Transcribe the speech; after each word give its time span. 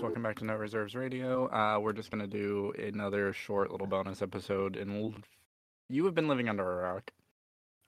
Welcome 0.00 0.22
back 0.22 0.36
to 0.38 0.44
No 0.46 0.54
Reserves 0.54 0.94
Radio. 0.94 1.46
Uh, 1.48 1.78
we're 1.80 1.92
just 1.92 2.10
gonna 2.10 2.26
do 2.26 2.72
another 2.78 3.32
short 3.32 3.70
little 3.70 3.86
bonus 3.86 4.22
episode, 4.22 4.76
and 4.76 4.90
l- 5.04 5.14
you 5.90 6.04
have 6.06 6.14
been 6.14 6.28
living 6.28 6.48
under 6.48 6.62
a 6.80 6.82
rock. 6.94 7.10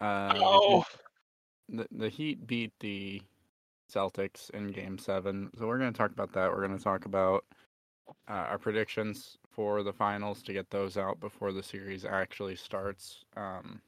Uh, 0.00 0.34
Oh, 0.36 0.84
the 1.68 1.86
the 1.90 2.08
Heat 2.10 2.46
beat 2.46 2.72
the 2.80 3.22
Celtics 3.92 4.50
in 4.50 4.68
Game 4.68 4.98
Seven, 4.98 5.50
so 5.58 5.66
we're 5.66 5.78
gonna 5.78 5.92
talk 5.92 6.10
about 6.10 6.32
that. 6.34 6.50
We're 6.52 6.66
gonna 6.66 6.78
talk 6.78 7.06
about 7.06 7.44
uh, 8.28 8.32
our 8.32 8.58
predictions 8.58 9.38
for 9.50 9.82
the 9.82 9.92
finals 9.92 10.42
to 10.42 10.52
get 10.52 10.70
those 10.70 10.96
out 10.96 11.20
before 11.20 11.52
the 11.52 11.62
series 11.62 12.04
actually 12.04 12.56
starts. 12.56 13.24
Um, 13.36 13.80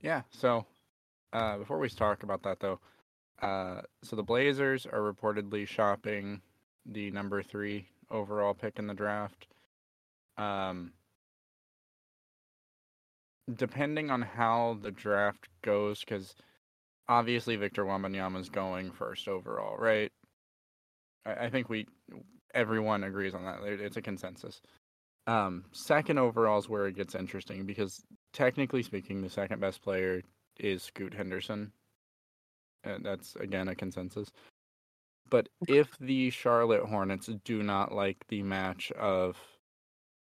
yeah, 0.00 0.22
so 0.30 0.66
uh, 1.32 1.58
before 1.58 1.78
we 1.78 1.88
talk 1.88 2.22
about 2.22 2.42
that, 2.42 2.60
though, 2.60 2.78
uh, 3.40 3.82
so 4.02 4.16
the 4.16 4.22
Blazers 4.22 4.86
are 4.86 5.12
reportedly 5.12 5.66
shopping 5.66 6.40
the 6.86 7.10
number 7.10 7.42
three 7.42 7.88
overall 8.10 8.54
pick 8.54 8.78
in 8.78 8.86
the 8.86 8.94
draft. 8.94 9.46
Um, 10.36 10.92
depending 13.52 14.10
on 14.10 14.22
how 14.22 14.78
the 14.82 14.90
draft 14.90 15.48
goes, 15.62 16.00
because 16.00 16.34
obviously 17.08 17.56
Victor 17.56 17.84
Wembanyama 17.84 18.40
is 18.40 18.48
going 18.48 18.90
first 18.90 19.28
overall, 19.28 19.76
right? 19.76 20.12
I, 21.26 21.46
I 21.46 21.50
think 21.50 21.68
we 21.68 21.86
everyone 22.54 23.04
agrees 23.04 23.34
on 23.34 23.44
that. 23.44 23.62
It's 23.62 23.96
a 23.96 24.02
consensus. 24.02 24.60
Um, 25.26 25.64
second 25.72 26.18
overall 26.18 26.58
is 26.58 26.68
where 26.68 26.86
it 26.86 26.96
gets 26.96 27.14
interesting 27.14 27.64
because 27.64 28.04
technically 28.32 28.82
speaking, 28.82 29.22
the 29.22 29.30
second 29.30 29.60
best 29.60 29.82
player 29.82 30.22
is 30.58 30.82
Scoot 30.82 31.14
Henderson. 31.14 31.72
And 32.84 33.04
that's 33.04 33.34
again 33.36 33.68
a 33.68 33.74
consensus. 33.74 34.30
But 35.30 35.48
if 35.68 35.96
the 35.98 36.30
Charlotte 36.30 36.84
Hornets 36.84 37.30
do 37.44 37.62
not 37.62 37.92
like 37.92 38.18
the 38.28 38.42
match 38.42 38.92
of 38.92 39.38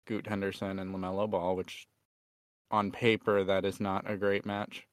Scoot 0.06 0.26
Henderson 0.26 0.78
and 0.78 0.94
LaMelo 0.94 1.28
Ball, 1.28 1.56
which 1.56 1.88
on 2.70 2.92
paper 2.92 3.42
that 3.42 3.64
is 3.64 3.80
not 3.80 4.08
a 4.08 4.16
great 4.16 4.46
match, 4.46 4.86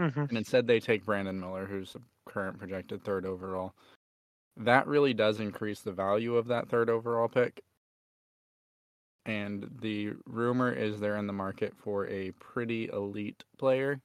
mhm. 0.00 0.28
and 0.28 0.38
instead 0.38 0.66
they 0.66 0.80
take 0.80 1.04
Brandon 1.04 1.38
Miller, 1.38 1.66
who's 1.66 1.92
the 1.92 2.00
current 2.26 2.58
projected 2.58 3.04
third 3.04 3.26
overall, 3.26 3.74
that 4.56 4.86
really 4.86 5.14
does 5.14 5.40
increase 5.40 5.80
the 5.80 5.92
value 5.92 6.36
of 6.36 6.46
that 6.48 6.68
third 6.68 6.90
overall 6.90 7.28
pick. 7.28 7.62
And 9.24 9.68
the 9.80 10.12
rumor 10.24 10.72
is 10.72 11.00
they're 11.00 11.16
in 11.16 11.26
the 11.26 11.32
market 11.32 11.74
for 11.76 12.06
a 12.06 12.30
pretty 12.32 12.88
elite 12.92 13.42
player. 13.58 14.00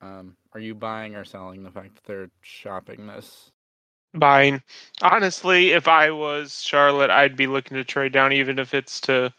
Um, 0.00 0.36
are 0.54 0.60
you 0.60 0.74
buying 0.74 1.14
or 1.14 1.24
selling 1.24 1.62
the 1.62 1.70
fact 1.70 1.96
that 1.96 2.04
they're 2.04 2.30
shopping 2.40 3.06
this? 3.06 3.50
buying. 4.14 4.62
Honestly, 5.02 5.72
if 5.72 5.88
I 5.88 6.10
was 6.10 6.62
Charlotte, 6.62 7.10
I'd 7.10 7.36
be 7.36 7.46
looking 7.46 7.76
to 7.76 7.84
trade 7.84 8.12
down, 8.12 8.32
even 8.32 8.58
if 8.58 8.74
it's 8.74 9.00
to. 9.02 9.32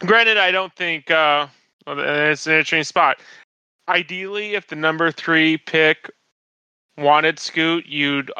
Granted, 0.00 0.36
I 0.36 0.50
don't 0.50 0.74
think 0.74 1.10
uh, 1.10 1.46
it's 1.86 2.46
an 2.46 2.52
interesting 2.52 2.84
spot. 2.84 3.18
Ideally, 3.88 4.54
if 4.54 4.66
the 4.66 4.76
number 4.76 5.10
three 5.10 5.56
pick 5.56 6.10
wanted 6.98 7.38
Scoot, 7.38 7.86
you'd 7.86 8.32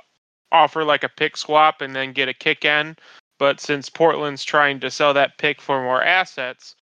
offer 0.56 0.84
like 0.84 1.04
a 1.04 1.08
pick 1.08 1.36
swap 1.36 1.80
and 1.80 1.94
then 1.94 2.12
get 2.12 2.28
a 2.28 2.34
kick 2.34 2.64
in. 2.64 2.96
But 3.38 3.60
since 3.60 3.90
Portland's 3.90 4.44
trying 4.44 4.80
to 4.80 4.90
sell 4.90 5.12
that 5.14 5.38
pick 5.38 5.60
for 5.60 5.82
more 5.82 6.02
assets, 6.02 6.74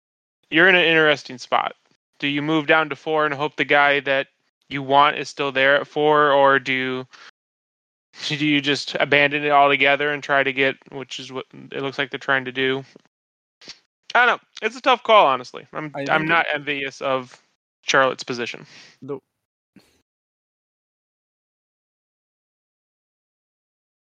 you're 0.50 0.68
in 0.68 0.74
an 0.74 0.84
interesting 0.84 1.38
spot. 1.38 1.74
Do 2.18 2.28
you 2.28 2.42
move 2.42 2.66
down 2.66 2.88
to 2.90 2.96
four 2.96 3.24
and 3.24 3.34
hope 3.34 3.56
the 3.56 3.64
guy 3.64 4.00
that 4.00 4.28
you 4.68 4.82
want 4.82 5.16
is 5.16 5.28
still 5.28 5.52
there 5.52 5.76
at 5.76 5.86
four, 5.86 6.30
or 6.32 6.58
do 6.58 6.72
you 6.72 7.06
do 8.28 8.46
you 8.46 8.60
just 8.60 8.94
abandon 9.00 9.44
it 9.44 9.50
altogether 9.50 10.12
and 10.12 10.22
try 10.22 10.42
to 10.42 10.52
get, 10.52 10.76
which 10.90 11.18
is 11.18 11.32
what 11.32 11.46
it 11.52 11.82
looks 11.82 11.98
like 11.98 12.10
they're 12.10 12.18
trying 12.18 12.44
to 12.44 12.52
do? 12.52 12.84
I 14.14 14.26
don't 14.26 14.36
know. 14.36 14.66
It's 14.66 14.76
a 14.76 14.82
tough 14.82 15.02
call, 15.02 15.26
honestly. 15.26 15.66
I'm 15.72 15.90
I 15.94 16.00
I'm 16.00 16.06
think 16.06 16.28
not 16.28 16.46
envious 16.52 17.00
of 17.00 17.40
Charlotte's 17.82 18.24
position. 18.24 18.66
The 19.00 19.18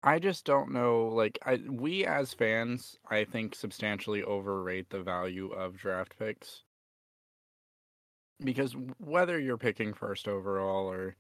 I 0.08 0.20
just 0.20 0.46
don't 0.46 0.72
know. 0.72 1.08
Like, 1.08 1.38
I 1.46 1.60
we 1.70 2.06
as 2.06 2.34
fans, 2.34 2.98
I 3.10 3.26
think 3.26 3.54
substantially 3.54 4.24
overrate 4.24 4.90
the 4.90 5.02
value 5.02 5.50
of 5.52 5.76
draft 5.76 6.18
picks 6.18 6.64
because 8.42 8.74
whether 9.00 9.38
you're 9.38 9.58
picking 9.58 9.94
first 9.94 10.30
overall 10.30 10.90
or 10.90 11.18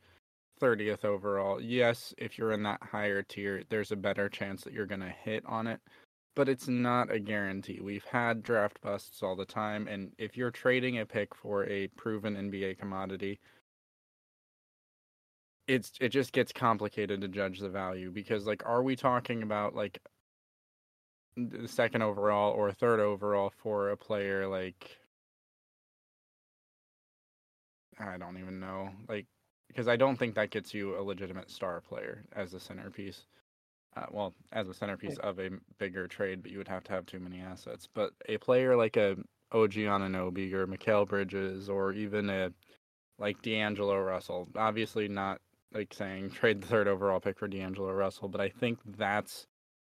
30th 0.61 1.03
overall, 1.03 1.59
yes, 1.61 2.13
if 2.17 2.37
you're 2.37 2.53
in 2.53 2.63
that 2.63 2.81
higher 2.81 3.23
tier, 3.23 3.61
there's 3.67 3.91
a 3.91 3.97
better 3.97 4.29
chance 4.29 4.63
that 4.63 4.71
you're 4.71 4.85
going 4.85 5.01
to 5.01 5.09
hit 5.09 5.43
on 5.45 5.67
it, 5.67 5.81
but 6.33 6.47
it's 6.47 6.69
not 6.69 7.11
a 7.11 7.19
guarantee. 7.19 7.81
We've 7.81 8.05
had 8.05 8.41
draft 8.41 8.79
busts 8.79 9.21
all 9.21 9.35
the 9.35 9.43
time, 9.43 9.89
and 9.89 10.13
if 10.17 10.37
you're 10.37 10.49
trading 10.49 10.99
a 10.99 11.05
pick 11.05 11.35
for 11.35 11.65
a 11.65 11.87
proven 11.97 12.37
NBA 12.37 12.79
commodity, 12.79 13.41
it's 15.67 15.91
it 15.99 16.09
just 16.09 16.31
gets 16.31 16.51
complicated 16.51 17.21
to 17.21 17.27
judge 17.27 17.59
the 17.59 17.69
value 17.69 18.09
because 18.11 18.45
like 18.47 18.63
are 18.65 18.81
we 18.81 18.95
talking 18.95 19.43
about 19.43 19.75
like 19.75 19.99
the 21.35 21.67
second 21.67 22.01
overall 22.01 22.53
or 22.53 22.71
third 22.71 22.99
overall 22.99 23.51
for 23.61 23.89
a 23.89 23.97
player 23.97 24.47
like 24.47 24.97
I 27.99 28.17
don't 28.17 28.37
even 28.37 28.59
know 28.59 28.89
like 29.07 29.25
because 29.67 29.87
I 29.87 29.95
don't 29.95 30.17
think 30.17 30.35
that 30.35 30.51
gets 30.51 30.73
you 30.73 30.97
a 30.97 31.01
legitimate 31.01 31.51
star 31.51 31.81
player 31.81 32.23
as 32.35 32.53
a 32.53 32.59
centerpiece. 32.59 33.25
Uh, 33.95 34.05
well, 34.11 34.33
as 34.51 34.69
a 34.69 34.73
centerpiece 34.73 35.17
of 35.17 35.39
a 35.39 35.49
bigger 35.79 36.07
trade, 36.07 36.43
but 36.43 36.51
you 36.51 36.57
would 36.59 36.67
have 36.67 36.83
to 36.83 36.91
have 36.91 37.05
too 37.05 37.19
many 37.19 37.39
assets. 37.41 37.87
But 37.91 38.11
a 38.27 38.37
player 38.37 38.75
like 38.75 38.95
a 38.95 39.15
OG 39.51 39.73
Anunoby 39.73 40.53
or 40.53 40.67
Mikal 40.67 41.07
Bridges 41.07 41.69
or 41.69 41.93
even 41.93 42.29
a 42.29 42.51
like 43.17 43.41
D'Angelo 43.41 43.99
Russell, 43.99 44.47
obviously 44.55 45.07
not 45.07 45.41
like 45.77 45.93
saying 45.93 46.31
trade 46.31 46.61
the 46.61 46.67
third 46.67 46.87
overall 46.87 47.19
pick 47.19 47.37
for 47.37 47.47
D'Angelo 47.47 47.91
Russell, 47.91 48.27
but 48.27 48.41
I 48.41 48.49
think 48.49 48.79
that's 48.97 49.45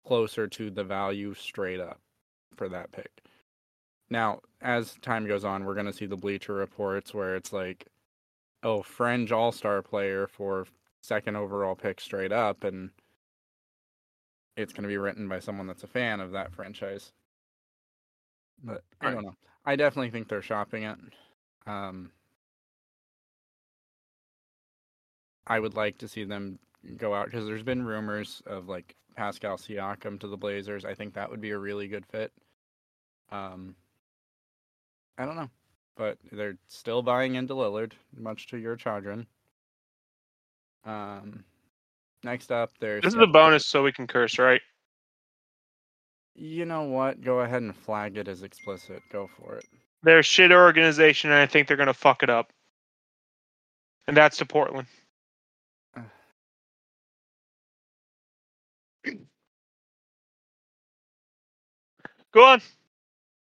closer 0.07 0.47
to 0.47 0.71
the 0.71 0.85
value 0.85 1.35
straight 1.35 1.81
up 1.81 2.01
for 2.57 2.69
that 2.69 2.93
pick. 2.93 3.11
Now, 4.09 4.41
as 4.61 4.95
time 5.03 5.27
goes 5.27 5.45
on, 5.45 5.65
we're 5.65 5.75
going 5.75 5.87
to 5.87 5.93
see 5.93 6.07
the 6.07 6.17
Bleacher 6.17 6.55
reports 6.55 7.13
where 7.13 7.35
it's 7.35 7.53
like, 7.53 7.87
oh, 8.63 8.83
fringe 8.83 9.33
all 9.33 9.51
star 9.51 9.83
player 9.83 10.29
for 10.29 10.67
second 11.03 11.37
overall 11.37 11.75
pick 11.75 12.01
straight 12.01 12.33
up, 12.33 12.63
and 12.63 12.91
it's 14.57 14.73
going 14.73 14.85
to 14.85 14.89
be 14.89 14.99
written 14.99 15.29
by 15.29 15.41
someone 15.41 15.67
that's 15.67 15.83
a 15.83 15.89
fan 15.89 16.21
of 16.21 16.31
that 16.33 16.53
franchise. 16.53 17.13
But 18.63 18.85
I 19.01 19.11
don't 19.11 19.25
know. 19.25 19.35
I 19.65 19.75
definitely 19.75 20.11
think 20.11 20.29
they're 20.29 20.43
shopping 20.43 20.85
it. 20.85 20.99
Um, 21.67 22.13
I 25.47 25.59
would 25.59 25.75
like 25.75 25.99
to 25.99 26.09
see 26.09 26.25
them 26.25 26.59
go 26.97 27.15
out 27.15 27.27
because 27.27 27.47
there's 27.47 27.63
been 27.63 27.85
rumors 27.85 28.43
of 28.47 28.69
like 28.69 28.95
Pascal 29.17 29.57
Siakam 29.57 30.19
to 30.21 30.29
the 30.29 30.37
Blazers. 30.37 30.85
I 30.85 30.95
think 30.95 31.15
that 31.15 31.31
would 31.31 31.41
be 31.41 31.51
a 31.51 31.59
really 31.59 31.89
good 31.89 32.07
fit. 32.07 32.33
Um, 33.31 33.75
I 35.19 35.27
don't 35.27 35.37
know, 35.37 35.51
but 35.97 36.19
they're 36.31 36.59
still 36.69 37.03
buying 37.03 37.35
into 37.35 37.55
Lillard, 37.55 37.93
much 38.17 38.47
to 38.49 38.59
your 38.59 38.79
chagrin. 38.79 39.27
Um, 40.85 41.45
next 42.25 42.51
up, 42.51 42.71
there's 42.81 43.03
This 43.03 43.15
is 43.15 43.21
a 43.21 43.27
bonus, 43.27 43.67
so 43.67 43.83
we 43.83 43.93
can 43.93 44.07
curse, 44.07 44.39
right? 44.39 44.61
You 46.35 46.65
know 46.65 46.85
what? 46.85 47.21
Go 47.21 47.41
ahead 47.41 47.63
and 47.63 47.77
flag 47.77 48.17
it 48.17 48.29
as 48.29 48.43
explicit. 48.43 49.03
Go 49.11 49.29
for 49.39 49.57
it. 49.57 49.65
They're 50.03 50.21
a 50.21 50.25
shit 50.25 50.51
organization, 50.51 51.31
and 51.31 51.39
I 51.39 51.47
think 51.47 51.69
they're 51.69 51.77
gonna 51.77 51.95
fuck 51.95 52.23
it 52.23 52.31
up. 52.31 52.53
And 54.09 54.17
that's 54.17 54.39
to 54.39 54.47
Portland. 54.47 54.89
Go 62.33 62.45
on. 62.45 62.63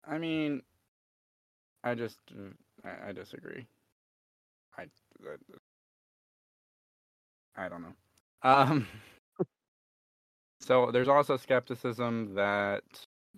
I 0.07 0.19
mean, 0.19 0.63
I 1.83 1.95
just 1.95 2.19
I, 2.85 3.09
I 3.09 3.13
disagree. 3.13 3.67
I, 4.77 4.83
I 5.25 5.65
I 7.65 7.69
don't 7.69 7.83
know. 7.83 8.49
Um. 8.49 8.87
So 10.61 10.91
there's 10.91 11.09
also 11.09 11.37
skepticism 11.37 12.35
that 12.35 12.83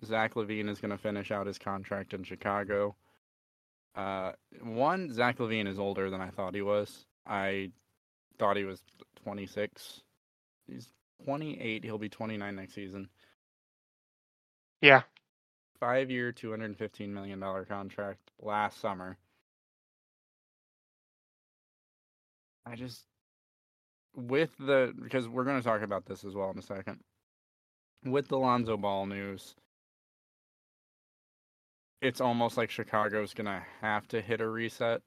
Zach 0.04 0.34
LaVine 0.34 0.70
is 0.70 0.80
going 0.80 0.92
to 0.92 0.98
finish 0.98 1.32
out 1.32 1.48
his 1.48 1.58
contract 1.58 2.14
in 2.14 2.24
Chicago. 2.24 2.96
Uh, 3.96 4.32
one, 4.62 5.12
Zach 5.12 5.38
LaVine 5.38 5.66
is 5.68 5.78
older 5.78 6.10
than 6.10 6.20
I 6.20 6.30
thought 6.30 6.54
he 6.54 6.62
was. 6.62 7.04
I 7.26 7.70
thought 8.38 8.56
he 8.56 8.64
was 8.64 8.82
26. 9.24 10.02
He's 10.68 10.88
28. 11.24 11.84
He'll 11.84 11.98
be 11.98 12.10
29 12.10 12.56
next 12.56 12.74
season. 12.74 13.10
Yeah. 14.82 15.02
Five-year, 15.80 16.32
two 16.32 16.50
hundred 16.50 16.66
and 16.66 16.78
fifteen 16.78 17.12
million 17.14 17.40
dollar 17.40 17.64
contract 17.64 18.30
last 18.40 18.80
summer. 18.80 19.18
I 22.66 22.76
just 22.76 23.06
with 24.14 24.56
the 24.58 24.94
because 25.02 25.28
we're 25.28 25.44
going 25.44 25.58
to 25.60 25.64
talk 25.64 25.82
about 25.82 26.06
this 26.06 26.24
as 26.24 26.34
well 26.34 26.50
in 26.50 26.58
a 26.58 26.62
second. 26.62 27.00
With 28.04 28.28
the 28.28 28.38
Lonzo 28.38 28.76
Ball 28.76 29.06
news, 29.06 29.56
it's 32.00 32.20
almost 32.20 32.56
like 32.56 32.70
Chicago's 32.70 33.34
going 33.34 33.46
to 33.46 33.64
have 33.80 34.06
to 34.08 34.20
hit 34.20 34.40
a 34.40 34.48
reset, 34.48 35.02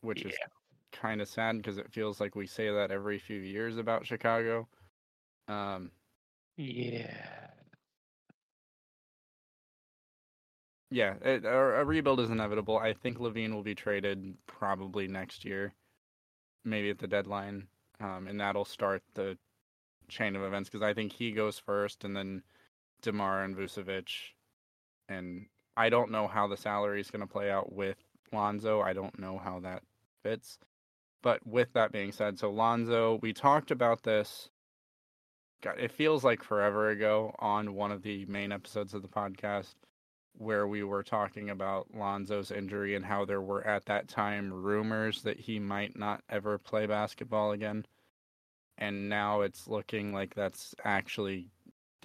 which 0.00 0.24
is 0.24 0.34
kind 0.92 1.20
of 1.20 1.28
sad 1.28 1.56
because 1.58 1.78
it 1.78 1.92
feels 1.92 2.20
like 2.20 2.34
we 2.34 2.46
say 2.46 2.70
that 2.72 2.90
every 2.90 3.18
few 3.18 3.40
years 3.40 3.76
about 3.76 4.06
Chicago. 4.06 4.68
Um, 5.48 5.92
Yeah. 6.56 7.55
Yeah, 10.90 11.14
it, 11.22 11.44
a, 11.44 11.80
a 11.80 11.84
rebuild 11.84 12.20
is 12.20 12.30
inevitable. 12.30 12.78
I 12.78 12.92
think 12.92 13.18
LaVine 13.18 13.52
will 13.52 13.62
be 13.62 13.74
traded 13.74 14.34
probably 14.46 15.08
next 15.08 15.44
year, 15.44 15.74
maybe 16.64 16.90
at 16.90 16.98
the 16.98 17.08
deadline, 17.08 17.66
um, 18.00 18.26
and 18.28 18.40
that'll 18.40 18.64
start 18.64 19.02
the 19.14 19.36
chain 20.08 20.36
of 20.36 20.42
events 20.42 20.68
because 20.68 20.82
I 20.82 20.94
think 20.94 21.12
he 21.12 21.32
goes 21.32 21.58
first, 21.58 22.04
and 22.04 22.16
then 22.16 22.42
Demar 23.02 23.42
and 23.42 23.56
Vucevic, 23.56 24.32
and 25.08 25.46
I 25.76 25.88
don't 25.88 26.12
know 26.12 26.28
how 26.28 26.46
the 26.46 26.56
salary 26.56 27.00
is 27.00 27.10
going 27.10 27.20
to 27.20 27.26
play 27.26 27.50
out 27.50 27.72
with 27.72 27.98
Lonzo. 28.32 28.80
I 28.80 28.92
don't 28.92 29.18
know 29.18 29.38
how 29.38 29.60
that 29.60 29.82
fits. 30.22 30.58
But 31.22 31.44
with 31.44 31.72
that 31.72 31.92
being 31.92 32.12
said, 32.12 32.38
so 32.38 32.50
Lonzo, 32.50 33.18
we 33.20 33.32
talked 33.32 33.72
about 33.72 34.04
this. 34.04 34.48
God, 35.62 35.80
it 35.80 35.90
feels 35.90 36.22
like 36.22 36.44
forever 36.44 36.90
ago 36.90 37.34
on 37.40 37.74
one 37.74 37.90
of 37.90 38.02
the 38.02 38.24
main 38.26 38.52
episodes 38.52 38.94
of 38.94 39.02
the 39.02 39.08
podcast 39.08 39.74
where 40.38 40.66
we 40.66 40.82
were 40.82 41.02
talking 41.02 41.50
about 41.50 41.86
Lonzo's 41.94 42.50
injury 42.50 42.94
and 42.94 43.04
how 43.04 43.24
there 43.24 43.40
were 43.40 43.66
at 43.66 43.86
that 43.86 44.08
time 44.08 44.52
rumors 44.52 45.22
that 45.22 45.40
he 45.40 45.58
might 45.58 45.98
not 45.98 46.22
ever 46.28 46.58
play 46.58 46.86
basketball 46.86 47.52
again. 47.52 47.86
And 48.78 49.08
now 49.08 49.40
it's 49.40 49.66
looking 49.66 50.12
like 50.12 50.34
that's 50.34 50.74
actually 50.84 51.48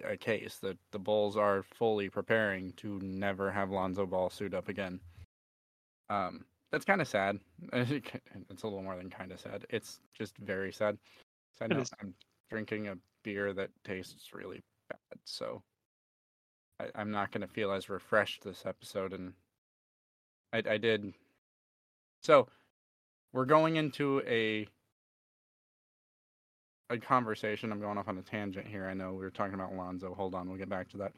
a 0.03 0.15
case 0.15 0.57
that 0.61 0.77
the 0.91 0.99
Bulls 0.99 1.35
are 1.35 1.63
fully 1.63 2.09
preparing 2.09 2.71
to 2.73 2.99
never 3.03 3.51
have 3.51 3.69
Lonzo 3.69 4.05
Ball 4.05 4.29
suit 4.29 4.53
up 4.53 4.69
again. 4.69 4.99
Um, 6.09 6.45
that's 6.71 6.85
kind 6.85 7.01
of 7.01 7.07
sad. 7.07 7.39
It's 7.73 8.63
a 8.63 8.67
little 8.67 8.83
more 8.83 8.95
than 8.95 9.09
kind 9.09 9.31
of 9.31 9.39
sad. 9.39 9.65
It's 9.69 9.99
just 10.13 10.37
very 10.37 10.71
sad. 10.71 10.97
It 11.61 11.69
note, 11.69 11.81
is. 11.81 11.91
I'm 12.01 12.13
drinking 12.49 12.87
a 12.87 12.95
beer 13.23 13.53
that 13.53 13.69
tastes 13.83 14.33
really 14.33 14.61
bad, 14.89 15.19
so 15.25 15.61
I, 16.81 16.99
I'm 16.99 17.11
not 17.11 17.31
going 17.31 17.41
to 17.41 17.47
feel 17.47 17.71
as 17.71 17.89
refreshed 17.89 18.43
this 18.43 18.65
episode. 18.65 19.13
And 19.13 19.33
I, 20.53 20.63
I 20.69 20.77
did. 20.77 21.13
So 22.21 22.47
we're 23.33 23.45
going 23.45 23.75
into 23.77 24.21
a 24.27 24.67
a 26.89 26.97
conversation. 26.97 27.71
I'm 27.71 27.79
going 27.79 27.97
off 27.97 28.07
on 28.09 28.17
a 28.17 28.21
tangent 28.21 28.67
here. 28.67 28.87
I 28.87 28.93
know 28.93 29.11
we 29.11 29.19
were 29.19 29.29
talking 29.31 29.53
about 29.53 29.73
Lonzo. 29.73 30.13
Hold 30.13 30.35
on, 30.35 30.49
we'll 30.49 30.57
get 30.57 30.69
back 30.69 30.89
to 30.89 30.97
that. 30.97 31.13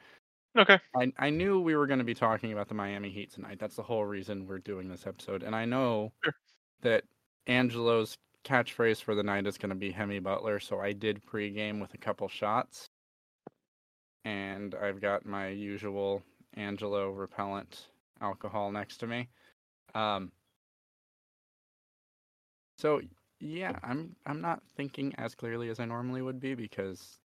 Okay. 0.57 0.79
I 0.95 1.11
I 1.17 1.29
knew 1.31 1.59
we 1.59 1.75
were 1.75 1.87
going 1.87 1.99
to 1.99 2.05
be 2.05 2.13
talking 2.13 2.53
about 2.53 2.67
the 2.67 2.75
Miami 2.75 3.09
Heat 3.09 3.31
tonight. 3.33 3.57
That's 3.59 3.75
the 3.75 3.83
whole 3.83 4.05
reason 4.05 4.45
we're 4.45 4.59
doing 4.59 4.87
this 4.87 5.07
episode. 5.07 5.41
And 5.43 5.55
I 5.55 5.65
know 5.65 6.11
Sure. 6.23 6.33
that 6.81 7.03
Angelo's 7.47 8.17
catchphrase 8.45 9.01
for 9.01 9.15
the 9.15 9.23
night 9.23 9.47
is 9.47 9.57
going 9.57 9.69
to 9.69 9.75
be 9.75 9.91
Himmy 9.91 10.21
Butler. 10.21 10.59
So 10.59 10.79
I 10.79 10.93
did 10.93 11.25
pregame 11.25 11.81
with 11.81 11.93
a 11.95 11.97
couple 11.97 12.27
shots, 12.27 12.87
and 14.25 14.75
I've 14.75 15.01
got 15.01 15.25
my 15.25 15.47
usual 15.49 16.23
Angelo 16.55 17.09
repellent 17.11 17.87
alcohol 18.21 18.71
next 18.71 18.97
to 18.97 19.07
me. 19.07 19.27
Um. 19.95 20.31
So 22.77 23.01
yeah, 23.39 23.77
I'm 23.83 24.15
I'm 24.25 24.41
not 24.41 24.61
thinking 24.75 25.13
as 25.17 25.35
clearly 25.35 25.69
as 25.69 25.79
I 25.79 25.85
normally 25.85 26.21
would 26.21 26.39
be 26.39 26.55
because 26.55 27.19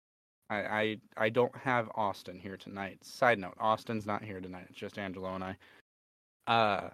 I, 0.50 0.58
I 0.58 0.98
I 1.18 1.30
don't 1.30 1.56
have 1.58 1.90
Austin 1.96 2.40
here 2.40 2.58
tonight. 2.58 3.04
Side 3.04 3.40
note, 3.40 3.56
Austin's 3.60 4.06
not 4.06 4.24
here 4.24 4.40
tonight. 4.40 4.68
It's 4.70 4.80
just 4.80 4.98
Angelo 4.98 5.34
and 5.36 5.44
I. 5.44 5.58
Uh 6.48 6.90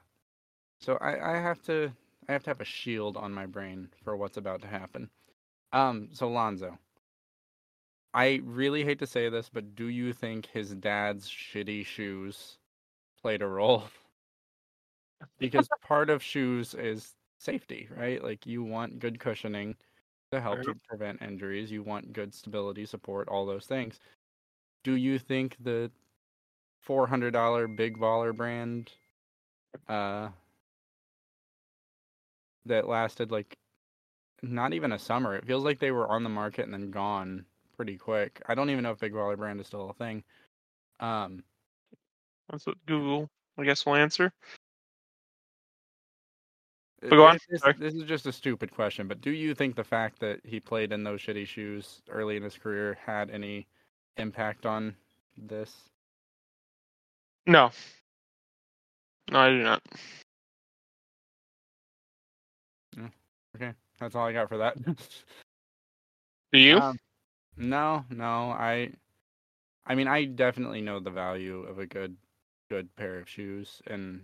so 0.80 0.98
I, 1.02 1.36
I 1.36 1.42
have 1.42 1.62
to 1.64 1.92
I 2.30 2.34
have 2.34 2.44
to 2.44 2.50
have 2.50 2.62
a 2.62 2.66
shield 2.66 3.18
on 3.18 3.34
my 3.34 3.46
brain 3.46 3.90
for 4.04 4.16
what's 4.18 4.38
about 4.38 4.62
to 4.62 4.68
happen. 4.68 5.10
Um 5.74 6.10
so 6.14 6.30
Lonzo. 6.30 6.78
I 8.14 8.42
really 8.44 8.84
hate 8.84 9.00
to 9.00 9.08
say 9.08 9.30
this, 9.30 9.50
but 9.50 9.76
do 9.76 9.86
you 9.86 10.12
think 10.14 10.46
his 10.48 10.74
dad's 10.76 11.30
shitty 11.30 11.86
shoes 11.86 12.58
played 13.22 13.42
a 13.42 13.48
role? 13.48 13.86
because 15.40 15.70
part 15.82 16.10
of 16.10 16.22
shoes 16.22 16.74
is 16.74 17.16
safety, 17.40 17.88
right? 17.96 18.24
Like 18.24 18.46
you 18.46 18.64
want 18.64 19.00
good 19.00 19.20
cushioning 19.20 19.76
to 20.32 20.42
help 20.42 20.62
to 20.64 20.76
prevent 20.88 21.22
injuries. 21.22 21.72
You 21.72 21.84
want 21.84 22.14
good 22.14 22.34
stability, 22.34 22.86
support, 22.86 23.28
all 23.30 23.46
those 23.46 23.66
things. 23.66 24.00
Do 24.84 24.96
you 24.96 25.20
think 25.20 25.56
the 25.60 25.92
four 26.82 27.08
hundred 27.08 27.32
dollar 27.32 27.68
big 27.68 27.98
baller 27.98 28.36
brand 28.36 28.92
uh 29.88 30.30
that 32.66 32.88
lasted 32.88 33.32
like 33.32 33.58
not 34.44 34.74
even 34.74 34.92
a 34.92 35.00
summer. 35.00 35.36
It 35.36 35.46
feels 35.46 35.64
like 35.64 35.80
they 35.80 35.92
were 35.92 36.08
on 36.08 36.24
the 36.24 36.30
market 36.30 36.66
and 36.66 36.74
then 36.74 36.92
gone 36.92 37.46
pretty 37.82 37.98
quick. 37.98 38.40
I 38.46 38.54
don't 38.54 38.70
even 38.70 38.84
know 38.84 38.92
if 38.92 39.00
Big 39.00 39.12
Baller 39.12 39.36
Brand 39.36 39.60
is 39.60 39.66
still 39.66 39.90
a 39.90 39.94
thing. 39.96 40.24
Um, 41.00 41.44
That's 42.48 42.68
what 42.68 42.78
Google, 42.86 43.28
I 43.58 43.64
guess, 43.64 43.88
will 43.88 43.96
answer. 43.96 44.32
But 47.02 47.10
go 47.10 47.26
on, 47.26 47.40
This, 47.50 47.64
this 47.80 47.96
is 47.96 48.04
just 48.04 48.28
a 48.28 48.32
stupid 48.32 48.72
question, 48.72 49.08
but 49.08 49.20
do 49.20 49.32
you 49.32 49.56
think 49.56 49.76
the 49.76 49.84
fact 49.84 50.20
that 50.20 50.42
he 50.44 50.60
played 50.60 50.92
in 50.92 51.04
those 51.04 51.22
shitty 51.22 51.48
shoes 51.48 52.04
early 52.08 52.38
in 52.38 52.44
his 52.44 52.56
career 52.56 53.00
had 53.04 53.32
any 53.32 53.66
impact 54.18 54.68
on 54.68 54.96
this? 55.36 55.74
No. 57.48 57.72
No, 59.32 59.40
I 59.40 59.50
do 59.50 59.64
not. 59.64 59.82
Okay, 63.56 63.74
that's 64.00 64.14
all 64.14 64.28
I 64.28 64.34
got 64.34 64.50
for 64.50 64.60
that. 64.60 64.78
Do 66.54 66.60
you? 66.60 66.78
Um, 66.78 67.00
no, 67.62 68.06
no, 68.10 68.52
I, 68.52 68.92
I 69.86 69.96
mean, 69.96 70.08
I 70.08 70.26
definitely 70.26 70.82
know 70.82 71.00
the 71.00 71.12
value 71.12 71.64
of 71.64 71.80
a 71.80 71.86
good, 71.86 72.18
good 72.70 72.94
pair 72.96 73.20
of 73.20 73.30
shoes 73.30 73.82
in 73.88 74.22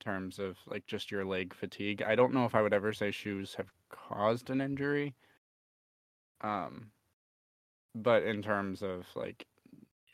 terms 0.00 0.38
of 0.38 0.56
like 0.66 0.86
just 0.86 1.10
your 1.10 1.24
leg 1.24 1.54
fatigue. 1.54 2.02
I 2.02 2.14
don't 2.14 2.32
know 2.32 2.46
if 2.46 2.54
I 2.54 2.62
would 2.62 2.72
ever 2.72 2.92
say 2.92 3.10
shoes 3.10 3.54
have 3.56 3.70
caused 3.90 4.50
an 4.50 4.60
injury. 4.60 5.14
Um, 6.40 6.90
but 7.94 8.22
in 8.22 8.42
terms 8.42 8.82
of 8.82 9.04
like 9.14 9.46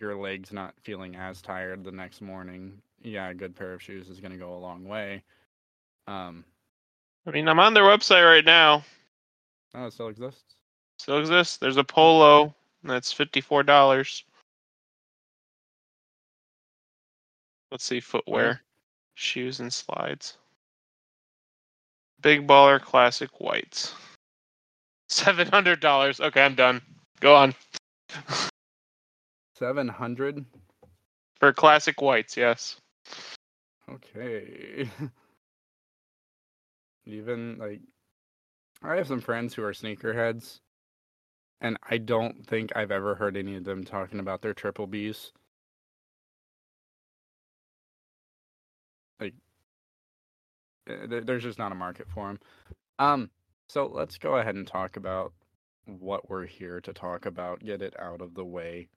your 0.00 0.16
legs 0.16 0.52
not 0.52 0.75
feeling 0.83 1.14
as 1.14 1.40
tired 1.40 1.85
the 1.85 1.93
next 1.93 2.21
morning, 2.21 2.81
yeah, 3.02 3.28
a 3.28 3.35
good 3.35 3.54
pair 3.54 3.73
of 3.73 3.83
shoes 3.83 4.09
is 4.09 4.21
going 4.21 4.33
to 4.33 4.38
go 4.38 4.54
a 4.54 4.59
long 4.59 4.85
way. 4.85 5.23
Um, 6.07 6.45
I 7.26 7.31
mean, 7.31 7.49
I'm 7.49 7.61
on 7.61 7.75
their 7.75 7.85
website 7.85 8.26
right 8.26 8.45
now. 8.45 8.85
oh, 9.75 9.87
it 9.87 9.93
still 9.93 10.09
exists. 10.09 10.57
Still 10.99 11.21
exists. 11.21 11.57
There's 11.57 11.76
a 11.76 11.85
polo 11.85 12.54
that's 12.91 13.12
fifty-four 13.12 13.62
dollars. 13.62 14.25
Let's 17.71 17.85
see, 17.85 18.00
footwear, 18.00 18.61
shoes, 19.14 19.61
and 19.61 19.73
slides. 19.73 20.37
Big 22.21 22.47
Baller 22.47 22.81
Classic 22.81 23.31
Whites. 23.41 23.95
Seven 25.09 25.49
hundred 25.49 25.81
dollars. 25.81 26.21
Okay, 26.21 26.43
I'm 26.43 26.55
done. 26.55 26.81
Go 27.21 27.35
on. 27.35 27.55
Seven 29.55 29.88
hundred. 29.88 30.45
For 31.41 31.53
classic 31.53 32.00
whites, 32.00 32.37
yes. 32.37 32.76
Okay. 33.91 34.88
Even 37.07 37.59
like 37.59 37.81
I 38.83 38.97
have 38.97 39.07
some 39.07 39.21
friends 39.21 39.55
who 39.55 39.62
are 39.62 39.73
sneakerheads 39.73 40.61
and 41.64 41.78
I 41.88 41.97
don't 41.97 42.47
think 42.47 42.76
I've 42.76 42.90
ever 42.90 43.14
heard 43.14 43.38
any 43.38 43.56
of 43.56 43.64
them 43.64 43.85
talking 43.85 44.21
about 44.21 44.42
their 44.42 44.52
triple 44.52 44.87
Bs. 44.87 45.33
Like 49.18 49.33
uh, 50.88 51.21
there's 51.25 51.42
just 51.42 51.59
not 51.59 51.73
a 51.73 51.75
market 51.75 52.06
for 52.12 52.26
them. 52.28 52.38
Um 52.99 53.30
so 53.66 53.87
let's 53.87 54.18
go 54.18 54.37
ahead 54.37 54.56
and 54.56 54.66
talk 54.66 54.99
about 54.99 55.33
what 55.87 56.28
we're 56.28 56.44
here 56.44 56.83
to 56.83 56.92
talk 56.92 57.25
about, 57.25 57.64
get 57.64 57.80
it 57.80 57.94
out 57.99 58.21
of 58.21 58.35
the 58.35 58.44
way. 58.44 58.88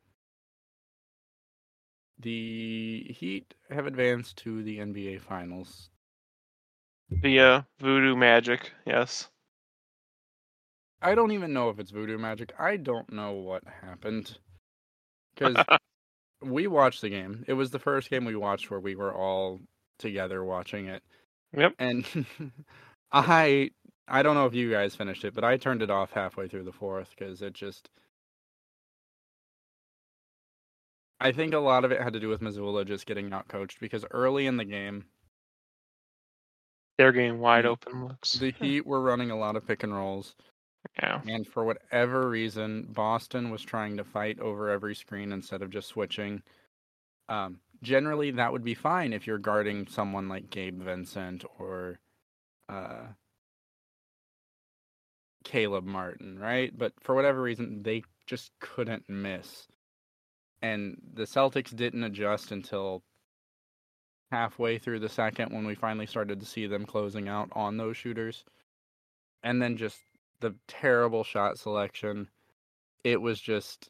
The 2.19 3.15
Heat 3.17 3.53
have 3.69 3.85
advanced 3.85 4.35
to 4.39 4.61
the 4.61 4.79
NBA 4.79 5.21
Finals. 5.21 5.89
Via 7.09 7.65
Voodoo 7.79 8.17
Magic, 8.17 8.71
yes. 8.85 9.29
I 11.01 11.15
don't 11.15 11.31
even 11.31 11.53
know 11.53 11.69
if 11.69 11.79
it's 11.79 11.91
voodoo 11.91 12.17
magic. 12.17 12.53
I 12.59 12.77
don't 12.77 13.11
know 13.11 13.33
what 13.33 13.63
happened. 13.81 14.37
Because 15.35 15.63
we 16.41 16.65
watched 16.65 17.01
the 17.01 17.09
game. 17.09 17.45
It 17.47 17.53
was 17.53 17.69
the 17.69 17.77
first 17.79 18.09
game 18.09 18.25
we 18.25 18.35
watched 18.35 18.71
where 18.71 18.79
we 18.79 18.95
were 18.95 19.13
all 19.13 19.59
together 19.99 20.43
watching 20.43 20.87
it. 20.87 21.03
Yep. 21.55 21.73
And 21.79 22.05
I 23.11 23.69
I 24.07 24.23
don't 24.23 24.35
know 24.35 24.45
if 24.47 24.55
you 24.55 24.71
guys 24.71 24.95
finished 24.95 25.25
it, 25.25 25.33
but 25.35 25.43
I 25.43 25.57
turned 25.57 25.81
it 25.83 25.91
off 25.91 26.11
halfway 26.11 26.47
through 26.47 26.63
the 26.63 26.71
fourth 26.71 27.11
because 27.11 27.41
it 27.41 27.53
just. 27.53 27.89
I 31.19 31.31
think 31.31 31.53
a 31.53 31.59
lot 31.59 31.85
of 31.85 31.91
it 31.91 32.01
had 32.01 32.13
to 32.13 32.19
do 32.19 32.27
with 32.29 32.41
Mazzulla 32.41 32.83
just 32.85 33.05
getting 33.05 33.31
out 33.31 33.47
coached 33.47 33.79
because 33.79 34.03
early 34.11 34.47
in 34.47 34.57
the 34.57 34.65
game, 34.65 35.05
They're 36.97 37.11
getting 37.11 37.39
wide 37.39 37.65
mm. 37.65 37.69
open 37.69 38.05
looks. 38.05 38.33
the 38.33 38.51
Heat 38.51 38.85
were 38.85 39.01
running 39.01 39.31
a 39.31 39.37
lot 39.37 39.55
of 39.55 39.65
pick 39.67 39.83
and 39.83 39.93
rolls. 39.95 40.35
Yeah. 40.99 41.21
And 41.27 41.47
for 41.47 41.63
whatever 41.63 42.29
reason, 42.29 42.87
Boston 42.89 43.51
was 43.51 43.61
trying 43.61 43.97
to 43.97 44.03
fight 44.03 44.39
over 44.39 44.69
every 44.69 44.95
screen 44.95 45.31
instead 45.31 45.61
of 45.61 45.69
just 45.69 45.89
switching. 45.89 46.41
Um, 47.29 47.59
generally, 47.81 48.31
that 48.31 48.51
would 48.51 48.63
be 48.63 48.73
fine 48.73 49.13
if 49.13 49.27
you're 49.27 49.37
guarding 49.37 49.87
someone 49.87 50.27
like 50.27 50.49
Gabe 50.49 50.81
Vincent 50.81 51.43
or 51.59 51.99
uh, 52.69 53.07
Caleb 55.43 55.85
Martin, 55.85 56.39
right? 56.39 56.75
But 56.75 56.93
for 57.01 57.15
whatever 57.15 57.41
reason, 57.41 57.83
they 57.83 58.03
just 58.25 58.51
couldn't 58.59 59.07
miss. 59.07 59.67
And 60.61 60.97
the 61.13 61.23
Celtics 61.23 61.75
didn't 61.75 62.03
adjust 62.03 62.51
until 62.51 63.03
halfway 64.31 64.77
through 64.77 64.99
the 64.99 65.09
second 65.09 65.53
when 65.53 65.65
we 65.65 65.75
finally 65.75 66.05
started 66.05 66.39
to 66.39 66.45
see 66.45 66.67
them 66.67 66.85
closing 66.85 67.29
out 67.29 67.49
on 67.53 67.77
those 67.77 67.95
shooters. 67.95 68.43
And 69.43 69.61
then 69.61 69.77
just 69.77 69.99
the 70.39 70.55
terrible 70.67 71.23
shot 71.23 71.57
selection. 71.57 72.29
It 73.03 73.21
was 73.21 73.39
just 73.39 73.89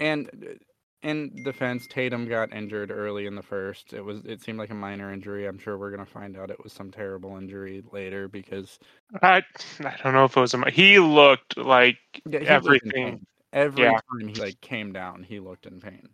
and 0.00 0.28
uh, 0.28 0.54
in 1.02 1.42
defense, 1.44 1.86
Tatum 1.86 2.28
got 2.28 2.52
injured 2.52 2.90
early 2.90 3.26
in 3.26 3.34
the 3.34 3.42
first. 3.42 3.92
It 3.92 4.02
was 4.02 4.24
it 4.24 4.42
seemed 4.42 4.58
like 4.58 4.70
a 4.70 4.74
minor 4.74 5.12
injury. 5.12 5.46
I'm 5.46 5.58
sure 5.58 5.78
we're 5.78 5.90
gonna 5.90 6.06
find 6.06 6.36
out 6.36 6.50
it 6.50 6.62
was 6.62 6.72
some 6.72 6.90
terrible 6.90 7.36
injury 7.36 7.82
later 7.92 8.28
because 8.28 8.78
I 9.22 9.42
I 9.80 9.94
don't 10.02 10.14
know 10.14 10.24
if 10.24 10.36
it 10.36 10.40
was 10.40 10.54
a. 10.54 10.70
He 10.70 10.98
looked 10.98 11.56
like 11.56 11.98
yeah, 12.28 12.40
he 12.40 12.46
everything. 12.46 13.24
Every 13.52 13.82
Yeah. 13.82 13.98
time 14.10 14.28
he 14.28 14.34
like 14.34 14.60
came 14.60 14.92
down, 14.92 15.22
he 15.22 15.38
looked 15.38 15.66
in 15.66 15.80
pain. 15.80 16.08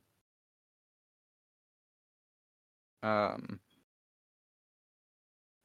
Um, 3.02 3.60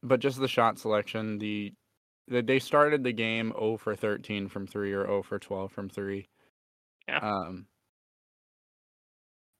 but 0.02 0.20
just 0.20 0.40
the 0.40 0.48
shot 0.48 0.78
selection, 0.78 1.38
the 1.38 1.72
they 2.30 2.58
started 2.58 3.02
the 3.02 3.12
game 3.12 3.52
0 3.58 3.78
for 3.78 3.94
13 3.94 4.48
from 4.48 4.66
three 4.66 4.92
or 4.92 5.04
0 5.06 5.22
for 5.22 5.38
12 5.38 5.72
from 5.72 5.88
three. 5.88 6.28
Yeah. 7.08 7.20
Um, 7.20 7.66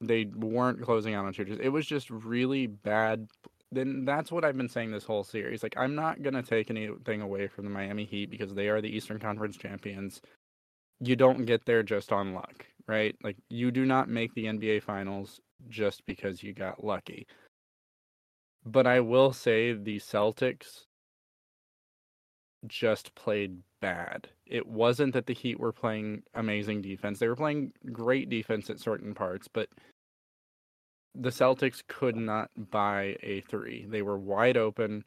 they 0.01 0.27
weren't 0.35 0.83
closing 0.83 1.15
out 1.15 1.25
on 1.25 1.33
shooters. 1.33 1.59
It 1.61 1.71
was 1.71 1.87
just 1.87 2.11
really 2.11 2.67
bad. 2.67 3.29
Then 3.73 4.05
that's 4.05 4.31
what 4.31 4.45
I've 4.45 4.57
been 4.57 4.69
saying 4.69 4.93
this 4.93 5.05
whole 5.05 5.25
series. 5.25 5.63
Like 5.63 5.75
I'm 5.77 5.95
not 5.95 6.23
gonna 6.23 6.43
take 6.43 6.71
anything 6.71 7.21
away 7.21 7.49
from 7.49 7.65
the 7.65 7.71
Miami 7.71 8.05
Heat 8.05 8.31
because 8.31 8.55
they 8.55 8.69
are 8.69 8.81
the 8.81 8.95
Eastern 8.95 9.19
Conference 9.19 9.57
champions. 9.57 10.21
You 11.01 11.17
don't 11.17 11.47
get 11.47 11.65
there 11.65 11.83
just 11.83 12.13
on 12.13 12.35
luck, 12.35 12.67
right? 12.87 13.15
Like 13.23 13.37
you 13.49 13.71
do 13.71 13.85
not 13.85 14.09
make 14.09 14.35
the 14.35 14.45
NBA 14.45 14.83
Finals 14.83 15.41
just 15.69 16.05
because 16.07 16.43
you 16.43 16.55
got 16.55 16.85
lucky. 16.85 17.27
But 18.65 18.87
I 18.87 19.01
will 19.01 19.33
say 19.33 19.73
the 19.73 19.99
Celtics 19.99 20.85
just 22.67 23.15
played 23.15 23.63
bad. 23.81 24.29
It 24.47 24.67
wasn't 24.67 25.13
that 25.15 25.27
the 25.27 25.35
Heat 25.35 25.61
were 25.61 25.73
playing 25.73 26.23
amazing 26.35 26.83
defense. 26.83 27.19
They 27.19 27.29
were 27.29 27.37
playing 27.37 27.73
great 27.93 28.29
defense 28.29 28.71
at 28.71 28.81
certain 28.81 29.15
parts, 29.15 29.49
but 29.49 29.69
the 31.15 31.31
Celtics 31.31 31.83
could 31.87 32.17
not 32.17 32.51
buy 32.71 33.17
a 33.23 33.41
three. 33.43 33.87
They 33.89 34.03
were 34.03 34.19
wide 34.19 34.57
open, 34.57 35.05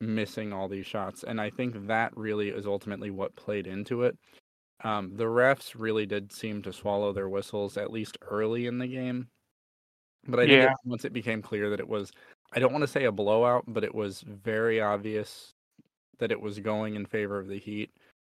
missing 0.00 0.52
all 0.52 0.68
these 0.68 0.86
shots. 0.86 1.24
And 1.24 1.40
I 1.40 1.50
think 1.50 1.86
that 1.86 2.16
really 2.16 2.50
is 2.50 2.66
ultimately 2.66 3.10
what 3.10 3.36
played 3.36 3.66
into 3.66 4.02
it. 4.02 4.16
Um, 4.82 5.16
the 5.16 5.24
refs 5.24 5.74
really 5.76 6.06
did 6.06 6.32
seem 6.32 6.62
to 6.62 6.72
swallow 6.72 7.12
their 7.12 7.28
whistles, 7.28 7.76
at 7.76 7.92
least 7.92 8.18
early 8.22 8.66
in 8.66 8.78
the 8.78 8.86
game. 8.86 9.28
But 10.26 10.40
I 10.40 10.46
think 10.46 10.62
Yeah. 10.62 10.74
once 10.84 11.04
it 11.04 11.12
became 11.12 11.42
clear 11.42 11.70
that 11.70 11.80
it 11.80 11.88
was, 11.88 12.10
I 12.52 12.58
don't 12.58 12.72
want 12.72 12.82
to 12.82 12.88
say 12.88 13.04
a 13.04 13.12
blowout, 13.12 13.64
but 13.66 13.84
it 13.84 13.94
was 13.94 14.20
very 14.22 14.80
obvious 14.80 15.54
that 16.18 16.32
it 16.32 16.40
was 16.40 16.58
going 16.58 16.94
in 16.94 17.06
favor 17.06 17.38
of 17.38 17.48
the 17.48 17.58
Heat. 17.58 17.90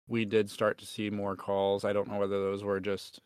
We 0.08 0.24
did 0.24 0.50
start 0.50 0.78
to 0.78 0.86
see 0.86 1.10
more 1.10 1.36
calls. 1.36 1.84
I 1.84 1.92
don't 1.92 2.08
know 2.08 2.18
whether 2.18 2.40
those 2.42 2.64
were 2.64 2.80
just 2.80 3.20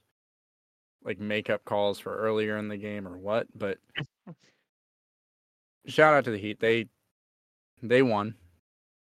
like 1.04 1.18
makeup 1.20 1.64
calls 1.64 1.98
for 1.98 2.16
earlier 2.16 2.56
in 2.58 2.68
the 2.68 2.76
game 2.76 3.06
or 3.06 3.16
what, 3.18 3.46
but 3.54 3.78
shout 5.86 6.14
out 6.14 6.24
to 6.24 6.30
the 6.30 6.38
Heat. 6.38 6.60
They 6.60 6.86
they 7.82 8.02
won 8.02 8.34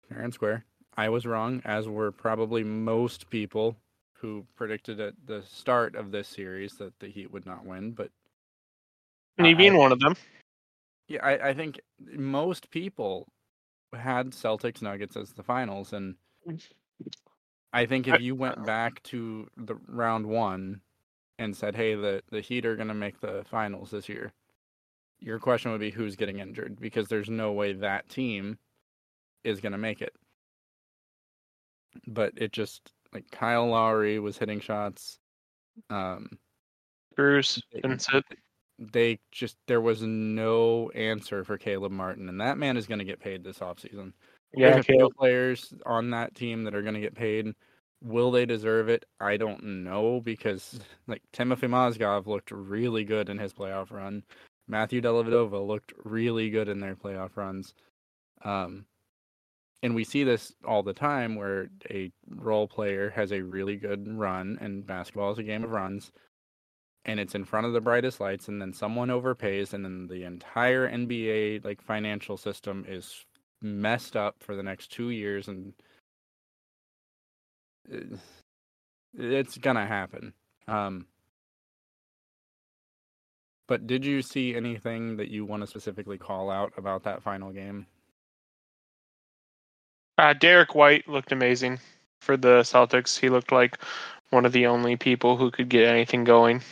fair 0.09 0.21
and 0.23 0.33
square. 0.35 0.65
I 0.97 1.09
was 1.09 1.27
wrong, 1.27 1.63
as 1.65 1.89
were 1.89 2.13
probably 2.13 2.63
most 2.65 3.31
people 3.31 3.77
who 4.15 4.47
predicted 4.55 5.01
at 5.01 5.15
the 5.27 5.43
start 5.43 5.97
of 5.97 6.11
this 6.13 6.29
series 6.29 6.75
that 6.75 6.93
the 7.01 7.09
Heat 7.09 7.31
would 7.33 7.47
not 7.47 7.65
win. 7.65 7.93
But 7.93 8.11
Me 9.39 9.51
I- 9.51 9.55
being 9.55 9.77
one 9.77 9.93
of 9.93 10.01
them. 10.01 10.15
yeah, 11.09 11.25
I, 11.25 11.49
I 11.49 11.55
think 11.55 11.81
most 12.15 12.71
people 12.71 13.27
had 13.95 14.31
Celtics 14.31 14.83
Nuggets 14.83 15.17
as 15.17 15.33
the 15.33 15.43
finals, 15.43 15.93
and 15.93 16.17
I 17.73 17.87
think 17.87 18.09
if 18.09 18.21
you 18.21 18.35
went 18.35 18.65
back 18.65 19.03
to 19.05 19.49
the 19.57 19.77
round 19.89 20.27
one 20.27 20.81
and 21.39 21.57
said, 21.57 21.77
"Hey, 21.77 21.95
the 21.95 22.23
the 22.31 22.41
Heat 22.41 22.67
are 22.67 22.77
going 22.77 22.89
to 22.89 22.95
make 22.95 23.21
the 23.21 23.45
finals 23.51 23.91
this 23.91 24.09
year," 24.09 24.33
your 25.21 25.39
question 25.39 25.71
would 25.73 25.81
be 25.81 25.91
who's 25.91 26.17
getting 26.17 26.39
injured 26.39 26.81
because 26.81 27.09
there's 27.09 27.31
no 27.31 27.53
way 27.53 27.73
that 27.75 28.09
team 28.09 28.59
is 29.45 29.61
going 29.61 29.73
to 29.73 29.79
make 29.79 30.03
it. 30.03 30.15
But 32.07 32.33
it 32.37 32.53
just 32.53 32.93
like 33.13 33.31
Kyle 33.31 33.67
Lowry 33.69 34.19
was 34.19 34.39
hitting 34.39 34.61
shots. 34.61 35.19
Um, 35.91 36.39
Bruce 37.15 37.61
they- 37.73 37.81
Vincent. 37.81 38.25
They 38.79 39.19
just 39.31 39.57
there 39.67 39.81
was 39.81 40.03
no 40.03 40.91
answer 40.91 41.45
for 41.45 41.59
Caleb 41.59 41.93
Martin, 41.93 42.29
and 42.29 42.41
that 42.41 42.59
man 42.59 42.77
is 42.77 42.87
going 42.87 42.99
to 42.99 43.05
get 43.05 43.21
paid 43.21 43.45
this 43.45 43.59
offseason. 43.59 44.13
Yeah, 44.55 44.71
There's 44.71 44.81
a 44.81 44.93
few 44.93 45.11
players 45.19 45.73
on 45.87 46.11
that 46.11 46.35
team 46.35 46.65
that 46.65 46.75
are 46.75 46.83
going 46.83 46.95
to 46.95 47.01
get 47.01 47.15
paid. 47.15 47.55
Will 48.03 48.31
they 48.31 48.45
deserve 48.45 48.89
it? 48.89 49.05
I 49.21 49.37
don't 49.37 49.85
know 49.85 50.21
because 50.21 50.81
like 51.07 51.23
Timothy 51.33 51.69
Mozgov 51.69 52.27
looked 52.27 52.51
really 52.51 53.05
good 53.05 53.29
in 53.29 53.39
his 53.39 53.53
playoff 53.53 53.91
run. 53.91 54.25
Matthew 54.69 55.01
Dellavedova 55.01 55.67
looked 55.67 55.93
really 56.05 56.51
good 56.51 56.69
in 56.69 56.81
their 56.81 56.97
playoff 56.97 57.37
runs. 57.37 57.75
Um, 58.45 58.87
and 59.83 59.95
we 59.95 60.05
see 60.05 60.25
this 60.25 60.53
all 60.67 60.83
the 60.83 60.93
time 60.93 61.35
where 61.35 61.69
a 61.91 62.13
role 62.29 62.69
player 62.69 63.11
has 63.11 63.33
a 63.33 63.43
really 63.43 63.77
good 63.77 64.07
run, 64.07 64.59
and 64.61 64.87
basketball 64.87 65.33
is 65.33 65.39
a 65.39 65.43
game 65.43 65.65
of 65.65 65.71
runs, 65.71 66.13
and 67.05 67.19
it's 67.19 67.35
in 67.35 67.45
front 67.45 67.67
of 67.67 67.73
the 67.73 67.81
brightest 67.81 68.21
lights, 68.21 68.49
and 68.49 68.61
then 68.61 68.73
someone 68.73 69.09
overpays, 69.09 69.73
and 69.73 69.85
then 69.85 70.07
the 70.07 70.25
entire 70.25 70.89
NBA 70.89 71.65
like 71.65 71.83
financial 71.83 72.37
system 72.37 72.85
is 72.89 73.25
messed 73.61 74.17
up 74.17 74.37
for 74.41 74.57
the 74.57 74.63
next 74.63 74.93
two 74.93 75.11
years, 75.11 75.49
and 75.49 75.73
it's 79.15 79.59
gonna 79.59 79.87
happen. 79.87 80.33
Um, 80.69 81.07
but 83.67 83.87
did 83.87 84.05
you 84.05 84.23
see 84.23 84.55
anything 84.55 85.17
that 85.17 85.29
you 85.29 85.45
want 85.45 85.63
to 85.63 85.67
specifically 85.67 86.19
call 86.19 86.51
out 86.51 86.73
about 86.77 87.05
that 87.05 87.23
final 87.23 87.53
game? 87.53 87.87
Uh, 90.19 90.35
Derrick 90.35 90.75
White 90.75 91.09
looked 91.09 91.33
amazing 91.33 91.81
for 92.21 92.37
the 92.37 92.61
Celtics. 92.61 93.19
He 93.19 93.29
looked 93.29 93.51
like 93.51 93.79
one 94.31 94.45
of 94.45 94.53
the 94.53 94.67
only 94.67 94.97
people 94.97 95.37
who 95.37 95.51
could 95.51 95.69
get 95.69 95.89
anything 95.89 96.25
going. 96.25 96.63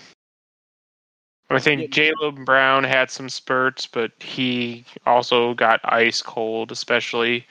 I 1.51 1.59
think 1.59 1.91
Jaylen 1.91 2.45
Brown 2.45 2.85
had 2.85 3.11
some 3.11 3.29
spurts, 3.29 3.87
but 3.87 4.13
he 4.21 4.85
also 5.05 5.55
got 5.55 5.81
ice 5.83 6.23
cold, 6.23 6.71
especially 6.71 7.45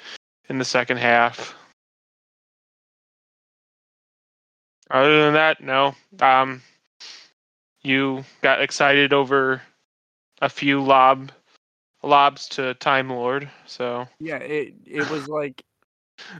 in 0.48 0.58
the 0.58 0.65
second 0.65 0.98
half. 0.98 1.53
Other 4.89 5.25
than 5.25 5.34
that, 5.34 5.62
no. 5.62 5.96
Um, 6.22 6.62
you 7.82 8.24
got 8.41 8.62
excited 8.62 9.12
over 9.13 9.62
a 10.41 10.50
few 10.50 10.82
lob 10.82 11.32
lobs 12.01 12.48
to 12.50 12.74
Time 12.75 13.10
Lord, 13.10 13.50
so 13.65 14.08
Yeah, 14.20 14.38
it 14.38 14.75
it 14.86 15.10
was 15.10 15.27
like 15.27 15.63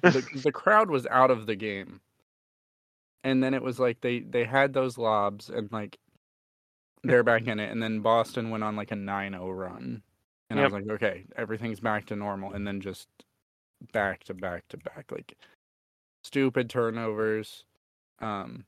the 0.01 0.25
the 0.44 0.51
crowd 0.51 0.89
was 0.89 1.06
out 1.08 1.30
of 1.30 1.46
the 1.46 1.56
game, 1.56 2.00
and 3.24 3.44
then 3.44 3.54
it 3.54 3.62
was 3.62 3.80
like 3.80 4.00
they 4.01 4.20
they 4.22 4.46
had 4.46 4.74
those 4.74 4.98
lobs 4.98 5.50
and 5.50 5.72
like 5.72 5.98
they're 7.03 7.24
back 7.24 7.48
in 7.48 7.60
it, 7.60 7.72
and 7.72 7.82
then 7.82 8.01
Boston 8.01 8.50
went 8.50 8.63
on 8.63 8.75
like 8.75 8.91
a 8.91 8.96
9-0 8.96 9.58
run, 9.58 10.01
and 10.50 10.60
I 10.60 10.63
was 10.63 10.74
like, 10.74 10.89
okay, 10.89 11.25
everything's 11.36 11.79
back 11.79 12.06
to 12.08 12.15
normal, 12.15 12.53
and 12.53 12.68
then 12.68 12.82
just 12.82 13.08
back 13.94 14.24
to 14.25 14.34
back 14.34 14.68
to 14.70 14.77
back, 14.77 15.12
like 15.12 15.38
stupid 16.24 16.70
turnovers. 16.70 17.63
Um, 18.20 18.65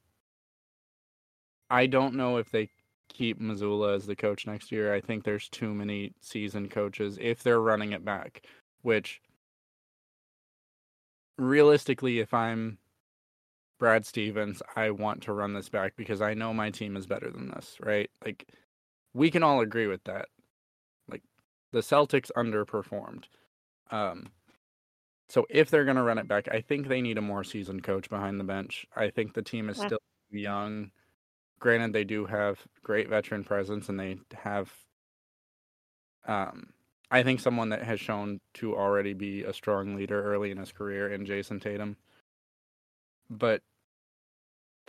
I 1.69 1.87
don't 1.87 2.15
know 2.15 2.37
if 2.37 2.51
they 2.51 2.69
keep 3.09 3.39
Mazzulla 3.41 3.95
as 3.95 4.05
the 4.05 4.15
coach 4.15 4.47
next 4.47 4.71
year. 4.71 4.93
I 4.93 5.01
think 5.01 5.23
there's 5.23 5.49
too 5.49 5.73
many 5.73 6.13
seasoned 6.21 6.71
coaches 6.71 7.17
if 7.19 7.43
they're 7.43 7.61
running 7.61 7.91
it 7.91 8.05
back, 8.05 8.43
which 8.81 9.21
realistically, 11.37 12.19
if 12.19 12.33
I'm 12.33 12.77
Brad 13.81 14.05
Stevens, 14.05 14.61
I 14.75 14.91
want 14.91 15.23
to 15.23 15.33
run 15.33 15.55
this 15.55 15.67
back 15.67 15.93
because 15.97 16.21
I 16.21 16.35
know 16.35 16.53
my 16.53 16.69
team 16.69 16.95
is 16.95 17.07
better 17.07 17.31
than 17.31 17.49
this, 17.49 17.77
right? 17.81 18.11
Like, 18.23 18.47
we 19.15 19.31
can 19.31 19.41
all 19.41 19.59
agree 19.59 19.87
with 19.87 20.03
that. 20.03 20.27
Like, 21.09 21.23
the 21.71 21.79
Celtics 21.79 22.29
underperformed. 22.37 23.23
Um, 23.89 24.29
so 25.29 25.47
if 25.49 25.71
they're 25.71 25.83
going 25.83 25.97
to 25.97 26.03
run 26.03 26.19
it 26.19 26.27
back, 26.27 26.47
I 26.51 26.61
think 26.61 26.87
they 26.87 27.01
need 27.01 27.17
a 27.17 27.23
more 27.23 27.43
seasoned 27.43 27.81
coach 27.81 28.07
behind 28.07 28.39
the 28.39 28.43
bench. 28.43 28.85
I 28.95 29.09
think 29.09 29.33
the 29.33 29.41
team 29.41 29.67
is 29.67 29.77
still 29.77 29.97
young. 30.29 30.91
Granted, 31.59 31.91
they 31.91 32.03
do 32.03 32.25
have 32.25 32.59
great 32.83 33.09
veteran 33.09 33.43
presence 33.43 33.89
and 33.89 33.99
they 33.99 34.19
have 34.35 34.71
um 36.27 36.67
I 37.09 37.23
think 37.23 37.39
someone 37.39 37.69
that 37.69 37.81
has 37.81 37.99
shown 37.99 38.41
to 38.55 38.75
already 38.75 39.13
be 39.13 39.43
a 39.43 39.53
strong 39.53 39.95
leader 39.95 40.23
early 40.23 40.51
in 40.51 40.57
his 40.57 40.71
career 40.71 41.11
in 41.11 41.25
Jayson 41.25 41.59
Tatum. 41.59 41.97
But 43.27 43.63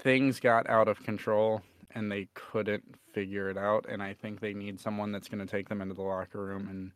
things 0.02 0.40
got 0.40 0.68
out 0.68 0.88
of 0.88 1.02
control 1.02 1.62
and 1.94 2.11
they 2.11 2.28
couldn't 2.35 2.82
figure 3.12 3.49
it 3.50 3.56
out 3.56 3.87
and 3.88 4.02
I 4.02 4.14
think 4.14 4.40
they 4.40 4.54
need 4.54 4.80
someone 4.80 5.12
that's 5.12 5.28
going 5.28 5.44
to 5.44 5.50
take 5.50 5.68
them 5.68 5.80
into 5.80 5.94
the 5.94 6.02
locker 6.02 6.44
room 6.44 6.68
and 6.68 6.92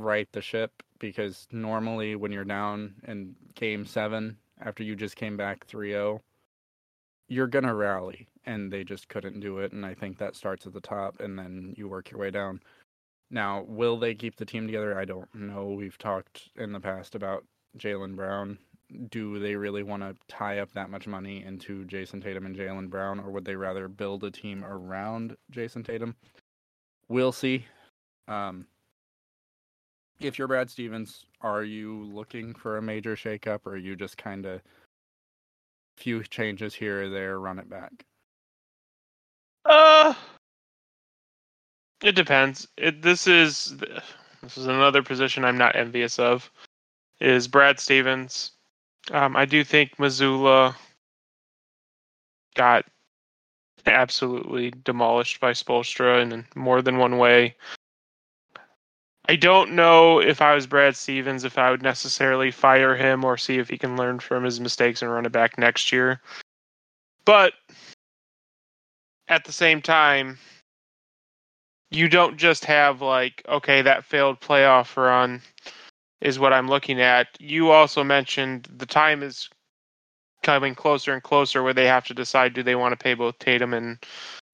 right 0.00 0.28
the 0.32 0.42
ship 0.42 0.70
because 0.98 1.48
normally 1.50 2.14
when 2.14 2.30
you're 2.30 2.44
down 2.44 2.94
in 3.08 3.34
game 3.54 3.86
7 3.86 4.36
after 4.60 4.82
you 4.82 4.94
just 4.94 5.16
came 5.16 5.36
back 5.36 5.66
3-0 5.66 6.20
you're 7.28 7.46
going 7.46 7.64
to 7.64 7.74
rally 7.74 8.28
and 8.44 8.72
they 8.72 8.84
just 8.84 9.08
couldn't 9.08 9.40
do 9.40 9.58
it 9.58 9.72
and 9.72 9.84
I 9.84 9.94
think 9.94 10.18
that 10.18 10.36
starts 10.36 10.66
at 10.66 10.72
the 10.72 10.80
top 10.80 11.20
and 11.20 11.38
then 11.38 11.74
you 11.76 11.88
work 11.88 12.10
your 12.10 12.20
way 12.20 12.30
down. 12.30 12.60
Now, 13.30 13.64
will 13.66 13.98
they 13.98 14.14
keep 14.14 14.36
the 14.36 14.44
team 14.44 14.66
together? 14.66 14.98
I 14.98 15.04
don't 15.04 15.34
know. 15.34 15.66
We've 15.66 15.98
talked 15.98 16.50
in 16.54 16.72
the 16.72 16.78
past 16.78 17.16
about 17.16 17.44
Jaylen 17.76 18.14
Brown. 18.14 18.58
Do 19.10 19.38
they 19.38 19.56
really 19.56 19.82
want 19.82 20.02
to 20.02 20.14
tie 20.28 20.58
up 20.58 20.72
that 20.72 20.90
much 20.90 21.06
money 21.06 21.44
into 21.44 21.84
Jayson 21.86 22.20
Tatum 22.22 22.46
and 22.46 22.56
Jaylen 22.56 22.88
Brown, 22.88 23.18
or 23.18 23.30
would 23.30 23.44
they 23.44 23.56
rather 23.56 23.88
build 23.88 24.22
a 24.24 24.30
team 24.30 24.64
around 24.64 25.36
Jayson 25.50 25.84
Tatum? 25.84 26.14
We'll 27.08 27.32
see. 27.32 27.66
Um, 28.28 28.66
if 30.20 30.38
you're 30.38 30.48
Brad 30.48 30.70
Stevens, 30.70 31.26
are 31.40 31.64
you 31.64 32.04
looking 32.04 32.54
for 32.54 32.76
a 32.76 32.82
major 32.82 33.16
shakeup, 33.16 33.60
or 33.66 33.72
are 33.72 33.76
you 33.76 33.96
just 33.96 34.16
kind 34.16 34.46
of 34.46 34.62
few 35.96 36.22
changes 36.24 36.74
here 36.74 37.04
or 37.04 37.08
there, 37.08 37.40
run 37.40 37.58
it 37.58 37.68
back? 37.68 38.04
Uh, 39.64 40.14
it 42.02 42.12
depends. 42.14 42.68
It, 42.76 43.02
this 43.02 43.26
is 43.26 43.76
this 44.42 44.56
is 44.56 44.66
another 44.66 45.02
position 45.02 45.44
I'm 45.44 45.58
not 45.58 45.76
envious 45.76 46.18
of. 46.18 46.50
Is 47.20 47.48
Brad 47.48 47.80
Stevens? 47.80 48.52
Um, 49.12 49.36
I 49.36 49.44
do 49.44 49.62
think 49.62 49.96
Mazzulla 49.96 50.74
got 52.54 52.84
absolutely 53.86 54.72
demolished 54.84 55.40
by 55.40 55.52
Spoelstra 55.52 56.22
in 56.22 56.44
more 56.54 56.82
than 56.82 56.98
one 56.98 57.18
way. 57.18 57.54
I 59.28 59.36
don't 59.36 59.72
know 59.72 60.20
if 60.20 60.40
I 60.40 60.54
was 60.54 60.66
Brad 60.66 60.96
Stevens 60.96 61.44
if 61.44 61.58
I 61.58 61.70
would 61.70 61.82
necessarily 61.82 62.50
fire 62.50 62.94
him 62.94 63.24
or 63.24 63.36
see 63.36 63.58
if 63.58 63.68
he 63.68 63.78
can 63.78 63.96
learn 63.96 64.20
from 64.20 64.44
his 64.44 64.60
mistakes 64.60 65.02
and 65.02 65.10
run 65.10 65.26
it 65.26 65.32
back 65.32 65.58
next 65.58 65.90
year. 65.92 66.20
But 67.24 67.54
at 69.28 69.44
the 69.44 69.52
same 69.52 69.82
time, 69.82 70.38
you 71.90 72.08
don't 72.08 72.36
just 72.36 72.64
have 72.64 73.02
like, 73.02 73.42
okay, 73.48 73.82
that 73.82 74.04
failed 74.04 74.40
playoff 74.40 74.96
run 74.96 75.42
is 76.20 76.38
what 76.38 76.52
I'm 76.52 76.68
looking 76.68 77.00
at. 77.00 77.28
You 77.38 77.70
also 77.70 78.02
mentioned 78.02 78.68
the 78.76 78.86
time 78.86 79.22
is 79.22 79.48
coming 80.42 80.74
closer 80.74 81.12
and 81.12 81.22
closer 81.22 81.62
where 81.62 81.74
they 81.74 81.86
have 81.86 82.04
to 82.06 82.14
decide 82.14 82.54
do 82.54 82.62
they 82.62 82.76
want 82.76 82.92
to 82.92 83.02
pay 83.02 83.14
both 83.14 83.38
Tatum 83.38 83.74
and 83.74 83.98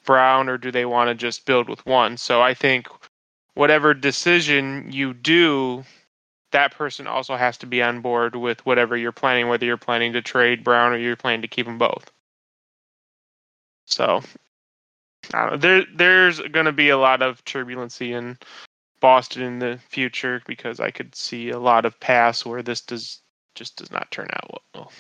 Brown 0.05 0.49
or 0.49 0.59
do 0.59 0.71
they 0.71 0.85
want 0.85 1.09
to 1.09 1.15
just 1.15 1.47
build 1.47 1.69
with 1.69 1.85
one. 1.87 2.17
So 2.17 2.43
I 2.43 2.55
think 2.55 2.89
whatever 3.55 3.95
decision 3.95 4.91
you 4.91 5.15
do, 5.15 5.85
that 6.51 6.75
person 6.75 7.07
also 7.07 7.37
has 7.37 7.57
to 7.59 7.67
be 7.67 7.83
on 7.83 8.01
board 8.01 8.37
with 8.37 8.65
whatever 8.67 8.97
you're 8.97 9.13
planning, 9.13 9.49
whether 9.49 9.65
you're 9.65 9.77
planning 9.77 10.13
to 10.15 10.23
trade 10.23 10.65
Brown 10.65 10.93
or 10.93 10.99
you're 10.99 11.17
planning 11.17 11.43
to 11.43 11.49
keep 11.49 11.67
them 11.67 11.79
both. 11.79 12.11
So 13.87 14.23
there 15.57 15.85
there's 15.95 16.41
going 16.41 16.67
to 16.67 16.73
be 16.73 16.89
a 16.89 16.99
lot 16.99 17.23
of 17.23 17.45
turbulency 17.45 18.11
in 18.11 18.39
Boston 19.03 19.43
in 19.43 19.59
the 19.59 19.79
future 19.91 20.41
because 20.47 20.81
I 20.81 20.91
could 20.91 21.15
see 21.15 21.51
a 21.51 21.59
lot 21.59 21.85
of 21.85 22.01
paths 22.01 22.47
where 22.47 22.63
this 22.63 22.81
does 22.81 23.21
just 23.55 23.77
does 23.77 23.91
not 23.91 24.11
turn 24.11 24.29
out 24.33 24.63
well. 24.75 24.93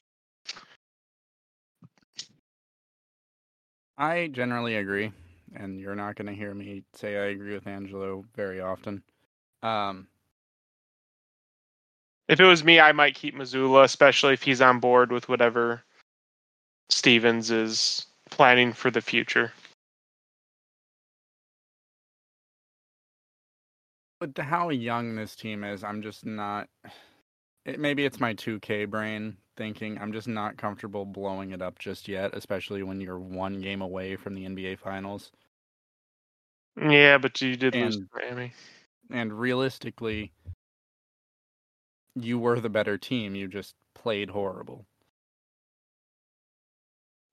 I 3.96 4.26
generally 4.26 4.76
agree 4.76 5.12
and 5.54 5.78
you're 5.78 5.94
not 5.94 6.16
going 6.16 6.26
to 6.26 6.34
hear 6.34 6.54
me 6.54 6.82
say 6.94 7.16
I 7.16 7.26
agree 7.26 7.54
with 7.54 7.66
Angelo 7.66 8.24
very 8.34 8.60
often. 8.60 9.02
Um, 9.62 10.06
if 12.28 12.40
it 12.40 12.44
was 12.44 12.64
me, 12.64 12.80
I 12.80 12.92
might 12.92 13.14
keep 13.14 13.34
Mazzulla, 13.34 13.84
especially 13.84 14.34
if 14.34 14.42
he's 14.42 14.60
on 14.60 14.80
board 14.80 15.12
with 15.12 15.28
whatever 15.28 15.82
Stevens 16.88 17.50
is 17.50 18.06
planning 18.30 18.72
for 18.72 18.90
the 18.90 19.00
future. 19.00 19.52
But 24.22 24.38
how 24.44 24.68
young 24.68 25.16
this 25.16 25.34
team 25.34 25.64
is, 25.64 25.82
I'm 25.82 26.00
just 26.00 26.24
not. 26.24 26.68
It, 27.64 27.80
maybe 27.80 28.04
it's 28.04 28.20
my 28.20 28.34
2K 28.34 28.88
brain 28.88 29.36
thinking 29.56 29.98
I'm 29.98 30.12
just 30.12 30.28
not 30.28 30.56
comfortable 30.56 31.04
blowing 31.04 31.50
it 31.50 31.60
up 31.60 31.76
just 31.80 32.06
yet, 32.06 32.30
especially 32.32 32.84
when 32.84 33.00
you're 33.00 33.18
one 33.18 33.60
game 33.60 33.82
away 33.82 34.14
from 34.14 34.34
the 34.34 34.44
NBA 34.44 34.78
Finals. 34.78 35.32
Yeah, 36.80 37.18
but 37.18 37.40
you 37.40 37.56
did 37.56 37.74
and, 37.74 37.86
lose 37.86 38.00
Miami. 38.14 38.52
And 39.10 39.32
realistically, 39.32 40.30
you 42.14 42.38
were 42.38 42.60
the 42.60 42.70
better 42.70 42.96
team. 42.96 43.34
You 43.34 43.48
just 43.48 43.74
played 43.92 44.30
horrible. 44.30 44.86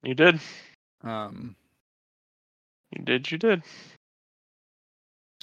You 0.01 0.15
did. 0.15 0.39
Um, 1.03 1.55
you 2.97 3.05
did. 3.05 3.31
You 3.31 3.37
did. 3.37 3.61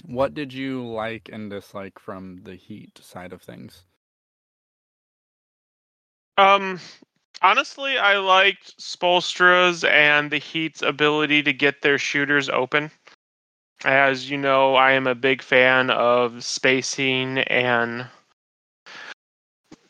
What 0.05 0.33
did 0.33 0.53
you 0.53 0.85
like 0.85 1.29
and 1.31 1.49
dislike 1.49 1.99
from 1.99 2.41
the 2.43 2.55
Heat 2.55 2.99
side 3.01 3.33
of 3.33 3.41
things? 3.41 3.83
Um, 6.37 6.79
honestly, 7.41 7.97
I 7.97 8.17
liked 8.17 8.77
Spoelstra's 8.79 9.83
and 9.83 10.31
the 10.31 10.37
Heat's 10.37 10.81
ability 10.81 11.43
to 11.43 11.53
get 11.53 11.81
their 11.81 11.97
shooters 11.97 12.47
open. 12.47 12.91
As 13.83 14.29
you 14.29 14.37
know, 14.37 14.75
I 14.75 14.91
am 14.91 15.07
a 15.07 15.15
big 15.15 15.41
fan 15.41 15.89
of 15.89 16.43
spacing 16.43 17.39
and 17.39 18.07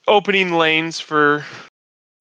opening 0.08 0.54
lanes 0.54 1.00
for 1.00 1.46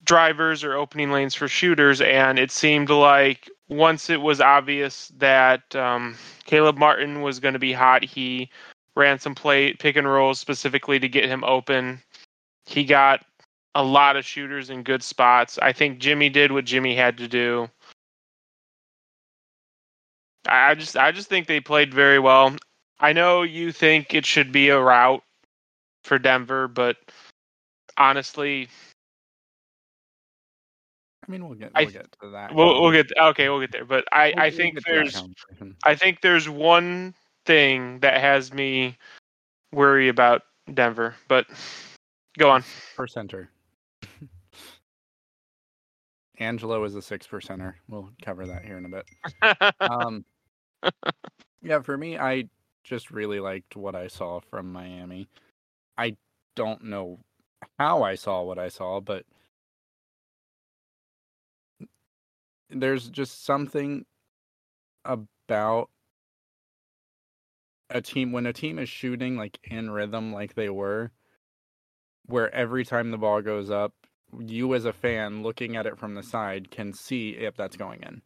drivers 0.03 0.63
or 0.63 0.75
opening 0.75 1.11
lanes 1.11 1.35
for 1.35 1.47
shooters. 1.47 2.01
And 2.01 2.39
it 2.39 2.51
seemed 2.51 2.89
like 2.89 3.49
once 3.69 4.09
it 4.09 4.21
was 4.21 4.39
obvious 4.39 5.11
that 5.17 5.75
um, 5.75 6.15
Caleb 6.45 6.77
Martin 6.77 7.21
was 7.21 7.39
going 7.39 7.53
to 7.53 7.59
be 7.59 7.73
hot, 7.73 8.03
he 8.03 8.49
ran 8.95 9.19
some 9.19 9.35
play 9.35 9.73
pick 9.73 9.95
and 9.95 10.07
rolls 10.07 10.39
specifically 10.39 10.99
to 10.99 11.09
get 11.09 11.25
him 11.25 11.43
open. 11.43 12.01
He 12.65 12.83
got 12.83 13.25
a 13.75 13.83
lot 13.83 14.15
of 14.15 14.25
shooters 14.25 14.69
in 14.69 14.83
good 14.83 15.03
spots. 15.03 15.59
I 15.61 15.71
think 15.71 15.99
Jimmy 15.99 16.29
did 16.29 16.51
what 16.51 16.65
Jimmy 16.65 16.95
had 16.95 17.17
to 17.19 17.27
do. 17.27 17.69
I 20.47 20.75
just 20.75 20.95
I 20.95 21.11
just 21.11 21.27
think 21.27 21.47
they 21.47 21.59
played 21.59 21.93
very 21.93 22.19
well. 22.19 22.55
I 22.99 23.13
know 23.13 23.43
you 23.43 23.71
think 23.71 24.13
it 24.13 24.25
should 24.25 24.51
be 24.51 24.69
a 24.69 24.79
route 24.79 25.21
for 26.03 26.17
Denver, 26.17 26.67
but 26.67 26.97
honestly, 27.97 28.69
I 31.27 31.31
mean, 31.31 31.45
we'll 31.45 31.57
get 31.57 31.71
we'll 31.75 31.87
I, 31.87 31.91
get 31.91 32.15
to 32.21 32.29
that. 32.29 32.53
We'll 32.55 32.81
we'll 32.81 32.91
get 32.91 33.11
okay, 33.17 33.49
we'll 33.49 33.59
get 33.59 33.71
there. 33.71 33.85
But 33.85 34.05
I 34.11 34.33
we'll, 34.35 34.45
I 34.45 34.49
think 34.49 34.79
there's 34.85 35.21
I 35.83 35.95
think 35.95 36.21
there's 36.21 36.47
one 36.47 37.13
thing 37.45 37.99
that 37.99 38.21
has 38.21 38.53
me 38.53 38.97
worry 39.73 40.07
about 40.07 40.43
Denver. 40.73 41.15
But 41.27 41.47
go 42.37 42.49
on. 42.49 42.63
Percenter. 42.95 43.47
Angelo 46.39 46.83
is 46.83 46.95
a 46.95 47.01
six 47.01 47.27
percenter. 47.27 47.73
We'll 47.89 48.11
cover 48.21 48.45
that 48.45 48.63
here 48.63 48.77
in 48.77 48.85
a 48.85 48.89
bit. 48.89 49.05
um, 49.81 50.23
yeah, 51.61 51.81
for 51.81 51.97
me, 51.97 52.17
I 52.17 52.45
just 52.83 53.11
really 53.11 53.39
liked 53.39 53.75
what 53.75 53.95
I 53.95 54.07
saw 54.07 54.39
from 54.39 54.71
Miami. 54.71 55.27
I 55.97 56.15
don't 56.55 56.83
know 56.85 57.19
how 57.79 58.03
I 58.03 58.15
saw 58.15 58.43
what 58.43 58.59
I 58.59 58.69
saw, 58.69 58.99
but 58.99 59.25
there's 62.69 63.09
just 63.09 63.45
something 63.45 64.05
about 65.05 65.89
a 67.89 68.01
team 68.01 68.31
when 68.31 68.45
a 68.45 68.53
team 68.53 68.79
is 68.79 68.89
shooting 68.89 69.37
like 69.37 69.57
in 69.63 69.89
rhythm 69.89 70.33
like 70.33 70.53
they 70.55 70.69
were 70.69 71.11
where 72.25 72.53
every 72.53 72.83
time 72.83 73.11
the 73.11 73.17
ball 73.17 73.41
goes 73.41 73.69
up 73.69 73.93
you 74.39 74.73
as 74.75 74.85
a 74.85 74.91
fan 74.91 75.41
looking 75.41 75.77
at 75.77 75.85
it 75.85 75.97
from 75.97 76.13
the 76.13 76.23
side 76.23 76.69
can 76.69 76.91
see 76.93 77.29
if 77.29 77.55
that's 77.55 77.77
going 77.77 78.01
in. 78.03 78.21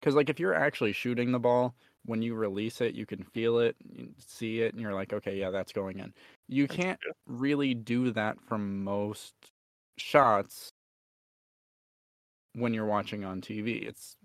Because 0.00 0.14
like 0.14 0.28
if 0.28 0.40
you're 0.40 0.54
actually 0.54 0.92
shooting 0.92 1.30
the 1.30 1.38
ball 1.38 1.74
when 2.04 2.20
you 2.20 2.34
release 2.34 2.80
it 2.80 2.94
you 2.94 3.06
can 3.06 3.22
feel 3.22 3.58
it 3.58 3.76
you 3.88 4.08
see 4.18 4.60
it 4.60 4.72
and 4.72 4.82
you're 4.82 4.94
like 4.94 5.12
okay 5.12 5.36
yeah 5.36 5.50
that's 5.50 5.72
going 5.72 6.00
in. 6.00 6.12
You 6.48 6.66
can't 6.66 6.98
really 7.26 7.74
do 7.74 8.10
that 8.12 8.36
from 8.48 8.82
most 8.82 9.34
shots 9.96 10.72
when 12.54 12.74
you're 12.74 12.86
watching 12.86 13.24
on 13.24 13.40
tv 13.40 13.86
it's 13.86 14.16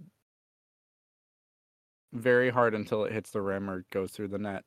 very 2.11 2.49
hard 2.49 2.73
until 2.73 3.05
it 3.05 3.11
hits 3.11 3.31
the 3.31 3.41
rim 3.41 3.69
or 3.69 3.85
goes 3.91 4.11
through 4.11 4.27
the 4.27 4.37
net 4.37 4.63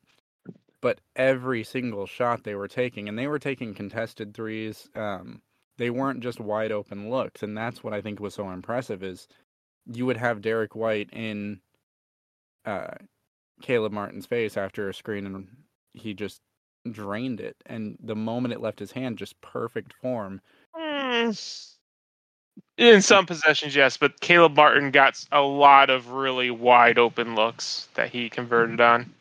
but 0.83 1.01
every 1.17 1.63
single 1.65 2.07
shot 2.07 2.43
they 2.43 2.57
were 2.57 2.69
taking, 2.69 3.09
and 3.09 3.19
they 3.19 3.29
were 3.29 3.39
taking 3.39 3.73
contested 3.73 4.35
threes. 4.35 4.91
Um, 4.95 5.41
they 5.79 5.89
weren't 5.89 6.21
just 6.21 6.41
wide 6.41 6.73
open 6.73 7.09
looks, 7.09 7.43
and 7.43 7.57
that's 7.57 7.83
what 7.83 7.95
I 7.95 8.03
think 8.03 8.21
was 8.21 8.35
so 8.35 8.51
impressive. 8.51 9.03
Is 9.03 9.29
you 9.87 10.05
would 10.05 10.19
have 10.19 10.43
Derrick 10.43 10.75
White 10.75 11.09
in 11.13 11.61
uh, 12.67 12.95
Caleb 13.63 13.93
Martin's 13.93 14.27
face 14.27 14.57
after 14.57 14.89
a 14.89 14.95
screen, 14.95 15.25
and 15.25 15.49
he 15.95 16.15
just 16.15 16.43
drained 16.91 17.41
it. 17.41 17.57
And 17.65 17.97
the 18.03 18.17
moment 18.17 18.53
it 18.53 18.61
left 18.61 18.81
his 18.81 18.93
hand, 18.93 19.19
just 19.19 19.41
perfect 19.41 19.95
form. 20.03 20.41
Mm. 20.77 21.72
In 22.79 23.03
some 23.03 23.27
possessions, 23.27 23.77
yes, 23.77 23.97
but 23.97 24.19
Caleb 24.21 24.57
Martin 24.57 24.91
got 24.91 25.23
a 25.31 25.41
lot 25.41 25.91
of 25.91 26.11
really 26.11 26.51
wide 26.51 26.99
open 26.99 27.35
looks 27.35 27.89
that 27.95 28.11
he 28.11 28.29
converted 28.29 28.81
on. 28.81 29.13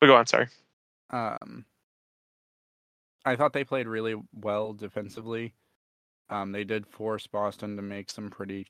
But 0.00 0.06
go 0.06 0.16
on, 0.16 0.26
sorry. 0.26 0.48
Um, 1.10 1.64
I 3.24 3.36
thought 3.36 3.52
they 3.52 3.64
played 3.64 3.86
really 3.86 4.16
well 4.34 4.72
defensively. 4.72 5.52
Um, 6.30 6.52
they 6.52 6.64
did 6.64 6.86
force 6.86 7.26
Boston 7.26 7.76
to 7.76 7.82
make 7.82 8.10
some 8.10 8.30
pretty, 8.30 8.66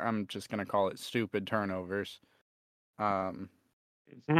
I'm 0.00 0.26
just 0.26 0.50
gonna 0.50 0.66
call 0.66 0.88
it 0.88 0.98
stupid 0.98 1.46
turnovers. 1.46 2.20
Um, 2.98 3.48
mm-hmm. 4.28 4.38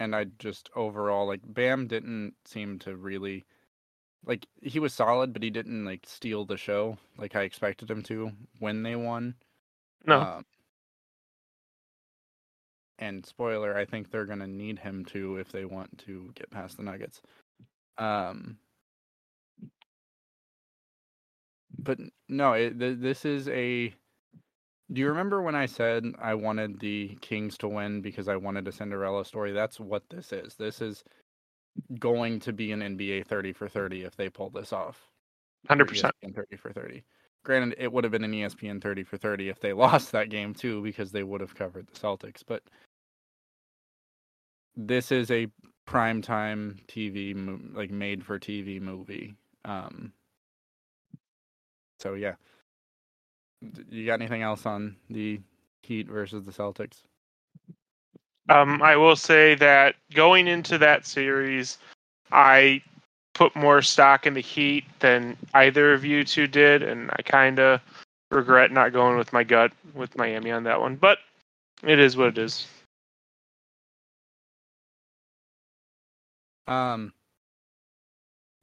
And 0.00 0.16
I 0.16 0.24
just 0.38 0.70
overall 0.74 1.26
like 1.28 1.42
Bam 1.44 1.86
didn't 1.86 2.34
seem 2.46 2.80
to 2.80 2.96
really 2.96 3.44
like 4.24 4.46
he 4.62 4.80
was 4.80 4.94
solid, 4.94 5.32
but 5.32 5.42
he 5.42 5.50
didn't 5.50 5.84
like 5.84 6.06
steal 6.06 6.44
the 6.44 6.56
show 6.56 6.98
like 7.16 7.36
I 7.36 7.42
expected 7.42 7.90
him 7.90 8.02
to 8.04 8.32
when 8.58 8.82
they 8.82 8.96
won. 8.96 9.34
No. 10.06 10.20
Um, 10.20 10.46
and 12.98 13.24
spoiler, 13.24 13.76
I 13.76 13.84
think 13.84 14.10
they're 14.10 14.26
going 14.26 14.40
to 14.40 14.46
need 14.46 14.78
him 14.78 15.04
to 15.06 15.36
if 15.36 15.52
they 15.52 15.64
want 15.64 15.98
to 16.06 16.32
get 16.34 16.50
past 16.50 16.76
the 16.76 16.82
Nuggets. 16.82 17.22
Um, 17.96 18.58
but 21.78 21.98
no, 22.28 22.54
it, 22.54 22.78
th- 22.78 22.98
this 23.00 23.24
is 23.24 23.48
a. 23.48 23.94
Do 24.92 25.00
you 25.00 25.08
remember 25.08 25.40
when 25.40 25.54
I 25.54 25.66
said 25.66 26.04
I 26.20 26.34
wanted 26.34 26.80
the 26.80 27.16
Kings 27.20 27.56
to 27.58 27.68
win 27.68 28.00
because 28.00 28.28
I 28.28 28.36
wanted 28.36 28.66
a 28.66 28.72
Cinderella 28.72 29.24
story? 29.24 29.52
That's 29.52 29.78
what 29.78 30.02
this 30.10 30.32
is. 30.32 30.56
This 30.56 30.80
is 30.80 31.04
going 31.98 32.40
to 32.40 32.52
be 32.52 32.72
an 32.72 32.80
NBA 32.80 33.26
30 33.26 33.52
for 33.52 33.68
30 33.68 34.02
if 34.02 34.16
they 34.16 34.28
pull 34.28 34.50
this 34.50 34.72
off. 34.72 35.08
100%. 35.68 36.10
30 36.34 36.56
for 36.56 36.72
30. 36.72 37.04
Granted, 37.44 37.76
it 37.78 37.92
would 37.92 38.04
have 38.04 38.10
been 38.10 38.24
an 38.24 38.32
ESPN 38.32 38.82
30 38.82 39.04
for 39.04 39.16
30 39.16 39.48
if 39.48 39.60
they 39.60 39.72
lost 39.74 40.12
that 40.12 40.30
game 40.30 40.54
too 40.54 40.82
because 40.82 41.12
they 41.12 41.22
would 41.22 41.40
have 41.40 41.54
covered 41.54 41.86
the 41.86 41.98
Celtics. 41.98 42.42
But 42.46 42.62
this 44.76 45.12
is 45.12 45.30
a 45.30 45.46
primetime 45.88 46.84
TV 46.86 47.34
like 47.74 47.90
made 47.90 48.24
for 48.24 48.38
TV 48.38 48.80
movie. 48.80 49.34
Um, 49.64 50.12
so 51.98 52.14
yeah, 52.14 52.34
you 53.90 54.06
got 54.06 54.14
anything 54.14 54.42
else 54.42 54.66
on 54.66 54.96
the 55.08 55.40
Heat 55.82 56.08
versus 56.08 56.44
the 56.44 56.52
Celtics? 56.52 57.02
Um, 58.48 58.82
I 58.82 58.96
will 58.96 59.16
say 59.16 59.54
that 59.56 59.96
going 60.14 60.48
into 60.48 60.78
that 60.78 61.06
series, 61.06 61.78
I 62.32 62.82
put 63.34 63.54
more 63.54 63.82
stock 63.82 64.26
in 64.26 64.34
the 64.34 64.40
Heat 64.40 64.84
than 64.98 65.36
either 65.54 65.92
of 65.92 66.04
you 66.04 66.24
two 66.24 66.46
did, 66.46 66.82
and 66.82 67.10
I 67.16 67.22
kind 67.22 67.58
of 67.58 67.80
regret 68.30 68.70
not 68.70 68.92
going 68.92 69.18
with 69.18 69.32
my 69.32 69.44
gut 69.44 69.72
with 69.94 70.16
Miami 70.16 70.50
on 70.50 70.64
that 70.64 70.80
one. 70.80 70.96
But 70.96 71.18
it 71.82 71.98
is 71.98 72.16
what 72.16 72.28
it 72.28 72.38
is. 72.38 72.66
Um, 76.66 77.12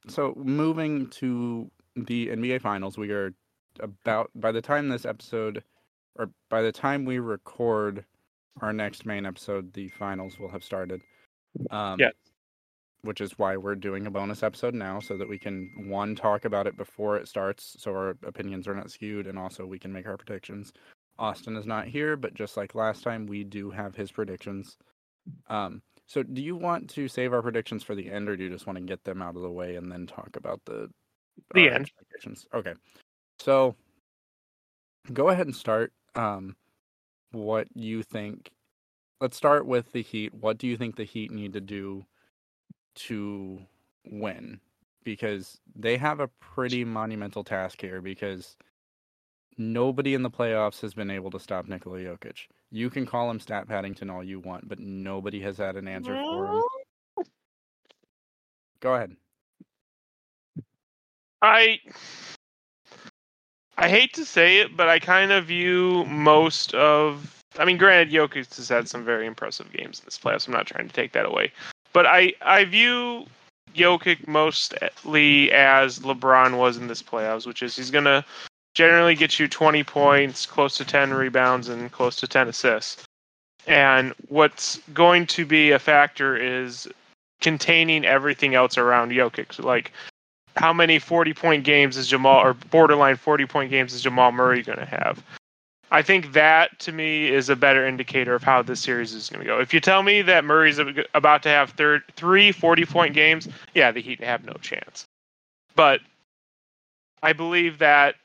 so 0.08 0.34
moving 0.36 1.08
to 1.08 1.70
the 1.96 2.28
NBA 2.28 2.62
Finals, 2.62 2.96
we 2.96 3.10
are 3.10 3.34
about 3.80 4.30
by 4.34 4.52
the 4.52 4.62
time 4.62 4.88
this 4.88 5.04
episode, 5.04 5.62
or 6.16 6.30
by 6.48 6.62
the 6.62 6.72
time 6.72 7.04
we 7.04 7.18
record 7.18 8.04
our 8.60 8.72
next 8.72 9.06
main 9.06 9.26
episode, 9.26 9.72
the 9.72 9.88
finals 9.88 10.38
will 10.38 10.48
have 10.48 10.64
started. 10.64 11.00
Um, 11.70 11.98
yeah. 11.98 12.10
Which 13.02 13.20
is 13.20 13.38
why 13.38 13.56
we're 13.56 13.76
doing 13.76 14.06
a 14.06 14.10
bonus 14.10 14.42
episode 14.42 14.74
now, 14.74 14.98
so 14.98 15.16
that 15.16 15.28
we 15.28 15.38
can 15.38 15.70
one 15.88 16.16
talk 16.16 16.44
about 16.44 16.66
it 16.66 16.76
before 16.76 17.16
it 17.16 17.28
starts, 17.28 17.76
so 17.78 17.92
our 17.92 18.16
opinions 18.26 18.66
are 18.66 18.74
not 18.74 18.90
skewed, 18.90 19.28
and 19.28 19.38
also 19.38 19.64
we 19.64 19.78
can 19.78 19.92
make 19.92 20.06
our 20.06 20.16
predictions. 20.16 20.72
Austin 21.18 21.56
is 21.56 21.66
not 21.66 21.86
here, 21.86 22.16
but 22.16 22.34
just 22.34 22.56
like 22.56 22.74
last 22.74 23.02
time, 23.02 23.26
we 23.26 23.44
do 23.44 23.70
have 23.70 23.94
his 23.94 24.10
predictions. 24.10 24.76
Um, 25.48 25.82
so, 26.06 26.22
do 26.22 26.42
you 26.42 26.56
want 26.56 26.88
to 26.90 27.06
save 27.06 27.32
our 27.32 27.42
predictions 27.42 27.82
for 27.82 27.94
the 27.94 28.10
end, 28.10 28.28
or 28.28 28.36
do 28.36 28.44
you 28.44 28.50
just 28.50 28.66
want 28.66 28.78
to 28.78 28.84
get 28.84 29.04
them 29.04 29.20
out 29.20 29.36
of 29.36 29.42
the 29.42 29.50
way 29.50 29.76
and 29.76 29.92
then 29.92 30.06
talk 30.06 30.30
about 30.36 30.60
the 30.64 30.88
the 31.54 31.68
end? 31.70 31.90
Okay. 32.54 32.74
So, 33.40 33.76
go 35.12 35.28
ahead 35.28 35.46
and 35.46 35.56
start. 35.56 35.92
Um, 36.14 36.56
what 37.32 37.68
you 37.74 38.02
think? 38.02 38.50
Let's 39.20 39.36
start 39.36 39.66
with 39.66 39.92
the 39.92 40.02
Heat. 40.02 40.34
What 40.34 40.58
do 40.58 40.66
you 40.66 40.76
think 40.76 40.96
the 40.96 41.04
Heat 41.04 41.30
need 41.30 41.52
to 41.52 41.60
do 41.60 42.04
to 42.96 43.60
win? 44.04 44.60
Because 45.04 45.58
they 45.74 45.96
have 45.96 46.20
a 46.20 46.28
pretty 46.40 46.84
monumental 46.84 47.44
task 47.44 47.80
here. 47.80 48.00
Because 48.00 48.56
nobody 49.56 50.14
in 50.14 50.22
the 50.22 50.30
playoffs 50.30 50.80
has 50.80 50.94
been 50.94 51.10
able 51.10 51.30
to 51.30 51.40
stop 51.40 51.66
Nikola 51.66 51.98
Jokic. 51.98 52.46
You 52.70 52.90
can 52.90 53.06
call 53.06 53.30
him 53.30 53.40
Stat 53.40 53.66
Paddington 53.66 54.10
all 54.10 54.22
you 54.22 54.40
want, 54.40 54.68
but 54.68 54.78
nobody 54.78 55.40
has 55.40 55.56
had 55.56 55.76
an 55.76 55.88
answer 55.88 56.14
for 56.14 56.46
him. 56.46 56.62
Go 58.80 58.94
ahead. 58.94 59.16
I 61.42 61.78
I 63.78 63.88
hate 63.88 64.12
to 64.14 64.24
say 64.24 64.58
it, 64.58 64.76
but 64.76 64.88
I 64.88 64.98
kind 64.98 65.30
of 65.30 65.46
view 65.46 66.04
most 66.06 66.74
of 66.74 67.34
I 67.58 67.64
mean, 67.64 67.78
granted, 67.78 68.12
Jokic 68.12 68.54
has 68.56 68.68
had 68.68 68.88
some 68.88 69.04
very 69.04 69.26
impressive 69.26 69.72
games 69.72 69.98
in 69.98 70.04
this 70.04 70.18
playoffs. 70.18 70.46
I'm 70.46 70.52
not 70.52 70.66
trying 70.66 70.86
to 70.86 70.94
take 70.94 71.12
that 71.12 71.26
away, 71.26 71.52
but 71.92 72.04
I 72.04 72.32
I 72.42 72.64
view 72.64 73.26
Jokic 73.74 74.26
mostly 74.26 75.52
as 75.52 76.00
LeBron 76.00 76.58
was 76.58 76.76
in 76.76 76.88
this 76.88 77.02
playoffs, 77.02 77.46
which 77.46 77.62
is 77.62 77.76
he's 77.76 77.90
gonna 77.90 78.24
generally 78.74 79.14
get 79.14 79.38
you 79.38 79.48
20 79.48 79.84
points, 79.84 80.44
close 80.44 80.76
to 80.76 80.84
10 80.84 81.14
rebounds, 81.14 81.68
and 81.68 81.90
close 81.92 82.16
to 82.16 82.28
10 82.28 82.48
assists. 82.48 83.04
And 83.66 84.12
what's 84.28 84.78
going 84.92 85.26
to 85.28 85.46
be 85.46 85.70
a 85.70 85.78
factor 85.78 86.36
is 86.36 86.88
containing 87.40 88.04
everything 88.04 88.54
else 88.54 88.78
around 88.78 89.12
Jokic. 89.12 89.62
Like, 89.62 89.92
how 90.58 90.72
many 90.72 90.98
40 90.98 91.34
point 91.34 91.64
games 91.64 91.96
is 91.96 92.08
Jamal, 92.08 92.44
or 92.44 92.54
borderline 92.54 93.16
40 93.16 93.46
point 93.46 93.70
games 93.70 93.94
is 93.94 94.02
Jamal 94.02 94.32
Murray 94.32 94.62
going 94.62 94.78
to 94.78 94.84
have? 94.84 95.22
I 95.90 96.02
think 96.02 96.32
that 96.32 96.78
to 96.80 96.92
me 96.92 97.28
is 97.28 97.48
a 97.48 97.56
better 97.56 97.86
indicator 97.86 98.34
of 98.34 98.42
how 98.42 98.60
this 98.60 98.80
series 98.80 99.14
is 99.14 99.30
going 99.30 99.40
to 99.40 99.46
go. 99.46 99.58
If 99.58 99.72
you 99.72 99.80
tell 99.80 100.02
me 100.02 100.20
that 100.22 100.44
Murray's 100.44 100.78
about 101.14 101.42
to 101.44 101.48
have 101.48 101.70
third, 101.70 102.02
three 102.14 102.52
40 102.52 102.84
point 102.84 103.14
games, 103.14 103.48
yeah, 103.74 103.90
the 103.90 104.02
Heat 104.02 104.22
have 104.22 104.44
no 104.44 104.54
chance. 104.54 105.06
But 105.74 106.00
I 107.22 107.32
believe 107.32 107.78
that 107.78 108.16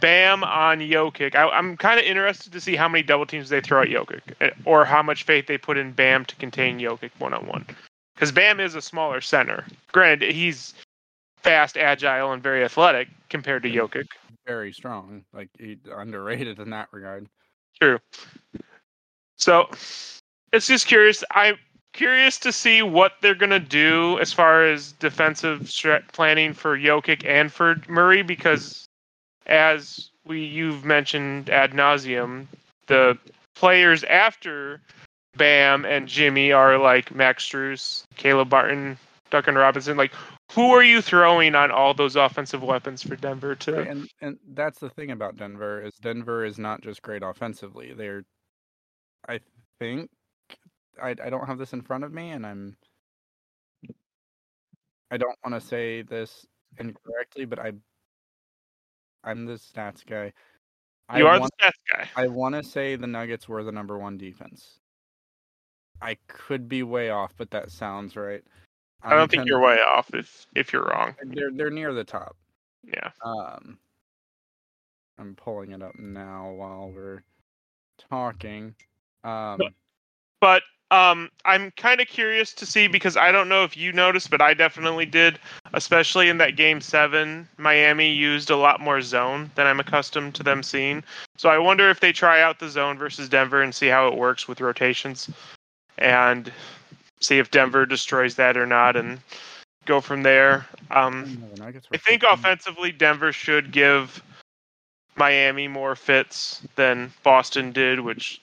Bam 0.00 0.44
on 0.44 0.78
Jokic. 0.80 1.34
I, 1.34 1.58
am 1.58 1.76
kind 1.76 1.98
of 1.98 2.04
interested 2.04 2.52
to 2.52 2.60
see 2.60 2.76
how 2.76 2.88
many 2.88 3.02
double 3.02 3.26
teams 3.26 3.48
they 3.48 3.60
throw 3.60 3.82
at 3.82 3.88
Jokic, 3.88 4.20
eh, 4.40 4.50
or 4.64 4.84
how 4.84 5.02
much 5.02 5.24
faith 5.24 5.46
they 5.46 5.58
put 5.58 5.76
in 5.76 5.92
Bam 5.92 6.24
to 6.26 6.36
contain 6.36 6.78
Jokic 6.78 7.10
one 7.18 7.32
on 7.32 7.46
one. 7.46 7.66
Because 8.14 8.32
Bam 8.32 8.60
is 8.60 8.74
a 8.74 8.82
smaller 8.82 9.20
center. 9.20 9.64
Granted, 9.92 10.32
he's 10.32 10.74
fast, 11.46 11.76
agile, 11.76 12.32
and 12.32 12.42
very 12.42 12.64
athletic 12.64 13.08
compared 13.28 13.62
to 13.62 13.70
Jokic. 13.70 14.06
Very 14.46 14.72
strong. 14.72 15.24
Like 15.32 15.48
he 15.58 15.78
underrated 15.94 16.58
in 16.58 16.70
that 16.70 16.88
regard. 16.92 17.26
True. 17.80 17.98
So, 19.36 19.68
it's 20.52 20.66
just 20.66 20.86
curious. 20.86 21.22
I'm 21.32 21.56
curious 21.92 22.38
to 22.38 22.52
see 22.52 22.82
what 22.82 23.12
they're 23.20 23.34
gonna 23.34 23.60
do 23.60 24.18
as 24.18 24.32
far 24.32 24.64
as 24.64 24.92
defensive 24.92 25.70
planning 26.12 26.52
for 26.52 26.78
Jokic 26.78 27.24
and 27.24 27.52
for 27.52 27.76
Murray 27.88 28.22
because, 28.22 28.86
as 29.46 30.10
we 30.24 30.44
you've 30.44 30.84
mentioned 30.84 31.48
ad 31.50 31.72
nauseum, 31.72 32.46
the 32.86 33.18
players 33.54 34.04
after 34.04 34.80
Bam 35.36 35.84
and 35.84 36.08
Jimmy 36.08 36.50
are 36.52 36.78
like 36.78 37.14
Max 37.14 37.44
Strus, 37.44 38.04
Caleb 38.16 38.48
Barton, 38.48 38.98
Duncan 39.30 39.54
Robinson. 39.54 39.96
Like, 39.96 40.12
who 40.52 40.70
are 40.70 40.82
you 40.82 41.02
throwing 41.02 41.54
on 41.54 41.70
all 41.70 41.94
those 41.94 42.16
offensive 42.16 42.62
weapons 42.62 43.02
for 43.02 43.16
Denver 43.16 43.54
to? 43.56 43.72
Right, 43.72 43.88
and 43.88 44.08
and 44.20 44.38
that's 44.54 44.78
the 44.78 44.90
thing 44.90 45.10
about 45.10 45.36
Denver 45.36 45.82
is 45.82 45.94
Denver 45.96 46.44
is 46.44 46.58
not 46.58 46.80
just 46.82 47.02
great 47.02 47.22
offensively. 47.22 47.92
They're, 47.94 48.24
I 49.28 49.40
think, 49.80 50.10
I 51.02 51.10
I 51.10 51.30
don't 51.30 51.46
have 51.46 51.58
this 51.58 51.72
in 51.72 51.82
front 51.82 52.04
of 52.04 52.12
me, 52.12 52.30
and 52.30 52.46
I'm, 52.46 52.76
I 55.10 55.16
don't 55.16 55.36
want 55.44 55.60
to 55.60 55.66
say 55.66 56.02
this 56.02 56.46
incorrectly, 56.78 57.44
but 57.44 57.58
I, 57.58 57.72
I'm 59.24 59.46
the 59.46 59.54
stats 59.54 60.06
guy. 60.06 60.32
I 61.08 61.18
You 61.18 61.26
are 61.26 61.40
want, 61.40 61.52
the 61.58 61.66
stats 61.66 61.72
guy. 61.92 62.08
I 62.16 62.26
want 62.28 62.54
to 62.54 62.62
say 62.62 62.96
the 62.96 63.06
Nuggets 63.06 63.48
were 63.48 63.64
the 63.64 63.72
number 63.72 63.98
one 63.98 64.16
defense. 64.16 64.78
I 66.00 66.16
could 66.28 66.68
be 66.68 66.82
way 66.82 67.10
off, 67.10 67.32
but 67.36 67.50
that 67.50 67.70
sounds 67.70 68.16
right. 68.16 68.44
I 69.02 69.14
don't 69.14 69.30
think 69.30 69.46
you're 69.46 69.60
way 69.60 69.78
off 69.80 70.12
if 70.14 70.46
if 70.54 70.72
you're 70.72 70.84
wrong. 70.84 71.14
They're 71.22 71.50
they're 71.52 71.70
near 71.70 71.92
the 71.92 72.04
top. 72.04 72.36
Yeah. 72.84 73.10
Um, 73.24 73.78
I'm 75.18 75.34
pulling 75.34 75.72
it 75.72 75.82
up 75.82 75.98
now 75.98 76.50
while 76.50 76.90
we're 76.94 77.22
talking. 78.10 78.74
Um, 79.24 79.60
But 80.40 80.62
um, 80.90 81.30
I'm 81.44 81.72
kind 81.72 82.00
of 82.00 82.06
curious 82.06 82.52
to 82.54 82.66
see 82.66 82.86
because 82.86 83.16
I 83.16 83.32
don't 83.32 83.48
know 83.48 83.64
if 83.64 83.76
you 83.76 83.92
noticed, 83.92 84.30
but 84.30 84.40
I 84.40 84.54
definitely 84.54 85.06
did, 85.06 85.38
especially 85.72 86.28
in 86.28 86.38
that 86.38 86.56
game 86.56 86.80
seven. 86.80 87.48
Miami 87.56 88.10
used 88.10 88.50
a 88.50 88.56
lot 88.56 88.80
more 88.80 89.00
zone 89.00 89.50
than 89.56 89.66
I'm 89.66 89.80
accustomed 89.80 90.34
to 90.36 90.42
them 90.42 90.62
seeing. 90.62 91.02
So 91.36 91.48
I 91.48 91.58
wonder 91.58 91.90
if 91.90 92.00
they 92.00 92.12
try 92.12 92.40
out 92.40 92.60
the 92.60 92.68
zone 92.68 92.98
versus 92.98 93.28
Denver 93.28 93.62
and 93.62 93.74
see 93.74 93.88
how 93.88 94.06
it 94.06 94.16
works 94.16 94.46
with 94.46 94.60
rotations, 94.60 95.28
and 95.98 96.52
see 97.26 97.38
if 97.38 97.50
Denver 97.50 97.86
destroys 97.86 98.36
that 98.36 98.56
or 98.56 98.66
not, 98.66 98.96
and 98.96 99.20
go 99.84 100.00
from 100.00 100.22
there. 100.22 100.66
Um, 100.90 101.42
I 101.60 101.96
think 101.96 102.22
offensively, 102.22 102.92
Denver 102.92 103.32
should 103.32 103.72
give 103.72 104.22
Miami 105.16 105.68
more 105.68 105.96
fits 105.96 106.62
than 106.76 107.12
Boston 107.22 107.72
did, 107.72 108.00
which 108.00 108.40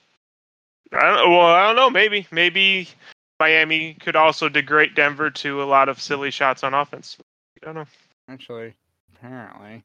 I 0.91 1.02
don't. 1.02 1.32
Well, 1.32 1.41
I 1.41 1.67
don't 1.67 1.76
know. 1.76 1.89
Maybe, 1.89 2.28
maybe 2.32 2.89
Miami 3.39 3.96
could 3.96 4.15
also 4.15 4.50
degrade 4.50 4.96
Denver 4.96 5.30
to 5.32 5.63
a 5.63 5.65
lot 5.65 5.89
of 5.89 6.02
silly 6.02 6.32
shots 6.32 6.63
on 6.63 6.74
offense. 6.74 7.17
I 7.62 7.65
don't 7.65 7.76
know. 7.76 7.88
Actually, 8.30 8.74
apparently, 9.15 9.84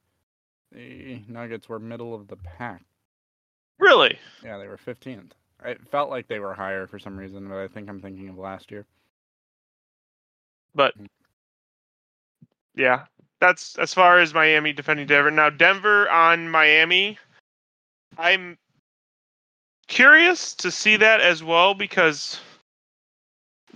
the 0.73 1.23
Nuggets 1.29 1.69
were 1.69 1.79
middle 1.79 2.15
of 2.15 2.29
the 2.29 2.37
pack. 2.37 2.83
Really? 3.79 4.19
Yeah, 4.45 4.59
they 4.59 4.67
were 4.67 4.79
15th. 4.79 5.31
It 5.65 5.81
felt 5.91 6.11
like 6.11 6.29
they 6.29 6.39
were 6.39 6.55
higher 6.55 6.87
for 6.87 6.99
some 6.99 7.17
reason, 7.17 7.49
but 7.49 7.59
I 7.59 7.69
think 7.69 7.89
I'm 7.89 8.01
thinking 8.01 8.29
of 8.29 8.39
last 8.39 8.71
year. 8.71 8.87
But 10.75 10.95
yeah, 12.75 13.05
that's 13.41 13.77
as 13.79 13.93
far 13.93 14.21
as 14.21 14.35
Miami 14.35 14.73
defending 14.73 15.07
Denver. 15.07 15.31
Now 15.31 15.51
Denver 15.51 16.09
on 16.11 16.49
Miami, 16.49 17.19
I'm 18.17 18.57
curious 19.89 20.55
to 20.55 20.71
see 20.71 20.97
that 20.97 21.21
as 21.21 21.43
well 21.43 21.75
because 21.75 22.41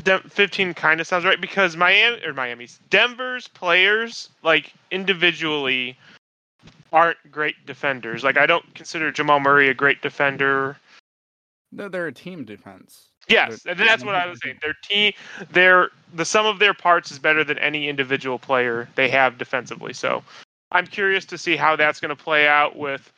De- 0.04 0.20
15 0.20 0.74
kind 0.74 1.00
of 1.00 1.06
sounds 1.06 1.24
right 1.24 1.40
because 1.40 1.76
Miami 1.76 2.24
or 2.24 2.32
Miami's 2.32 2.80
Denver's 2.90 3.48
players 3.48 4.30
like 4.42 4.72
individually 4.90 5.98
aren't 6.92 7.18
great 7.30 7.66
defenders. 7.66 8.22
Like 8.24 8.38
I 8.38 8.46
don't 8.46 8.74
consider 8.74 9.10
Jamal 9.10 9.40
Murray 9.40 9.68
a 9.68 9.74
great 9.74 10.00
defender. 10.02 10.76
No, 11.72 11.88
they're 11.88 12.06
a 12.06 12.12
team 12.12 12.44
defense. 12.44 13.08
Yes, 13.28 13.62
They're- 13.62 13.72
and 13.72 13.80
that's 13.80 14.04
what 14.04 14.14
I 14.14 14.26
was 14.26 14.38
saying. 14.42 14.58
Their 14.60 14.74
team, 14.84 15.12
their 15.50 15.90
the 16.14 16.24
sum 16.24 16.44
of 16.44 16.58
their 16.58 16.74
parts 16.74 17.10
is 17.10 17.18
better 17.18 17.42
than 17.44 17.58
any 17.58 17.88
individual 17.88 18.38
player 18.38 18.88
they 18.94 19.08
have 19.08 19.38
defensively. 19.38 19.92
So, 19.94 20.22
I'm 20.70 20.86
curious 20.86 21.24
to 21.26 21.38
see 21.38 21.56
how 21.56 21.76
that's 21.76 22.00
going 22.00 22.14
to 22.14 22.22
play 22.22 22.46
out 22.46 22.76
with 22.76 23.10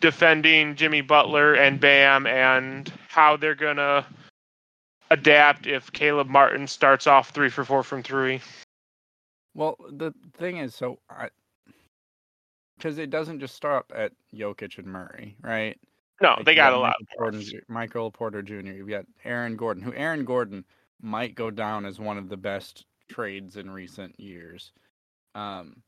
defending 0.00 0.74
Jimmy 0.74 1.00
Butler 1.00 1.54
and 1.54 1.80
Bam, 1.80 2.26
and 2.26 2.92
how 3.08 3.36
they're 3.36 3.54
going 3.54 3.76
to 3.76 4.04
adapt 5.10 5.66
if 5.66 5.92
Caleb 5.92 6.28
Martin 6.28 6.66
starts 6.66 7.06
off 7.06 7.30
three 7.30 7.48
for 7.48 7.64
four 7.64 7.82
from 7.82 8.02
three. 8.02 8.40
Well, 9.54 9.76
the 9.90 10.12
thing 10.34 10.58
is, 10.58 10.74
so 10.74 10.98
I, 11.08 11.30
because 12.76 12.98
it 12.98 13.10
doesn't 13.10 13.40
just 13.40 13.54
stop 13.54 13.90
at 13.94 14.12
Jokic 14.34 14.78
and 14.78 14.86
Murray, 14.86 15.36
right? 15.40 15.78
No, 16.20 16.36
Like, 16.38 16.46
they 16.46 16.54
got 16.54 16.72
a 16.72 16.78
lot. 16.78 16.96
Michael 16.96 17.06
Porter, 17.16 17.44
Michael 17.68 18.10
Porter 18.10 18.42
Jr. 18.42 18.72
You've 18.72 18.88
got 18.88 19.06
Aaron 19.24 19.56
Gordon, 19.56 19.82
who 19.82 19.94
Aaron 19.94 20.24
Gordon 20.24 20.64
might 21.00 21.34
go 21.34 21.50
down 21.50 21.84
as 21.86 21.98
one 21.98 22.18
of 22.18 22.28
the 22.28 22.36
best 22.36 22.86
trades 23.08 23.56
in 23.56 23.70
recent 23.70 24.18
years. 24.20 24.72
Um, 25.34 25.82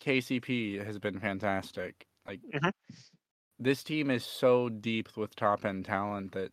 KCP 0.00 0.84
has 0.84 0.98
been 0.98 1.18
fantastic. 1.20 2.06
Like 2.26 2.40
Mhm. 2.52 2.72
this 3.58 3.82
team 3.84 4.10
is 4.10 4.24
so 4.24 4.68
deep 4.68 5.16
with 5.16 5.34
top 5.34 5.64
end 5.64 5.84
talent 5.84 6.32
that, 6.32 6.52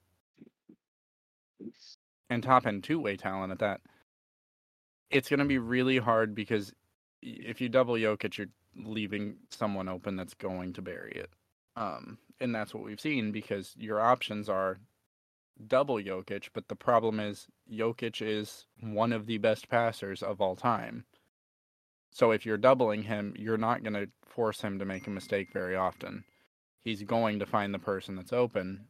and 2.29 2.43
top 2.43 2.65
end 2.65 2.83
two 2.83 2.99
way 2.99 3.15
talent 3.17 3.51
at 3.51 3.59
that. 3.59 3.81
It's 5.09 5.29
going 5.29 5.39
to 5.39 5.45
be 5.45 5.59
really 5.59 5.97
hard 5.97 6.33
because 6.33 6.73
if 7.21 7.61
you 7.61 7.69
double 7.69 7.95
Jokic, 7.95 8.37
you're 8.37 8.47
leaving 8.75 9.37
someone 9.51 9.87
open 9.87 10.15
that's 10.15 10.33
going 10.33 10.73
to 10.73 10.81
bury 10.81 11.11
it. 11.13 11.29
Um, 11.75 12.17
and 12.39 12.53
that's 12.53 12.73
what 12.73 12.83
we've 12.83 12.99
seen 12.99 13.31
because 13.31 13.73
your 13.77 13.99
options 13.99 14.49
are 14.49 14.79
double 15.67 15.97
Jokic, 15.97 16.49
but 16.53 16.67
the 16.67 16.75
problem 16.75 17.19
is 17.19 17.47
Jokic 17.71 18.21
is 18.21 18.65
one 18.81 19.13
of 19.13 19.25
the 19.25 19.37
best 19.37 19.69
passers 19.69 20.23
of 20.23 20.41
all 20.41 20.55
time. 20.55 21.05
So 22.11 22.31
if 22.31 22.45
you're 22.45 22.57
doubling 22.57 23.03
him, 23.03 23.33
you're 23.37 23.57
not 23.57 23.83
going 23.83 23.93
to 23.93 24.09
force 24.25 24.61
him 24.61 24.79
to 24.79 24.85
make 24.85 25.07
a 25.07 25.11
mistake 25.11 25.51
very 25.51 25.75
often. 25.75 26.23
He's 26.81 27.01
going 27.03 27.39
to 27.39 27.45
find 27.45 27.73
the 27.73 27.79
person 27.79 28.15
that's 28.15 28.33
open, 28.33 28.85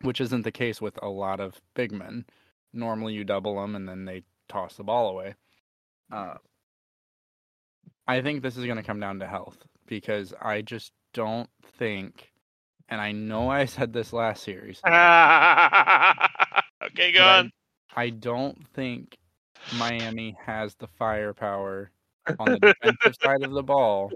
which 0.00 0.20
isn't 0.20 0.42
the 0.42 0.52
case 0.52 0.80
with 0.80 0.98
a 1.02 1.08
lot 1.08 1.40
of 1.40 1.60
big 1.74 1.92
men. 1.92 2.24
Normally 2.72 3.14
you 3.14 3.24
double 3.24 3.60
them 3.60 3.74
and 3.74 3.88
then 3.88 4.04
they 4.04 4.22
toss 4.48 4.76
the 4.76 4.84
ball 4.84 5.08
away. 5.08 5.34
Uh, 6.10 6.34
I 8.06 8.22
think 8.22 8.42
this 8.42 8.56
is 8.56 8.64
going 8.64 8.76
to 8.76 8.82
come 8.82 9.00
down 9.00 9.18
to 9.20 9.26
health 9.26 9.58
because 9.86 10.32
I 10.40 10.62
just 10.62 10.92
don't 11.12 11.50
think, 11.78 12.29
and 12.90 13.00
I 13.00 13.12
know 13.12 13.48
I 13.48 13.64
said 13.64 13.92
this 13.92 14.12
last 14.12 14.42
series, 14.42 14.80
okay, 14.86 14.92
go 17.12 17.22
I- 17.24 17.38
on. 17.38 17.52
I 17.96 18.10
don't 18.10 18.66
think 18.68 19.18
Miami 19.76 20.36
has 20.44 20.76
the 20.76 20.86
firepower 20.86 21.90
on 22.38 22.52
the 22.52 22.58
defensive 22.58 23.16
side 23.22 23.42
of 23.42 23.50
the 23.52 23.62
ball 23.62 24.12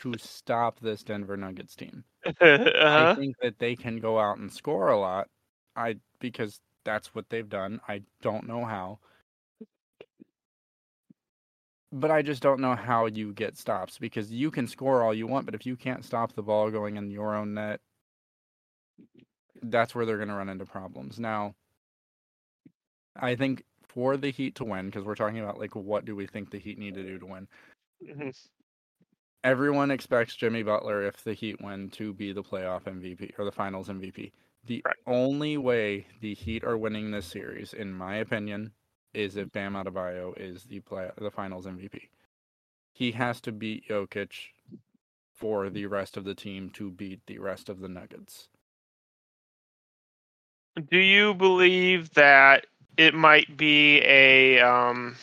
to 0.00 0.14
stop 0.18 0.80
this 0.80 1.02
Denver 1.02 1.36
Nuggets 1.36 1.76
team. 1.76 2.04
I 2.24 2.30
uh-huh. 2.44 3.14
think 3.16 3.36
that 3.42 3.58
they 3.58 3.76
can 3.76 3.98
go 3.98 4.18
out 4.18 4.38
and 4.38 4.52
score 4.52 4.88
a 4.88 4.98
lot. 4.98 5.28
I 5.76 5.96
because 6.18 6.60
that's 6.84 7.14
what 7.14 7.28
they've 7.28 7.48
done. 7.48 7.80
I 7.88 8.02
don't 8.22 8.48
know 8.48 8.64
how. 8.64 8.98
But 11.92 12.10
I 12.10 12.22
just 12.22 12.42
don't 12.42 12.60
know 12.60 12.74
how 12.74 13.06
you 13.06 13.32
get 13.32 13.56
stops 13.56 13.98
because 13.98 14.30
you 14.32 14.50
can 14.50 14.66
score 14.66 15.02
all 15.02 15.14
you 15.14 15.26
want, 15.26 15.46
but 15.46 15.54
if 15.54 15.66
you 15.66 15.76
can't 15.76 16.04
stop 16.04 16.32
the 16.32 16.42
ball 16.42 16.70
going 16.70 16.96
in 16.96 17.10
your 17.10 17.34
own 17.34 17.54
net, 17.54 17.80
that's 19.62 19.94
where 19.94 20.04
they're 20.06 20.16
going 20.16 20.28
to 20.28 20.34
run 20.34 20.48
into 20.48 20.66
problems. 20.66 21.18
Now, 21.18 21.54
I 23.16 23.36
think 23.36 23.64
for 23.82 24.16
the 24.16 24.30
Heat 24.30 24.54
to 24.56 24.64
win, 24.64 24.86
because 24.86 25.04
we're 25.04 25.14
talking 25.14 25.38
about 25.40 25.58
like 25.58 25.74
what 25.76 26.04
do 26.04 26.14
we 26.16 26.26
think 26.26 26.50
the 26.50 26.58
Heat 26.58 26.78
need 26.78 26.94
to 26.94 27.02
do 27.02 27.18
to 27.18 27.26
win, 27.26 27.48
Mhm. 28.00 28.30
everyone 29.44 29.90
expects 29.90 30.34
Jimmy 30.34 30.62
Butler, 30.62 31.02
if 31.02 31.22
the 31.24 31.34
Heat 31.34 31.60
win, 31.60 31.90
to 31.90 32.12
be 32.14 32.32
the 32.32 32.42
playoff 32.42 32.86
MVP 32.86 33.34
or 33.38 33.44
the 33.44 33.52
finals 33.52 33.88
MVP. 33.88 34.32
The 34.64 34.84
Right. 34.84 34.96
only 35.06 35.56
way 35.58 36.06
the 36.20 36.34
Heat 36.34 36.64
are 36.64 36.78
winning 36.78 37.10
this 37.10 37.26
series, 37.26 37.72
in 37.74 37.92
my 37.92 38.16
opinion, 38.16 38.72
is 39.14 39.36
if 39.36 39.50
Bam 39.52 39.74
Adebayo 39.74 40.32
is 40.36 40.64
the 40.64 40.80
play 40.80 41.10
the 41.18 41.30
finals 41.30 41.66
MVP. 41.66 42.08
He 42.92 43.12
has 43.12 43.40
to 43.42 43.52
beat 43.52 43.88
Jokic 43.88 44.30
for 45.34 45.70
the 45.70 45.86
rest 45.86 46.16
of 46.16 46.24
the 46.24 46.34
team 46.34 46.70
to 46.70 46.90
beat 46.90 47.20
the 47.26 47.38
rest 47.38 47.68
of 47.68 47.80
the 47.80 47.88
Nuggets. 47.88 48.48
Do 50.90 50.98
you 50.98 51.34
believe 51.34 52.12
that 52.14 52.66
it 52.96 53.14
might 53.14 53.56
be 53.56 54.00
a 54.04 54.60
um 54.60 55.16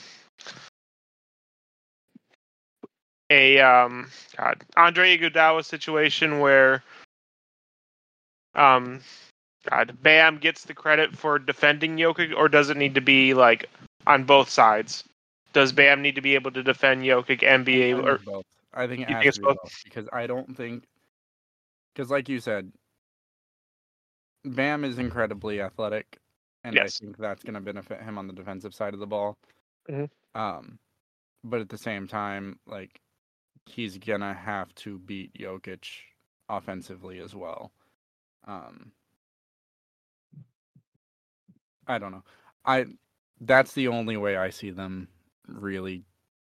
a 3.30 3.60
um 3.60 4.10
God 4.36 4.64
Andre 4.76 5.18
Iguodala 5.18 5.64
situation 5.64 6.40
where 6.40 6.84
um 8.56 9.02
God, 9.70 9.98
Bam 10.02 10.38
gets 10.38 10.66
the 10.66 10.74
credit 10.74 11.16
for 11.16 11.40
defending 11.40 11.98
Jokic, 11.98 12.36
or 12.36 12.50
does 12.50 12.70
it 12.70 12.78
need 12.78 12.96
to 12.96 13.02
be 13.02 13.34
like 13.34 13.70
on 14.06 14.24
both 14.24 14.50
sides? 14.50 15.04
Does 15.54 15.72
Bam 15.72 16.02
need 16.02 16.16
to 16.16 16.22
be 16.22 16.36
able 16.36 16.52
to 16.52 16.64
defend 16.64 17.04
Jokic 17.04 17.44
and 17.44 17.66
be 17.66 17.82
able? 17.84 18.08
Or, 18.08 18.18
both. 18.18 18.46
I 18.74 18.88
think 18.88 19.02
it 19.02 19.10
has 19.10 19.24
think 19.24 19.34
to 19.36 19.40
be 19.42 19.46
both? 19.48 19.58
both 19.64 19.84
because 19.84 20.08
I 20.14 20.28
don't 20.28 20.56
think 20.56 20.84
because 21.94 22.10
like 22.12 22.30
you 22.30 22.40
said, 22.40 22.72
Bam 24.46 24.84
is 24.84 24.98
incredibly 25.00 25.62
athletic, 25.62 26.20
and 26.64 26.76
Yes. 26.76 27.00
I 27.02 27.06
think 27.06 27.18
that's 27.18 27.44
going 27.44 27.56
to 27.56 27.62
benefit 27.62 28.02
him 28.02 28.18
on 28.18 28.28
the 28.28 28.34
defensive 28.34 28.74
side 28.74 28.94
of 28.94 29.00
the 29.00 29.08
ball. 29.08 29.38
Mhm. 29.90 30.10
Um, 30.36 30.80
but 31.44 31.62
at 31.62 31.70
the 31.70 31.78
same 31.78 32.08
time, 32.08 32.60
like 32.68 33.02
he's 33.66 33.98
gonna 33.98 34.34
have 34.34 34.74
to 34.76 35.00
beat 35.00 35.34
Jokic 35.34 35.86
offensively 36.50 37.20
as 37.20 37.36
well. 37.36 37.72
Um, 38.46 38.92
I 41.88 41.98
don't 41.98 42.12
know. 42.12 42.24
I 42.66 42.86
that's 43.42 43.74
the 43.74 43.88
only 43.88 44.18
way 44.18 44.38
I 44.38 44.50
see 44.50 44.72
them 44.72 45.08
really 45.48 46.04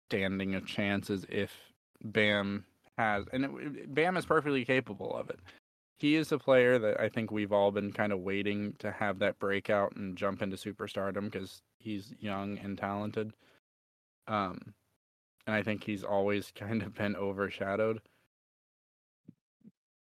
standing 0.10 0.56
a 0.56 0.62
chance 0.62 1.10
is 1.10 1.26
if 1.30 1.52
Bam 2.04 2.66
has, 2.98 3.26
and 3.32 3.46
it, 3.46 3.94
Bam 3.94 4.18
is 4.18 4.26
perfectly 4.26 4.66
capable 4.66 5.16
of 5.16 5.30
it. 5.30 5.40
He 5.98 6.16
is 6.16 6.32
a 6.32 6.38
player 6.38 6.80
that 6.80 7.00
I 7.00 7.10
think 7.10 7.32
we've 7.32 7.52
all 7.52 7.72
been 7.72 7.92
kind 7.92 8.12
of 8.12 8.20
waiting 8.20 8.74
to 8.80 8.92
have 8.92 9.20
that 9.20 9.40
breakout 9.40 9.96
and 9.96 10.18
jump 10.18 10.42
into 10.42 10.58
superstardom 10.58 11.32
because 11.32 11.62
he's 11.80 12.14
young 12.20 12.58
and 12.58 12.78
talented. 12.78 13.34
Um, 14.28 14.74
and 15.46 15.56
I 15.56 15.64
think 15.64 15.84
he's 15.84 16.04
always 16.04 16.52
kind 16.56 16.82
of 16.82 16.96
been 16.96 17.16
overshadowed. 17.16 18.02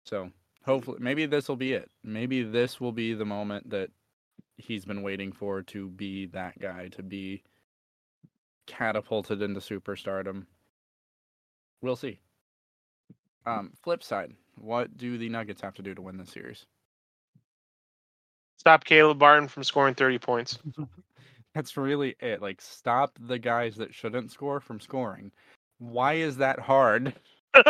So 0.04 0.30
hopefully, 0.64 0.98
maybe 1.00 1.26
this 1.26 1.48
will 1.48 1.56
be 1.56 1.72
it. 1.74 1.90
Maybe 2.02 2.42
this 2.42 2.80
will 2.80 2.92
be 2.92 3.12
the 3.12 3.26
moment 3.26 3.70
that 3.70 3.90
he's 4.58 4.84
been 4.84 5.02
waiting 5.02 5.32
for 5.32 5.62
to 5.62 5.88
be 5.88 6.26
that 6.26 6.58
guy, 6.58 6.88
to 6.88 7.02
be 7.02 7.42
catapulted 8.66 9.40
into 9.40 9.60
superstardom. 9.60 10.46
We'll 11.80 11.96
see. 11.96 12.18
Um, 13.46 13.72
flip 13.82 14.02
side, 14.02 14.34
what 14.56 14.98
do 14.98 15.16
the 15.16 15.28
Nuggets 15.28 15.62
have 15.62 15.74
to 15.74 15.82
do 15.82 15.94
to 15.94 16.02
win 16.02 16.18
this 16.18 16.30
series? 16.30 16.66
stop 18.68 18.84
Caleb 18.84 19.18
Martin 19.18 19.48
from 19.48 19.64
scoring 19.64 19.94
30 19.94 20.18
points. 20.18 20.58
That's 21.54 21.78
really 21.78 22.16
it. 22.20 22.42
Like, 22.42 22.60
stop 22.60 23.18
the 23.18 23.38
guys 23.38 23.76
that 23.76 23.94
shouldn't 23.94 24.30
score 24.30 24.60
from 24.60 24.78
scoring. 24.78 25.32
Why 25.78 26.14
is 26.14 26.36
that 26.36 26.60
hard? 26.60 27.14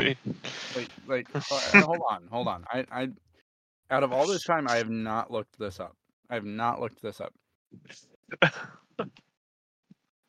Like, 0.00 0.88
like, 1.06 1.28
uh, 1.34 1.40
hold 1.84 2.02
on, 2.10 2.26
hold 2.30 2.48
on. 2.48 2.64
I, 2.72 2.86
I, 2.90 3.08
out 3.90 4.02
of 4.02 4.12
all 4.12 4.26
this 4.26 4.44
time, 4.44 4.66
I 4.68 4.76
have 4.76 4.90
not 4.90 5.30
looked 5.30 5.58
this 5.58 5.80
up. 5.80 5.96
I 6.30 6.34
have 6.34 6.44
not 6.44 6.80
looked 6.80 7.02
this 7.02 7.20
up. 7.20 7.32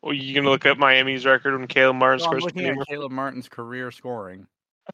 well, 0.02 0.12
you 0.12 0.34
gonna 0.34 0.50
look 0.50 0.66
up 0.66 0.78
Miami's 0.78 1.24
record 1.24 1.58
when 1.58 1.68
Caleb 1.68 1.96
Martin 1.96 2.20
So 2.20 2.30
I'm 2.32 2.38
looking 2.38 2.66
at? 2.66 2.76
Caleb 2.88 3.12
Martin's 3.12 3.48
career 3.48 3.90
scoring, 3.90 4.46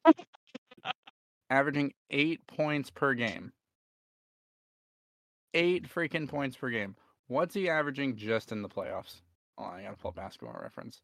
averaging 1.50 1.92
eight 2.10 2.46
points 2.46 2.90
per 2.90 3.14
game. 3.14 3.52
Eight 5.54 5.88
freaking 5.88 6.28
points 6.28 6.56
per 6.56 6.68
game. 6.70 6.94
What's 7.26 7.54
he 7.54 7.70
averaging 7.70 8.16
just 8.16 8.52
in 8.52 8.62
the 8.62 8.68
playoffs? 8.68 9.22
Oh, 9.56 9.64
I 9.64 9.82
gotta 9.82 9.96
pull 9.96 10.10
up 10.10 10.16
basketball 10.16 10.58
reference. 10.62 11.00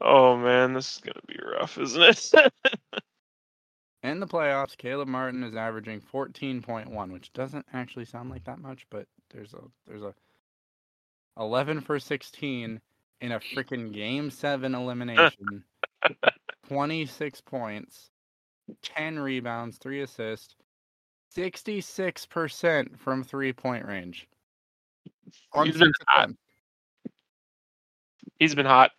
Oh 0.00 0.36
man, 0.36 0.74
this 0.74 0.96
is 0.96 1.00
gonna 1.00 1.20
be 1.26 1.38
rough, 1.52 1.78
isn't 1.78 2.02
it? 2.02 2.52
In 4.04 4.20
the 4.20 4.26
playoffs, 4.26 4.76
Caleb 4.76 5.08
Martin 5.08 5.42
is 5.42 5.56
averaging 5.56 6.00
14.1, 6.00 7.12
which 7.12 7.32
doesn't 7.32 7.66
actually 7.72 8.04
sound 8.04 8.30
like 8.30 8.44
that 8.44 8.60
much, 8.60 8.86
but 8.90 9.06
there's 9.30 9.54
a 9.54 9.62
there's 9.86 10.02
a 10.02 10.14
11 11.38 11.80
for 11.80 11.98
16 11.98 12.80
in 13.20 13.32
a 13.32 13.40
freaking 13.40 13.92
game 13.92 14.30
7 14.30 14.74
elimination. 14.74 15.64
26 16.68 17.40
points, 17.40 18.10
10 18.82 19.18
rebounds, 19.18 19.78
3 19.78 20.02
assists, 20.02 20.54
66% 21.34 22.98
from 22.98 23.24
three-point 23.24 23.86
range. 23.86 24.28
He's 25.64 25.76
been 25.78 25.92
hot. 26.06 26.30
He's 28.38 28.54
been 28.54 28.66
hot. 28.66 28.92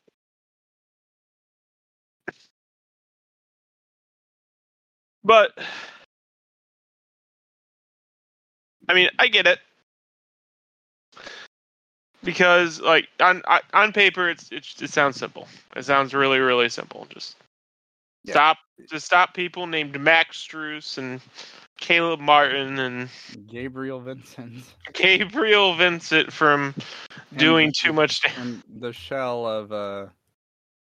But 5.24 5.52
I 8.88 8.94
mean, 8.94 9.10
I 9.20 9.28
get 9.28 9.48
it. 9.48 9.60
Because 12.24 12.82
like 12.82 13.08
on 13.22 13.42
on- 13.48 13.62
on 13.74 13.94
paper 13.94 14.30
it's, 14.30 14.50
it's 14.52 14.82
it 14.82 14.90
sounds 14.90 15.18
simple. 15.18 15.48
It 15.76 15.86
sounds 15.86 16.14
really 16.14 16.40
really 16.40 16.70
simple. 16.70 17.08
Just 17.10 17.38
Yeah. 18.24 18.34
stop 18.34 18.58
just 18.90 19.06
stop 19.06 19.34
people 19.34 19.68
named 19.68 20.00
Max 20.00 20.46
Strus 20.46 20.98
and 20.98 21.22
Caleb 21.78 22.20
Martin 22.20 22.78
and 22.80 23.10
Gabriel 23.48 24.02
Vincent. 24.02 24.64
Gabriel 24.94 25.76
Vincent 25.76 26.34
from 26.34 26.76
doing 27.38 27.68
the- 27.70 27.74
too 27.74 27.94
much 27.94 28.22
damage. 28.22 28.38
And 28.40 28.64
the 28.82 28.92
shell 28.92 29.46
of 29.46 29.72
uh, 29.72 30.08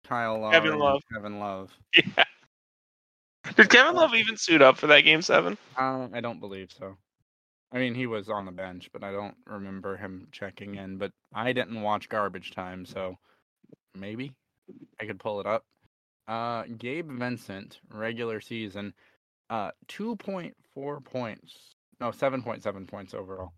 Kyle 0.06 0.40
Lowry 0.40 0.54
Kevin 0.54 0.80
Love. 0.80 1.02
Kevin 1.14 1.40
Love. 1.40 1.74
Yeah. 1.96 2.24
Did 3.56 3.70
Kevin 3.70 3.96
Love 3.96 4.14
even 4.16 4.38
suit 4.38 4.62
up 4.62 4.78
for 4.78 4.88
that 4.88 5.02
game 5.02 5.22
seven? 5.22 5.58
Um, 5.78 6.12
I 6.14 6.22
don't 6.22 6.40
believe 6.40 6.72
so. 6.78 6.98
I 7.72 7.78
mean, 7.78 7.96
he 7.96 8.06
was 8.06 8.30
on 8.30 8.46
the 8.46 8.52
bench, 8.52 8.90
but 8.94 9.04
I 9.04 9.12
don't 9.12 9.36
remember 9.48 9.98
him 9.98 10.28
checking 10.32 10.76
in. 10.76 10.98
But 10.98 11.12
I 11.34 11.54
didn't 11.54 11.82
watch 11.82 12.10
garbage 12.10 12.52
time, 12.52 12.86
so 12.86 13.18
maybe 13.94 14.34
I 15.00 15.06
could 15.06 15.20
pull 15.20 15.40
it 15.40 15.46
up. 15.46 15.64
Uh, 16.28 16.64
Gabe 16.78 17.10
Vincent, 17.12 17.80
regular 17.94 18.42
season, 18.42 18.94
uh, 19.50 19.72
two 19.88 20.16
point 20.18 20.56
four 20.74 21.00
points. 21.00 21.76
No, 22.02 22.12
seven 22.12 22.42
point 22.42 22.64
seven 22.64 22.86
points 22.86 23.14
overall. 23.14 23.54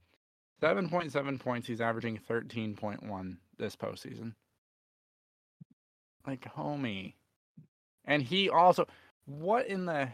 Seven 0.60 0.90
point 0.90 1.12
seven 1.12 1.40
points. 1.40 1.68
He's 1.68 1.82
averaging 1.82 2.20
thirteen 2.28 2.76
point 2.76 3.04
one 3.04 3.38
this 3.58 3.76
postseason. 3.76 4.34
Like 6.26 6.42
homie, 6.56 7.14
and 8.06 8.22
he 8.22 8.50
also. 8.50 8.86
What 9.28 9.68
in 9.68 9.86
the 9.86 10.10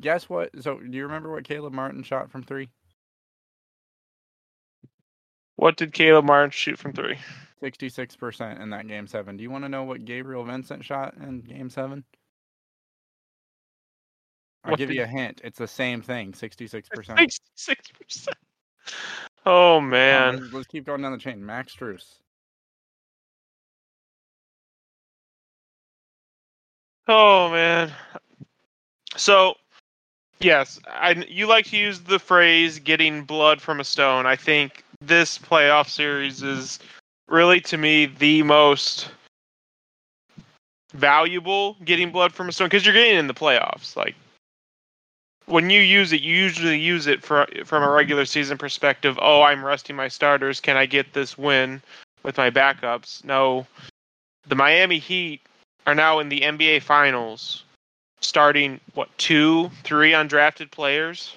Guess 0.00 0.28
what? 0.28 0.50
So, 0.62 0.78
do 0.78 0.96
you 0.96 1.02
remember 1.02 1.32
what 1.32 1.42
Caleb 1.44 1.72
Martin 1.72 2.02
shot 2.04 2.30
from 2.30 2.44
three? 2.44 2.68
What 5.56 5.76
did 5.76 5.92
Caleb 5.92 6.24
Martin 6.26 6.50
shoot 6.50 6.78
from 6.78 6.92
three? 6.92 7.18
66% 7.62 8.60
in 8.62 8.70
that 8.70 8.86
game 8.88 9.06
seven. 9.06 9.36
Do 9.36 9.42
you 9.42 9.50
want 9.50 9.64
to 9.64 9.68
know 9.68 9.82
what 9.82 10.04
Gabriel 10.06 10.44
Vincent 10.44 10.84
shot 10.84 11.14
in 11.20 11.40
game 11.42 11.68
seven? 11.68 12.04
I'll 14.64 14.70
What 14.72 14.78
give 14.78 14.88
did- 14.88 14.96
you 14.96 15.02
a 15.02 15.06
hint. 15.06 15.40
It's 15.44 15.58
the 15.58 15.66
same 15.68 16.00
thing 16.00 16.32
66%. 16.32 16.86
Sixty-six 16.86 17.90
percent. 17.92 18.36
Oh 19.46 19.76
Come 19.78 19.84
on, 19.84 19.90
man. 19.90 20.36
let's, 20.40 20.52
let's 20.52 20.66
keep 20.68 20.84
going 20.86 21.02
down 21.02 21.12
the 21.12 21.18
chain. 21.18 21.44
Max 21.44 21.74
Strus. 21.74 22.19
Oh 27.12 27.50
man. 27.50 27.90
So, 29.16 29.54
yes, 30.38 30.78
I 30.86 31.24
you 31.28 31.48
like 31.48 31.66
to 31.66 31.76
use 31.76 31.98
the 31.98 32.20
phrase 32.20 32.78
"getting 32.78 33.24
blood 33.24 33.60
from 33.60 33.80
a 33.80 33.84
stone." 33.84 34.26
I 34.26 34.36
think 34.36 34.84
this 35.00 35.36
playoff 35.36 35.88
series 35.88 36.44
is 36.44 36.78
really, 37.28 37.60
to 37.62 37.76
me, 37.76 38.06
the 38.06 38.44
most 38.44 39.10
valuable 40.92 41.76
getting 41.84 42.12
blood 42.12 42.32
from 42.32 42.48
a 42.48 42.52
stone 42.52 42.66
because 42.68 42.84
you're 42.84 42.94
getting 42.94 43.18
in 43.18 43.26
the 43.26 43.34
playoffs. 43.34 43.96
Like 43.96 44.14
when 45.46 45.68
you 45.68 45.80
use 45.80 46.12
it, 46.12 46.20
you 46.20 46.32
usually 46.32 46.78
use 46.78 47.08
it 47.08 47.24
for 47.24 47.48
from 47.64 47.82
a 47.82 47.90
regular 47.90 48.24
season 48.24 48.56
perspective. 48.56 49.18
Oh, 49.20 49.42
I'm 49.42 49.64
resting 49.64 49.96
my 49.96 50.06
starters. 50.06 50.60
Can 50.60 50.76
I 50.76 50.86
get 50.86 51.12
this 51.12 51.36
win 51.36 51.82
with 52.22 52.36
my 52.36 52.50
backups? 52.50 53.24
No. 53.24 53.66
The 54.46 54.54
Miami 54.54 55.00
Heat 55.00 55.40
are 55.90 55.94
now 55.94 56.20
in 56.20 56.28
the 56.28 56.42
NBA 56.42 56.82
Finals, 56.82 57.64
starting 58.20 58.78
what 58.94 59.08
two, 59.18 59.70
three 59.82 60.12
undrafted 60.12 60.70
players 60.70 61.36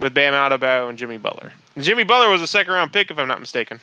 with 0.00 0.14
Bam 0.14 0.32
Adebayo 0.32 0.88
and 0.88 0.96
Jimmy 0.96 1.18
Butler. 1.18 1.52
Jimmy 1.78 2.04
Butler 2.04 2.30
was 2.30 2.40
a 2.40 2.46
second 2.46 2.72
round 2.72 2.90
pick, 2.92 3.10
if 3.10 3.18
I'm 3.18 3.28
not 3.28 3.40
mistaken. 3.40 3.80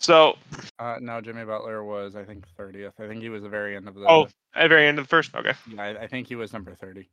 So, 0.00 0.36
Uh, 0.80 0.98
no, 1.00 1.20
Jimmy 1.20 1.44
Butler 1.44 1.84
was, 1.84 2.16
I 2.16 2.24
think, 2.24 2.44
30th. 2.58 2.92
I 2.98 3.06
think 3.06 3.22
he 3.22 3.28
was 3.28 3.42
the 3.44 3.48
very 3.48 3.76
end 3.76 3.86
of 3.86 3.94
the. 3.94 4.06
oh, 4.08 4.26
at 4.56 4.64
the 4.64 4.68
very 4.68 4.88
end 4.88 4.98
of 4.98 5.04
the 5.04 5.08
first. 5.08 5.32
Okay. 5.34 5.52
Yeah, 5.72 5.82
I, 5.82 6.02
I 6.02 6.06
think 6.08 6.26
he 6.26 6.34
was 6.34 6.52
number 6.52 6.74
30. 6.74 7.08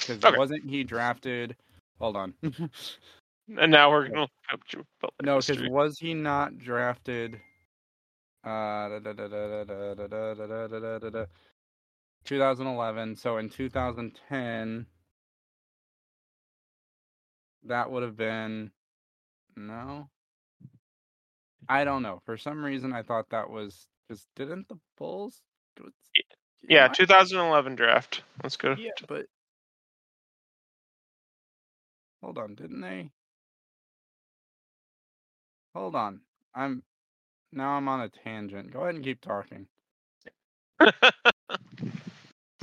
Because 0.00 0.24
Okay. 0.24 0.36
wasn't 0.36 0.68
he 0.68 0.82
drafted? 0.82 1.54
Hold 2.00 2.16
on. 2.16 2.34
And 3.56 3.72
now 3.72 3.90
we're 3.90 4.08
gonna 4.08 4.28
No, 5.22 5.38
because 5.38 5.62
was 5.62 5.98
he 5.98 6.12
not 6.12 6.58
drafted? 6.58 7.40
2011. 12.24 13.16
So 13.16 13.38
in 13.38 13.48
2010, 13.50 14.86
that 17.64 17.90
would 17.90 18.02
have 18.02 18.16
been 18.16 18.70
no. 19.56 20.08
I 21.68 21.84
don't 21.84 22.02
know. 22.02 22.20
For 22.24 22.36
some 22.36 22.64
reason, 22.64 22.92
I 22.92 23.02
thought 23.02 23.30
that 23.30 23.50
was 23.50 23.86
because 24.08 24.26
didn't 24.36 24.68
the 24.68 24.76
Bulls? 24.96 25.42
Yeah, 26.68 26.88
2011 26.88 27.76
draft. 27.76 28.22
Let's 28.42 28.56
go. 28.56 28.74
Yeah, 28.78 28.90
but 29.08 29.26
hold 32.22 32.38
on, 32.38 32.54
didn't 32.54 32.80
they? 32.80 33.10
Hold 35.74 35.94
on, 35.94 36.20
I'm 36.54 36.82
now 37.52 37.70
I'm 37.70 37.88
on 37.88 38.00
a 38.00 38.08
tangent. 38.08 38.72
Go 38.72 38.80
ahead 38.80 38.94
and 38.94 39.04
keep 39.04 39.20
talking. 39.20 39.66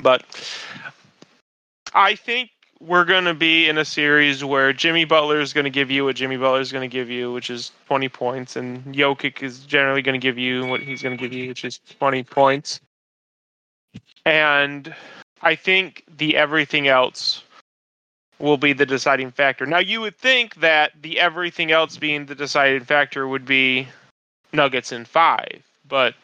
but 0.01 0.23
I 1.93 2.15
think 2.15 2.51
we're 2.79 3.05
going 3.05 3.25
to 3.25 3.33
be 3.33 3.67
in 3.67 3.77
a 3.77 3.85
series 3.85 4.43
where 4.43 4.73
Jimmy 4.73 5.05
Butler 5.05 5.39
is 5.39 5.53
going 5.53 5.63
to 5.63 5.69
give 5.69 5.89
you 5.89 6.05
what 6.05 6.15
Jimmy 6.15 6.37
Butler 6.37 6.59
is 6.59 6.71
going 6.71 6.87
to 6.87 6.93
give 6.93 7.09
you, 7.09 7.31
which 7.31 7.49
is 7.49 7.71
20 7.87 8.09
points, 8.09 8.55
and 8.55 8.83
Jokic 8.93 9.41
is 9.41 9.59
generally 9.59 10.01
going 10.01 10.19
to 10.19 10.23
give 10.23 10.37
you 10.37 10.65
what 10.65 10.81
he's 10.81 11.01
going 11.01 11.17
to 11.17 11.21
give 11.21 11.33
you, 11.33 11.47
which 11.49 11.65
is 11.65 11.79
20 11.99 12.23
points. 12.23 12.79
And 14.25 14.93
I 15.41 15.55
think 15.55 16.03
the 16.17 16.35
everything 16.35 16.87
else 16.87 17.43
will 18.39 18.57
be 18.57 18.73
the 18.73 18.85
deciding 18.85 19.31
factor. 19.31 19.65
Now, 19.65 19.79
you 19.79 20.01
would 20.01 20.17
think 20.17 20.55
that 20.55 20.91
the 21.01 21.19
everything 21.19 21.71
else 21.71 21.97
being 21.97 22.25
the 22.25 22.35
deciding 22.35 22.83
factor 22.83 23.27
would 23.27 23.45
be 23.45 23.87
Nuggets 24.53 24.91
in 24.91 25.05
five, 25.05 25.63
but 25.87 26.15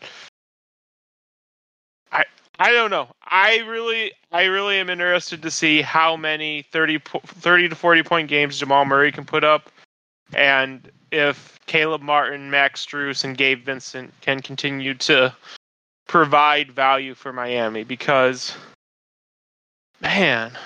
I 2.12 2.24
I 2.60 2.72
don't 2.72 2.92
know. 2.92 3.08
I 3.24 3.60
really 3.60 4.12
I 4.32 4.46
really 4.46 4.78
am 4.78 4.90
interested 4.90 5.42
to 5.42 5.52
see 5.52 5.82
how 5.82 6.16
many 6.16 6.62
30, 6.72 7.00
30 7.26 7.70
to 7.70 7.76
40 7.76 8.04
point 8.04 8.28
games 8.30 8.58
Jamal 8.60 8.86
Murray 8.86 9.12
can 9.12 9.26
put 9.26 9.44
up 9.44 9.70
and 10.34 10.90
if 11.12 11.60
Caleb 11.66 12.02
Martin, 12.02 12.50
Max 12.50 12.86
Strus 12.86 13.24
and 13.26 13.36
Gabe 13.38 13.66
Vincent 13.66 14.14
can 14.22 14.42
continue 14.42 14.94
to 14.96 15.36
provide 16.08 16.72
value 16.72 17.14
for 17.14 17.34
Miami 17.34 17.84
because 17.84 18.56
man, 20.02 20.58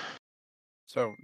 So, 0.86 1.14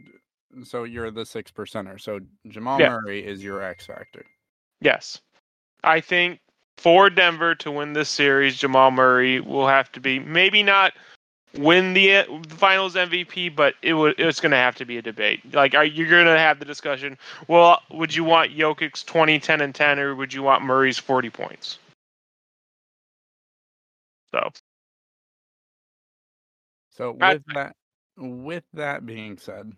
so 0.65 0.85
you're 0.85 1.11
the 1.13 1.25
six 1.25 1.51
percenter. 1.53 2.01
So 2.01 2.21
Jamal 2.49 2.81
Yeah. 2.81 2.91
Murray 2.91 3.25
is 3.25 3.43
your 3.45 3.63
X 3.63 3.87
factor. 3.87 4.25
yes. 4.81 5.21
I 5.85 6.01
think 6.01 6.41
for 6.77 7.11
Denver 7.11 7.55
to 7.57 7.71
win 7.71 7.93
this 7.93 8.09
series, 8.09 8.57
Jamal 8.57 8.91
Murray 8.91 9.41
will 9.41 9.69
have 9.69 9.91
to 9.93 10.01
be 10.01 10.19
maybe 10.19 10.63
not 10.63 10.93
win 11.55 11.93
the 11.95 12.17
uh, 12.17 12.25
Finals 12.49 12.95
MVP, 12.95 13.55
but 13.55 13.75
it 13.83 13.95
would 13.95 14.19
it's 14.19 14.41
going 14.41 14.53
to 14.53 14.57
have 14.57 14.75
to 14.77 14.85
be 14.85 14.99
a 14.99 15.03
debate. 15.03 15.55
Like, 15.55 15.75
are 15.75 15.85
you 15.85 16.09
going 16.09 16.27
to 16.27 16.39
have 16.39 16.59
the 16.59 16.65
discussion? 16.65 17.19
Well, 17.49 17.83
would 17.91 18.15
you 18.15 18.25
want 18.25 18.53
Jokic's 18.57 19.03
20, 19.05 19.39
10, 19.39 19.61
and 19.61 19.75
10, 19.75 19.99
or 19.99 20.15
would 20.15 20.33
you 20.33 20.43
want 20.43 20.65
Murray's 20.65 20.99
40 20.99 21.31
points? 21.31 21.79
So, 24.33 24.51
So 26.91 27.17
I- 27.21 27.35
with 27.35 27.43
that, 27.55 27.77
with 28.17 28.65
that 28.73 29.05
being 29.05 29.37
said, 29.37 29.73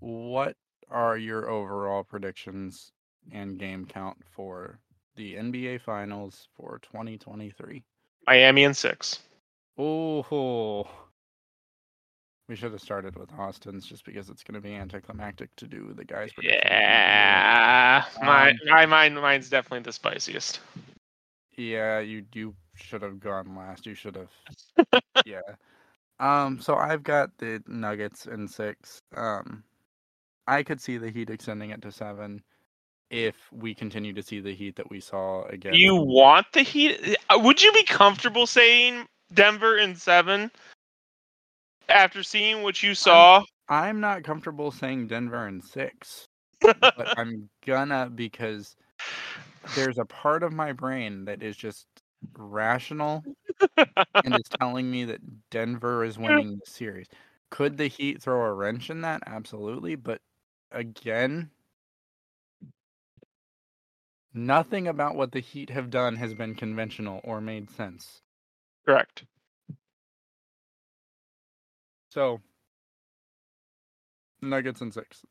what 0.00 0.56
are 0.90 1.16
your 1.16 1.48
overall 1.48 2.04
predictions 2.04 2.92
and 3.32 3.58
game 3.58 3.86
count 3.86 4.18
for 4.30 4.80
the 5.16 5.34
NBA 5.34 5.80
Finals 5.80 6.48
for 6.56 6.80
2023? 6.82 7.82
Miami 8.26 8.64
and 8.64 8.76
six. 8.76 9.20
Oh, 9.76 10.86
we 12.48 12.56
should 12.56 12.72
have 12.72 12.80
started 12.80 13.16
with 13.16 13.32
Austin's 13.38 13.86
just 13.86 14.04
because 14.04 14.28
it's 14.28 14.42
going 14.42 14.54
to 14.54 14.60
be 14.60 14.74
anticlimactic 14.74 15.54
to 15.56 15.66
do 15.66 15.94
the 15.96 16.04
guys. 16.04 16.30
Yeah, 16.40 18.04
my 18.22 18.50
Um, 18.50 18.56
my 18.66 18.86
mind 18.86 19.14
mine's 19.14 19.48
definitely 19.48 19.80
the 19.80 19.92
spiciest. 19.92 20.60
Yeah, 21.56 22.00
you 22.00 22.24
you 22.34 22.54
should 22.74 23.02
have 23.02 23.18
gone 23.18 23.56
last. 23.56 23.86
You 23.86 23.94
should 23.94 24.16
have. 24.16 25.02
yeah. 25.26 25.40
Um. 26.20 26.60
So 26.60 26.76
I've 26.76 27.02
got 27.02 27.30
the 27.38 27.62
Nuggets 27.66 28.26
in 28.26 28.46
six. 28.46 29.00
Um, 29.16 29.64
I 30.46 30.62
could 30.62 30.80
see 30.80 30.98
the 30.98 31.10
Heat 31.10 31.30
extending 31.30 31.70
it 31.70 31.80
to 31.82 31.90
seven, 31.90 32.42
if 33.14 33.36
we 33.52 33.74
continue 33.74 34.12
to 34.12 34.22
see 34.22 34.40
the 34.40 34.52
Heat 34.52 34.74
that 34.74 34.90
we 34.90 34.98
saw 34.98 35.44
again. 35.44 35.74
You 35.74 35.94
want 35.94 36.46
the 36.52 36.62
Heat? 36.62 37.16
uh, 37.30 37.38
Would 37.38 37.62
you 37.62 37.72
be 37.72 37.84
comfortable 37.84 38.46
saying 38.46 39.06
Denver 39.32 39.78
in 39.78 39.94
seven 39.94 40.50
after 41.88 42.24
seeing 42.24 42.62
what 42.62 42.82
you 42.82 42.94
saw? 42.94 43.44
I'm 43.68 44.00
not 44.00 44.24
comfortable 44.24 44.72
saying 44.72 45.06
Denver 45.06 45.46
in 45.46 45.62
six, 45.62 46.26
but 46.60 47.12
I'm 47.16 47.48
gonna 47.64 48.10
because 48.12 48.74
there's 49.76 49.98
a 49.98 50.04
part 50.04 50.42
of 50.42 50.52
my 50.52 50.72
brain 50.72 51.24
that 51.26 51.40
is 51.40 51.56
just 51.56 51.86
rational 52.36 53.22
and 53.78 54.34
is 54.34 54.48
telling 54.60 54.90
me 54.90 55.04
that 55.04 55.20
Denver 55.50 56.04
is 56.04 56.18
winning 56.18 56.56
the 56.56 56.70
series. 56.70 57.06
Could 57.50 57.76
the 57.76 57.86
Heat 57.86 58.20
throw 58.20 58.42
a 58.42 58.52
wrench 58.52 58.90
in 58.90 59.02
that? 59.02 59.22
Absolutely, 59.24 59.94
but 59.94 60.20
again, 60.72 61.50
nothing 64.34 64.88
about 64.88 65.14
what 65.14 65.32
the 65.32 65.40
Heat 65.40 65.70
have 65.70 65.90
done 65.90 66.16
has 66.16 66.34
been 66.34 66.54
conventional 66.54 67.20
or 67.24 67.40
made 67.40 67.70
sense. 67.70 68.20
Correct. 68.84 69.24
So, 72.10 72.40
Nuggets 74.42 74.80
in 74.80 74.92
six. 74.92 75.24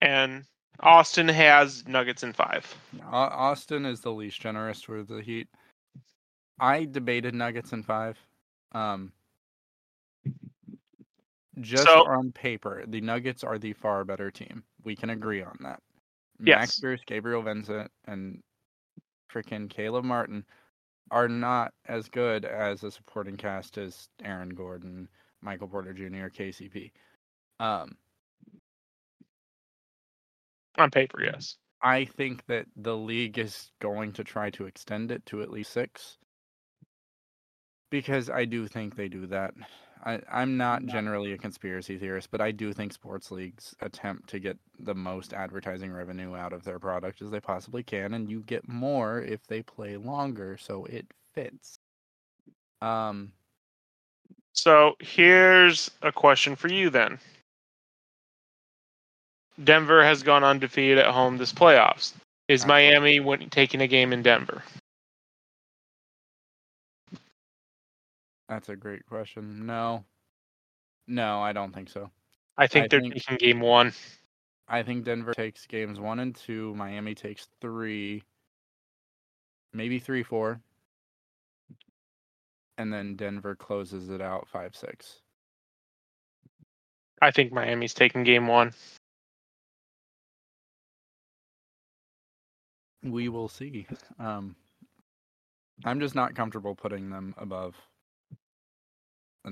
And 0.00 0.44
Austin 0.80 1.28
has 1.28 1.86
Nuggets 1.88 2.22
in 2.22 2.32
five. 2.32 2.72
Austin 3.04 3.84
is 3.84 4.00
the 4.00 4.12
least 4.12 4.40
generous 4.40 4.82
for 4.82 5.02
the 5.02 5.20
Heat. 5.20 5.48
I 6.60 6.84
debated 6.84 7.34
Nuggets 7.34 7.72
in 7.72 7.82
five. 7.82 8.18
Um, 8.72 9.12
just 11.60 11.84
So- 11.84 12.06
on 12.06 12.30
paper, 12.32 12.84
the 12.86 13.00
Nuggets 13.00 13.42
are 13.42 13.58
the 13.58 13.72
far 13.72 14.04
better 14.04 14.30
team. 14.30 14.64
We 14.84 14.94
can 14.94 15.10
agree 15.10 15.42
on 15.42 15.56
that. 15.60 15.82
Max 16.38 16.72
Yes. 16.72 16.80
Pierce, 16.80 17.00
Gabriel 17.06 17.42
Vincent, 17.42 17.90
and 18.06 18.42
freaking 19.32 19.68
Caleb 19.68 20.04
Martin 20.04 20.44
are 21.10 21.28
not 21.28 21.72
as 21.86 22.08
good 22.08 22.44
as 22.44 22.84
a 22.84 22.90
supporting 22.90 23.36
cast 23.36 23.78
as 23.78 24.08
Aaron 24.22 24.50
Gordon, 24.50 25.08
Michael 25.40 25.68
Porter 25.68 25.92
Jr., 25.92 26.28
KCP. 26.28 26.92
Um, 27.60 27.96
On 30.76 30.90
paper, 30.90 31.22
yes. 31.22 31.56
I 31.82 32.04
think 32.04 32.44
that 32.46 32.66
the 32.76 32.96
league 32.96 33.38
is 33.38 33.70
going 33.80 34.12
to 34.12 34.24
try 34.24 34.50
to 34.50 34.66
extend 34.66 35.10
it 35.10 35.24
to 35.26 35.42
at 35.42 35.50
least 35.50 35.72
six. 35.72 36.18
Because 37.90 38.28
I 38.28 38.44
do 38.44 38.66
think 38.66 38.96
they 38.96 39.08
do 39.08 39.26
that. 39.28 39.54
I, 40.04 40.20
I'm 40.30 40.56
not 40.56 40.86
generally 40.86 41.32
a 41.32 41.38
conspiracy 41.38 41.98
theorist, 41.98 42.30
but 42.30 42.40
I 42.40 42.50
do 42.50 42.72
think 42.72 42.92
sports 42.92 43.30
leagues 43.30 43.74
attempt 43.80 44.28
to 44.30 44.38
get 44.38 44.58
the 44.78 44.94
most 44.94 45.32
advertising 45.32 45.92
revenue 45.92 46.36
out 46.36 46.52
of 46.52 46.64
their 46.64 46.78
product 46.78 47.22
as 47.22 47.30
they 47.30 47.40
possibly 47.40 47.82
can, 47.82 48.14
and 48.14 48.30
you 48.30 48.40
get 48.40 48.68
more 48.68 49.20
if 49.20 49.46
they 49.46 49.62
play 49.62 49.96
longer, 49.96 50.56
so 50.58 50.84
it 50.86 51.06
fits. 51.34 51.78
Um, 52.80 53.32
So 54.52 54.96
here's 55.00 55.90
a 56.02 56.12
question 56.12 56.56
for 56.56 56.68
you 56.68 56.90
then. 56.90 57.18
Denver 59.64 60.04
has 60.04 60.22
gone 60.22 60.44
undefeated 60.44 60.98
at 60.98 61.06
home 61.12 61.36
this 61.38 61.52
playoffs. 61.52 62.14
Is. 62.48 62.64
Miami 62.64 63.20
win- 63.20 63.50
taking 63.50 63.80
a 63.80 63.86
game 63.88 64.12
in 64.12 64.22
Denver? 64.22 64.62
That's 68.48 68.68
a 68.68 68.76
great 68.76 69.04
question. 69.06 69.66
No, 69.66 70.04
no, 71.06 71.40
I 71.40 71.52
don't 71.52 71.74
think 71.74 71.88
so. 71.90 72.10
I 72.56 72.66
think 72.66 72.84
I 72.84 72.88
they're 72.88 73.00
think- 73.00 73.14
taking 73.14 73.36
game 73.36 73.60
one. 73.60 73.92
I 74.70 74.82
think 74.82 75.04
Denver 75.04 75.32
takes 75.32 75.64
games 75.66 75.98
one 75.98 76.18
and 76.18 76.34
two. 76.34 76.74
Miami 76.74 77.14
takes 77.14 77.48
three, 77.60 78.22
maybe 79.72 79.98
three, 79.98 80.22
four. 80.22 80.60
And 82.76 82.92
then 82.92 83.16
Denver 83.16 83.56
closes 83.56 84.10
it 84.10 84.20
out 84.20 84.46
five, 84.46 84.76
six. 84.76 85.20
I 87.22 87.30
think 87.30 87.50
Miami's 87.52 87.94
taking 87.94 88.24
game 88.24 88.46
one. 88.46 88.72
We 93.02 93.28
will 93.28 93.48
see. 93.48 93.86
Um, 94.18 94.54
I'm 95.84 96.00
just 96.00 96.14
not 96.14 96.34
comfortable 96.34 96.74
putting 96.74 97.10
them 97.10 97.34
above 97.38 97.74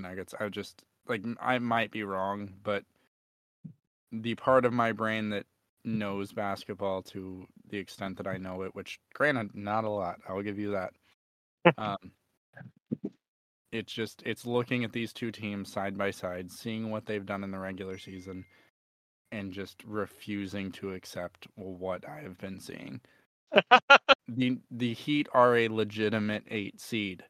the 0.02 0.08
Nuggets. 0.08 0.34
I 0.38 0.48
just 0.48 0.82
like 1.08 1.22
I 1.40 1.58
might 1.58 1.90
be 1.90 2.02
wrong, 2.02 2.50
but 2.62 2.84
the 4.12 4.34
part 4.36 4.64
of 4.64 4.72
my 4.72 4.92
brain 4.92 5.30
that 5.30 5.46
knows 5.84 6.32
basketball 6.32 7.02
to 7.02 7.46
the 7.70 7.78
extent 7.78 8.16
that 8.18 8.26
I 8.26 8.36
know 8.38 8.62
it, 8.62 8.74
which 8.74 8.98
granted 9.14 9.54
not 9.54 9.84
a 9.84 9.90
lot, 9.90 10.20
I'll 10.28 10.42
give 10.42 10.58
you 10.58 10.72
that. 10.72 10.92
um, 11.78 12.12
it's 13.72 13.92
just 13.92 14.22
it's 14.24 14.46
looking 14.46 14.84
at 14.84 14.92
these 14.92 15.12
two 15.12 15.30
teams 15.30 15.72
side 15.72 15.96
by 15.96 16.10
side, 16.10 16.50
seeing 16.50 16.90
what 16.90 17.06
they've 17.06 17.26
done 17.26 17.44
in 17.44 17.50
the 17.50 17.58
regular 17.58 17.98
season, 17.98 18.44
and 19.32 19.52
just 19.52 19.82
refusing 19.84 20.72
to 20.72 20.92
accept 20.92 21.46
what 21.54 22.08
I 22.08 22.20
have 22.20 22.38
been 22.38 22.60
seeing. 22.60 23.00
the 24.28 24.58
the 24.70 24.94
Heat 24.94 25.28
are 25.32 25.56
a 25.56 25.68
legitimate 25.68 26.44
eight 26.48 26.80
seed. 26.80 27.24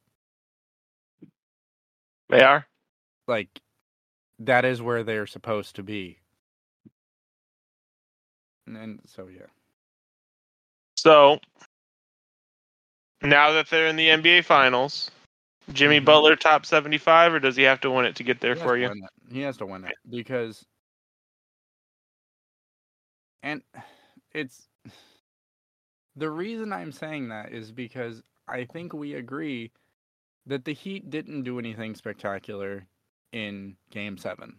They 2.28 2.42
are. 2.42 2.66
Like 3.28 3.60
that 4.38 4.64
is 4.64 4.82
where 4.82 5.02
they're 5.02 5.26
supposed 5.26 5.76
to 5.76 5.82
be. 5.82 6.18
And, 8.66 9.00
so 9.06 9.28
yeah. 9.28 9.46
So 10.96 11.38
now 13.22 13.52
that 13.52 13.68
they're 13.70 13.86
in 13.86 13.96
the 13.96 14.08
NBA 14.08 14.44
finals, 14.44 15.10
Jimmy 15.72 16.00
Mhm. 16.00 16.04
Butler 16.04 16.36
top 16.36 16.66
75 16.66 17.34
or 17.34 17.40
does 17.40 17.56
he 17.56 17.62
have 17.62 17.80
to 17.80 17.90
win 17.90 18.06
it 18.06 18.16
to 18.16 18.22
get 18.24 18.40
there 18.40 18.54
He 18.54 18.60
for 18.60 18.76
you? 18.76 18.90
He 19.30 19.40
has 19.42 19.56
to 19.58 19.66
win 19.66 19.84
it 19.84 19.94
because, 20.08 20.64
and 23.42 23.62
it's 24.32 24.68
the 26.16 26.30
reason 26.30 26.72
I'm 26.72 26.92
saying 26.92 27.28
that 27.28 27.52
is 27.52 27.72
because 27.72 28.22
I 28.48 28.64
think 28.64 28.92
we 28.92 29.14
agree 29.14 29.72
that 30.47 30.64
the 30.64 30.72
Heat 30.72 31.11
didn't 31.11 31.42
do 31.42 31.59
anything 31.59 31.94
spectacular 31.94 32.86
in 33.32 33.76
Game 33.90 34.16
Seven. 34.16 34.57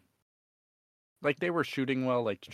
Like 1.21 1.39
they 1.39 1.49
were 1.49 1.63
shooting 1.63 2.05
well, 2.05 2.23
like 2.23 2.47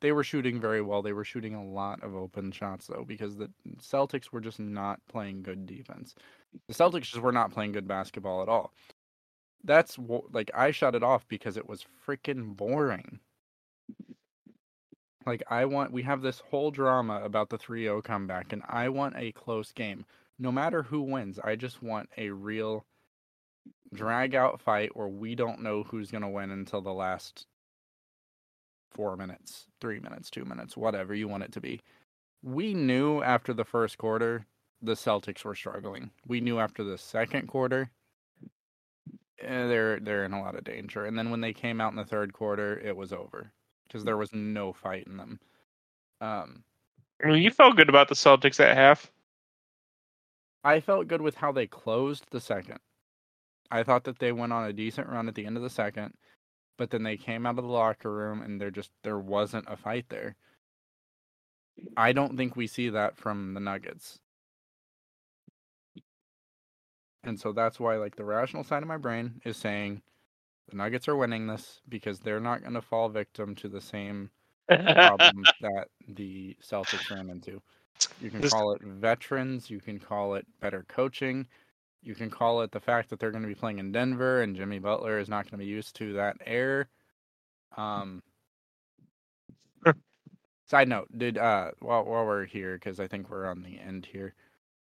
they 0.00 0.12
were 0.12 0.24
shooting 0.24 0.60
very 0.60 0.80
well. 0.82 1.02
They 1.02 1.12
were 1.12 1.24
shooting 1.24 1.54
a 1.54 1.64
lot 1.64 2.02
of 2.02 2.14
open 2.14 2.52
shots 2.52 2.86
though, 2.86 3.04
because 3.06 3.36
the 3.36 3.50
Celtics 3.80 4.30
were 4.30 4.40
just 4.40 4.60
not 4.60 5.00
playing 5.08 5.42
good 5.42 5.66
defense. 5.66 6.14
The 6.68 6.74
Celtics 6.74 7.04
just 7.04 7.20
were 7.20 7.32
not 7.32 7.52
playing 7.52 7.72
good 7.72 7.88
basketball 7.88 8.42
at 8.42 8.48
all 8.48 8.72
that's 9.64 9.96
wh- 9.96 10.32
like 10.32 10.50
I 10.54 10.70
shut 10.70 10.94
it 10.94 11.02
off 11.02 11.26
because 11.28 11.56
it 11.56 11.68
was 11.68 11.86
freaking 12.06 12.54
boring. 12.54 13.18
Like 15.26 15.42
I 15.50 15.64
want 15.64 15.92
we 15.92 16.02
have 16.02 16.20
this 16.20 16.42
whole 16.50 16.70
drama 16.70 17.20
about 17.24 17.48
the 17.48 17.58
3-0 17.58 18.04
comeback 18.04 18.52
and 18.52 18.62
I 18.68 18.90
want 18.90 19.14
a 19.16 19.32
close 19.32 19.72
game. 19.72 20.04
No 20.38 20.50
matter 20.50 20.82
who 20.82 21.02
wins, 21.02 21.38
I 21.38 21.56
just 21.56 21.82
want 21.82 22.08
a 22.16 22.30
real 22.30 22.84
drag 23.92 24.34
out 24.34 24.60
fight 24.60 24.96
where 24.96 25.08
we 25.08 25.34
don't 25.34 25.62
know 25.62 25.84
who's 25.84 26.10
going 26.10 26.22
to 26.22 26.28
win 26.28 26.50
until 26.50 26.80
the 26.80 26.92
last 26.92 27.46
4 28.90 29.16
minutes, 29.16 29.66
3 29.80 30.00
minutes, 30.00 30.30
2 30.30 30.44
minutes, 30.44 30.76
whatever 30.76 31.14
you 31.14 31.28
want 31.28 31.44
it 31.44 31.52
to 31.52 31.60
be. 31.60 31.80
We 32.42 32.74
knew 32.74 33.22
after 33.22 33.54
the 33.54 33.64
first 33.64 33.98
quarter 33.98 34.46
the 34.82 34.92
Celtics 34.92 35.44
were 35.44 35.54
struggling. 35.54 36.10
We 36.26 36.40
knew 36.40 36.58
after 36.58 36.84
the 36.84 36.98
second 36.98 37.48
quarter 37.48 37.90
eh, 39.40 39.66
they're 39.66 40.00
they're 40.00 40.24
in 40.24 40.32
a 40.32 40.40
lot 40.42 40.56
of 40.56 40.64
danger. 40.64 41.06
And 41.06 41.18
then 41.18 41.30
when 41.30 41.40
they 41.40 41.52
came 41.52 41.80
out 41.80 41.92
in 41.92 41.96
the 41.96 42.04
third 42.04 42.32
quarter, 42.32 42.78
it 42.78 42.96
was 42.96 43.12
over 43.12 43.52
because 43.86 44.04
there 44.04 44.16
was 44.16 44.32
no 44.32 44.72
fight 44.72 45.06
in 45.06 45.16
them. 45.16 45.40
Um, 46.20 46.64
I 47.22 47.28
mean, 47.28 47.42
you 47.42 47.50
felt 47.50 47.76
good 47.76 47.88
about 47.88 48.08
the 48.08 48.14
Celtics 48.14 48.60
at 48.60 48.76
half. 48.76 49.10
I 50.64 50.80
felt 50.80 51.08
good 51.08 51.20
with 51.20 51.36
how 51.36 51.52
they 51.52 51.66
closed 51.66 52.24
the 52.30 52.40
second. 52.40 52.78
I 53.70 53.82
thought 53.82 54.04
that 54.04 54.18
they 54.18 54.32
went 54.32 54.52
on 54.52 54.64
a 54.64 54.72
decent 54.72 55.08
run 55.08 55.28
at 55.28 55.34
the 55.34 55.46
end 55.46 55.56
of 55.56 55.62
the 55.62 55.70
second, 55.70 56.14
but 56.78 56.90
then 56.90 57.02
they 57.02 57.16
came 57.16 57.46
out 57.46 57.58
of 57.58 57.64
the 57.64 57.70
locker 57.70 58.12
room 58.12 58.40
and 58.42 58.60
there 58.60 58.70
just 58.70 58.90
there 59.02 59.18
wasn't 59.18 59.66
a 59.68 59.76
fight 59.76 60.06
there. 60.08 60.36
I 61.96 62.12
don't 62.12 62.36
think 62.36 62.56
we 62.56 62.66
see 62.66 62.88
that 62.90 63.16
from 63.16 63.54
the 63.54 63.60
Nuggets. 63.60 64.18
And 67.24 67.38
so 67.38 67.52
that's 67.52 67.80
why 67.80 67.96
like 67.96 68.16
the 68.16 68.24
rational 68.24 68.64
side 68.64 68.82
of 68.82 68.88
my 68.88 68.96
brain 68.96 69.40
is 69.44 69.56
saying 69.56 70.02
the 70.70 70.76
Nuggets 70.76 71.08
are 71.08 71.16
winning 71.16 71.46
this 71.46 71.80
because 71.88 72.20
they're 72.20 72.40
not 72.40 72.62
going 72.62 72.74
to 72.74 72.82
fall 72.82 73.08
victim 73.08 73.54
to 73.56 73.68
the 73.68 73.80
same 73.80 74.30
problem 74.68 75.42
that 75.60 75.88
the 76.08 76.56
Celtics 76.62 77.10
ran 77.10 77.28
into. 77.28 77.60
You 78.20 78.30
can 78.30 78.40
This- 78.40 78.52
call 78.52 78.72
it 78.74 78.82
veterans, 78.82 79.70
you 79.70 79.80
can 79.80 79.98
call 79.98 80.34
it 80.34 80.46
better 80.60 80.84
coaching, 80.88 81.46
you 82.02 82.14
can 82.14 82.30
call 82.30 82.60
it 82.62 82.70
the 82.70 82.80
fact 82.80 83.08
that 83.10 83.18
they're 83.18 83.30
going 83.30 83.42
to 83.42 83.48
be 83.48 83.54
playing 83.54 83.78
in 83.78 83.92
Denver 83.92 84.42
and 84.42 84.54
Jimmy 84.56 84.78
Butler 84.78 85.18
is 85.18 85.28
not 85.28 85.44
going 85.44 85.52
to 85.52 85.64
be 85.64 85.66
used 85.66 85.96
to 85.96 86.12
that 86.14 86.36
air. 86.44 86.88
Um 87.76 88.22
Side 90.66 90.88
note, 90.88 91.08
did 91.16 91.36
uh 91.36 91.72
while 91.80 92.04
while 92.04 92.24
we're 92.24 92.46
here 92.46 92.78
cuz 92.78 92.98
I 92.98 93.06
think 93.06 93.28
we're 93.28 93.46
on 93.46 93.62
the 93.62 93.78
end 93.78 94.06
here. 94.06 94.34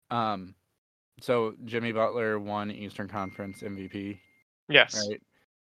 Um 0.09 0.55
so 1.21 1.55
Jimmy 1.65 1.91
Butler 1.91 2.39
won 2.39 2.71
Eastern 2.71 3.07
Conference 3.07 3.61
MVP 3.61 4.19
yes. 4.69 5.07
right? 5.07 5.21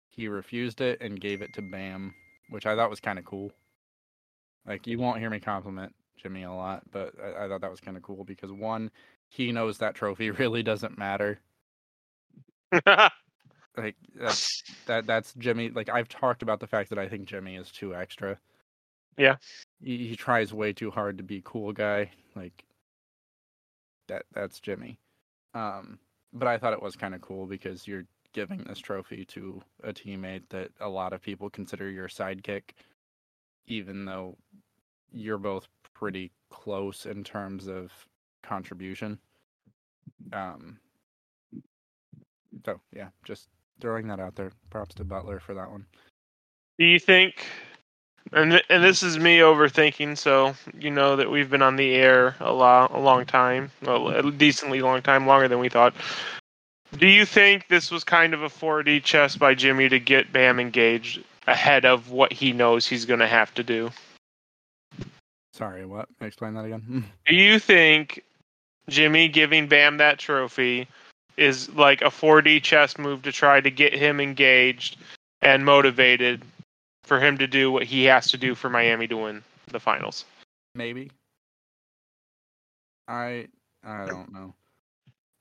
He 0.08 0.26
refused 0.28 0.80
it 0.80 1.00
and 1.00 1.20
gave 1.20 1.42
it 1.42 1.52
to 1.54 1.62
Bam, 1.62 2.14
which 2.48 2.66
I 2.66 2.74
thought 2.74 2.90
was 2.90 3.00
kind 3.00 3.18
of 3.20 3.24
cool. 3.24 3.52
Like 4.66 4.86
you 4.88 4.98
won't 4.98 5.20
hear 5.20 5.30
me 5.30 5.38
compliment 5.40 5.94
Jimmy 6.22 6.42
a 6.42 6.52
lot, 6.52 6.82
but 6.90 7.14
I, 7.22 7.44
I 7.44 7.48
thought 7.48 7.60
that 7.62 7.70
was 7.70 7.80
kind 7.80 7.96
of 7.96 8.02
cool 8.02 8.24
because 8.24 8.52
one, 8.52 8.90
he 9.28 9.52
knows 9.52 9.78
that 9.78 9.94
trophy 9.94 10.30
really 10.30 10.62
doesn't 10.62 10.98
matter. 10.98 11.40
Like 13.76 13.96
that's 14.14 14.62
that 14.86 15.06
that's 15.06 15.32
Jimmy. 15.34 15.70
Like 15.70 15.88
I've 15.88 16.08
talked 16.08 16.42
about 16.42 16.60
the 16.60 16.66
fact 16.66 16.90
that 16.90 16.98
I 16.98 17.08
think 17.08 17.26
Jimmy 17.26 17.56
is 17.56 17.70
too 17.70 17.94
extra. 17.94 18.38
Yeah. 19.16 19.36
he, 19.82 20.08
he 20.08 20.16
tries 20.16 20.52
way 20.52 20.72
too 20.72 20.90
hard 20.90 21.18
to 21.18 21.24
be 21.24 21.42
cool 21.44 21.72
guy. 21.72 22.10
Like 22.34 22.64
that 24.08 24.24
that's 24.32 24.60
Jimmy. 24.60 24.98
Um, 25.54 25.98
but 26.32 26.48
I 26.48 26.58
thought 26.58 26.72
it 26.72 26.82
was 26.82 26.96
kind 26.96 27.14
of 27.14 27.20
cool 27.20 27.46
because 27.46 27.86
you're 27.86 28.04
giving 28.32 28.64
this 28.64 28.78
trophy 28.78 29.24
to 29.26 29.62
a 29.82 29.92
teammate 29.92 30.42
that 30.50 30.70
a 30.80 30.88
lot 30.88 31.12
of 31.12 31.22
people 31.22 31.50
consider 31.50 31.90
your 31.90 32.08
sidekick, 32.08 32.62
even 33.66 34.04
though 34.04 34.36
you're 35.12 35.38
both 35.38 35.68
pretty 35.94 36.30
close 36.50 37.06
in 37.06 37.24
terms 37.24 37.68
of 37.68 37.92
contribution. 38.42 39.18
Um, 40.32 40.78
so 42.64 42.80
yeah, 42.92 43.08
just 43.24 43.48
throwing 43.80 44.08
that 44.08 44.20
out 44.20 44.36
there. 44.36 44.52
Props 44.70 44.94
to 44.96 45.04
Butler 45.04 45.40
for 45.40 45.54
that 45.54 45.70
one. 45.70 45.86
Do 46.78 46.84
you 46.84 46.98
think? 46.98 47.46
And 48.32 48.62
and 48.68 48.84
this 48.84 49.02
is 49.02 49.18
me 49.18 49.38
overthinking. 49.38 50.16
So 50.16 50.54
you 50.78 50.90
know 50.90 51.16
that 51.16 51.30
we've 51.30 51.50
been 51.50 51.62
on 51.62 51.76
the 51.76 51.94
air 51.94 52.36
a 52.40 52.52
lot, 52.52 52.92
a 52.92 52.98
long 52.98 53.24
time, 53.24 53.70
well, 53.82 54.08
a 54.08 54.30
decently 54.30 54.80
long 54.80 55.02
time, 55.02 55.26
longer 55.26 55.48
than 55.48 55.58
we 55.58 55.68
thought. 55.68 55.94
Do 56.98 57.06
you 57.06 57.24
think 57.24 57.68
this 57.68 57.90
was 57.90 58.02
kind 58.02 58.34
of 58.34 58.42
a 58.42 58.48
4D 58.48 59.04
chess 59.04 59.36
by 59.36 59.54
Jimmy 59.54 59.88
to 59.88 60.00
get 60.00 60.32
Bam 60.32 60.58
engaged 60.58 61.22
ahead 61.46 61.84
of 61.84 62.10
what 62.10 62.32
he 62.32 62.52
knows 62.52 62.86
he's 62.86 63.04
going 63.04 63.20
to 63.20 63.28
have 63.28 63.54
to 63.54 63.62
do? 63.62 63.90
Sorry, 65.60 65.84
what? 65.84 66.08
Explain 66.22 66.54
that 66.54 66.64
again. 66.64 67.04
Do 67.26 67.34
you 67.34 67.58
think 67.58 68.24
Jimmy 68.88 69.28
giving 69.28 69.68
Bam 69.68 69.98
that 69.98 70.18
trophy 70.18 70.88
is 71.36 71.68
like 71.74 72.00
a 72.00 72.06
4D 72.06 72.62
chess 72.62 72.96
move 72.96 73.20
to 73.22 73.30
try 73.30 73.60
to 73.60 73.70
get 73.70 73.92
him 73.92 74.20
engaged 74.20 74.96
and 75.42 75.62
motivated 75.62 76.42
for 77.04 77.20
him 77.20 77.36
to 77.36 77.46
do 77.46 77.70
what 77.70 77.82
he 77.82 78.04
has 78.04 78.28
to 78.28 78.38
do 78.38 78.54
for 78.54 78.70
Miami 78.70 79.06
to 79.08 79.18
win 79.18 79.42
the 79.66 79.78
finals? 79.78 80.24
Maybe. 80.74 81.10
I 83.06 83.48
I 83.84 84.06
don't 84.06 84.32
know. 84.32 84.54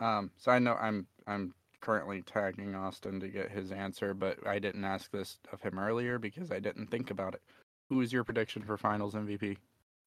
Um, 0.05 0.31
so 0.37 0.51
I 0.51 0.59
know 0.59 0.73
I'm 0.73 1.07
I'm 1.27 1.53
currently 1.79 2.23
tagging 2.23 2.75
Austin 2.75 3.21
to 3.21 3.29
get 3.29 3.51
his 3.51 3.71
answer, 3.71 4.13
but 4.13 4.45
I 4.45 4.59
didn't 4.59 4.83
ask 4.83 5.11
this 5.11 5.37
of 5.53 5.61
him 5.61 5.79
earlier 5.79 6.19
because 6.19 6.51
I 6.51 6.59
didn't 6.59 6.87
think 6.87 7.09
about 7.09 7.35
it. 7.35 7.41
Who 7.87 8.01
is 8.01 8.11
your 8.11 8.25
prediction 8.25 8.63
for 8.63 8.77
Finals 8.77 9.13
MVP? 9.13 9.55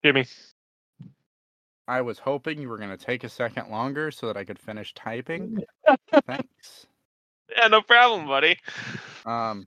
Jimmy. 0.05 0.25
I 1.89 2.01
was 2.01 2.19
hoping 2.19 2.61
you 2.61 2.69
were 2.69 2.79
going 2.79 2.97
to 2.97 2.97
take 2.97 3.25
a 3.25 3.29
second 3.29 3.71
longer 3.71 4.11
so 4.11 4.27
that 4.27 4.37
I 4.37 4.45
could 4.45 4.59
finish 4.59 4.95
typing. 4.95 5.59
Thanks. 6.27 6.87
Yeah, 7.57 7.69
no 7.69 7.83
problem, 7.83 8.27
buddy. 8.27 8.57
Um, 9.27 9.67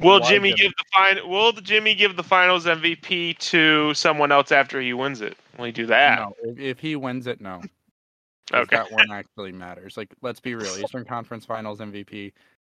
Will 0.00 0.18
Jimmy 0.20 0.50
Jimmy? 0.50 0.54
give 0.54 0.72
the 0.72 0.84
fin- 1.20 1.28
Will 1.30 1.52
Jimmy 1.52 1.94
give 1.94 2.16
the 2.16 2.22
Finals 2.22 2.64
MVP 2.64 3.38
to 3.38 3.94
someone 3.94 4.32
else 4.32 4.50
after 4.50 4.80
he 4.80 4.92
wins 4.94 5.20
it? 5.20 5.36
Will 5.58 5.66
he 5.66 5.72
do 5.72 5.86
that? 5.86 6.18
no, 6.18 6.34
if, 6.42 6.58
if 6.58 6.78
he 6.80 6.96
wins 6.96 7.26
it, 7.26 7.40
no. 7.40 7.60
Okay. 8.52 8.76
That 8.76 8.92
one 8.92 9.10
actually 9.10 9.52
matters. 9.52 9.96
Like, 9.96 10.12
let's 10.20 10.40
be 10.40 10.54
real. 10.54 10.76
Eastern 10.78 11.06
Conference 11.06 11.46
Finals 11.46 11.78
MVP, 11.78 12.32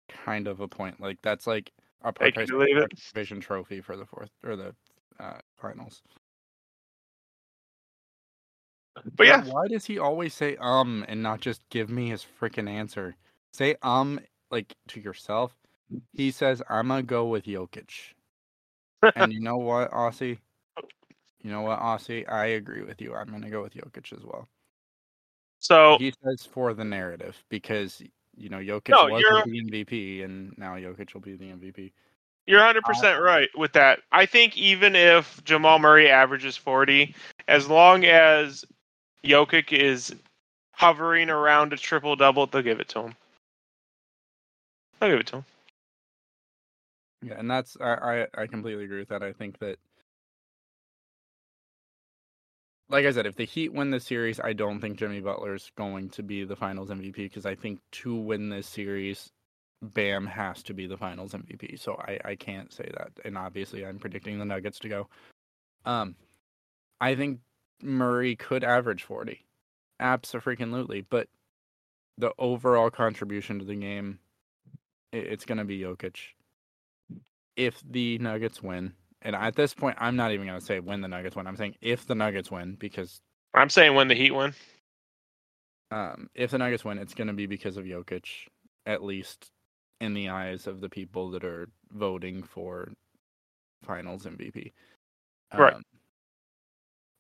kind 0.09 0.47
of 0.47 0.61
a 0.61 0.69
point. 0.69 1.01
Like, 1.01 1.19
that's 1.23 1.47
like 1.47 1.71
a 2.03 2.13
Take 2.13 2.37
it 2.39 2.51
or 2.51 2.55
partic- 2.55 2.67
leave 2.67 2.77
it. 2.79 2.89
participation 2.91 3.41
trophy 3.41 3.83
for 3.83 3.95
the 3.97 4.07
fourth 4.07 4.31
or 4.43 4.57
the 4.57 4.75
uh, 5.21 5.39
finals. 5.61 6.01
But 9.17 9.27
yeah, 9.27 9.43
why 9.45 9.69
does 9.69 9.85
he 9.85 9.99
always 9.99 10.35
say 10.35 10.57
um 10.61 11.05
and 11.09 11.23
not 11.23 11.41
just 11.41 11.63
give 11.71 11.91
me 11.91 12.09
his 12.11 12.25
freaking 12.41 12.69
answer? 12.69 13.17
Say 13.53 13.77
um 13.83 14.21
like 14.51 14.75
to 14.89 15.01
yourself. 15.01 15.55
He 16.13 16.31
says 16.31 16.63
I'm 16.69 16.89
gonna 16.89 17.03
go 17.03 17.27
with 17.27 17.45
Jokic. 17.45 18.15
and 19.15 19.33
you 19.33 19.41
know 19.43 19.57
what, 19.57 19.91
Aussie? 19.91 20.39
You 21.43 21.51
know 21.51 21.63
what, 21.63 21.81
Aussie? 21.81 22.31
I 22.31 22.47
agree 22.47 22.83
with 22.83 23.01
you. 23.01 23.15
I'm 23.15 23.29
gonna 23.29 23.51
go 23.51 23.63
with 23.63 23.75
Jokic 23.75 24.13
as 24.17 24.25
well. 24.25 24.49
So 25.61 25.97
He 25.99 26.13
says 26.25 26.47
for 26.47 26.75
the 26.75 26.85
narrative 26.85 27.43
because 27.49 28.03
you 28.37 28.49
know 28.49 28.59
Jokic 28.59 28.91
No, 28.91 29.07
was 29.13 29.23
the 29.23 29.63
MVP 29.71 30.25
and 30.25 30.57
now 30.59 30.75
Jokic 30.75 31.15
will 31.15 31.21
be 31.21 31.37
the 31.37 31.47
MVP. 31.47 31.93
You're 32.47 32.61
100% 32.61 33.21
right 33.21 33.49
with 33.57 33.73
that. 33.73 34.01
I 34.13 34.25
think 34.25 34.57
even 34.57 34.95
if 34.95 35.43
Jamal 35.43 35.81
Murray 35.81 36.09
averages 36.09 36.57
40, 36.57 37.13
as 37.49 37.69
long 37.69 38.05
as 38.05 38.65
Jokic 39.25 39.73
is 39.73 40.14
hovering 40.73 41.31
around 41.31 41.73
a 41.73 41.77
triple 41.77 42.17
double, 42.17 42.47
they'll 42.47 42.62
give 42.62 42.81
it 42.81 42.89
to 42.91 43.01
him. 43.01 43.14
They'll 45.01 45.11
give 45.11 45.21
it 45.21 45.27
to 45.29 45.37
him. 45.37 45.45
Yeah, 47.23 47.35
and 47.39 47.51
that's 47.51 47.77
I, 47.81 48.27
I 48.35 48.43
I 48.43 48.47
completely 48.47 48.85
agree 48.85 49.01
with 49.01 49.09
that. 49.09 49.23
I 49.23 49.33
think 49.33 49.59
that 49.59 49.79
like 52.89 53.05
I 53.05 53.11
said, 53.11 53.27
if 53.27 53.35
the 53.35 53.45
Heat 53.45 53.73
win 53.73 53.91
this 53.91 54.05
series, 54.05 54.39
I 54.39 54.53
don't 54.53 54.81
think 54.81 54.99
Jimmy 54.99 55.21
Butler's 55.21 55.73
going 55.77 56.09
to 56.11 56.23
be 56.23 56.45
the 56.45 56.55
finals 56.57 56.91
MVP 56.91 57.17
because 57.17 57.47
I 57.47 57.55
think 57.55 57.81
to 57.93 58.14
win 58.14 58.49
this 58.49 58.67
series, 58.67 59.33
Bam 59.83 60.27
has 60.27 60.62
to 60.64 60.75
be 60.75 60.87
the 60.87 60.97
finals 60.97 61.33
MVP. 61.33 61.81
So 61.81 61.97
I, 61.97 62.19
I 62.25 62.35
can't 62.37 62.73
say 62.73 62.89
that. 62.97 63.11
And 63.25 63.37
obviously 63.37 63.85
I'm 63.85 63.99
predicting 63.99 64.39
the 64.39 64.45
Nuggets 64.45 64.79
to 64.81 64.89
go. 64.89 65.09
Um 65.85 66.14
I 67.01 67.14
think 67.14 67.41
Murray 67.83 68.37
could 68.37 68.64
average 68.64 69.03
40. 69.05 69.45
Absolutely. 70.01 71.03
But 71.03 71.29
the 72.18 72.33
overall 72.39 72.91
contribution 72.91 73.59
to 73.59 73.64
the 73.64 73.77
game, 73.77 74.18
it's 75.12 75.45
going 75.45 75.59
to 75.59 75.64
be 75.64 75.81
Jokic. 75.81 76.16
If 77.57 77.83
the 77.89 78.18
Nuggets 78.18 78.62
win, 78.62 78.93
and 79.22 79.35
at 79.35 79.57
this 79.57 79.74
point, 79.74 79.97
I'm 79.99 80.16
not 80.16 80.33
even 80.33 80.47
going 80.47 80.59
to 80.59 80.64
say 80.64 80.81
when 80.81 81.01
the 81.01 81.09
Nuggets 81.09 81.37
win. 81.37 81.47
I'm 81.47 81.57
saying 81.57 81.77
if 81.81 82.07
the 82.07 82.14
Nuggets 82.14 82.51
win, 82.51 82.77
because 82.79 83.20
I'm 83.55 83.70
saying 83.70 83.95
when 83.95 84.09
the 84.09 84.14
Heat 84.14 84.33
win. 84.33 84.53
um, 85.91 86.29
if 86.35 86.51
the 86.51 86.59
Nuggets 86.59 86.85
win, 86.85 86.99
it's 86.99 87.14
going 87.14 87.29
to 87.29 87.33
be 87.33 87.47
because 87.47 87.77
of 87.77 87.85
Jokic, 87.85 88.27
at 88.85 89.03
least 89.03 89.51
in 90.01 90.12
the 90.14 90.29
eyes 90.29 90.66
of 90.66 90.81
the 90.81 90.89
people 90.91 91.31
that 91.31 91.45
are 91.45 91.68
voting 91.93 92.43
for 92.43 92.93
Finals 93.85 94.24
MVP. 94.27 94.72
Right. 95.57 95.77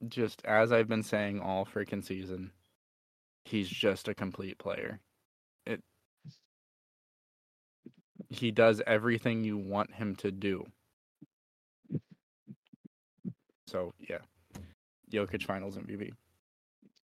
Just 0.08 0.44
as 0.44 0.72
I've 0.72 0.88
been 0.88 1.02
saying 1.02 1.40
all 1.40 1.64
freaking 1.66 2.04
season, 2.04 2.52
he's 3.44 3.68
just 3.68 4.08
a 4.08 4.14
complete 4.14 4.58
player. 4.58 5.00
It. 5.64 5.80
He 8.28 8.50
does 8.50 8.82
everything 8.86 9.44
you 9.44 9.56
want 9.56 9.94
him 9.94 10.16
to 10.16 10.30
do. 10.30 10.66
So 13.66 13.92
yeah, 13.98 14.18
Jokic 15.12 15.44
Finals 15.44 15.76
MVP. 15.76 16.10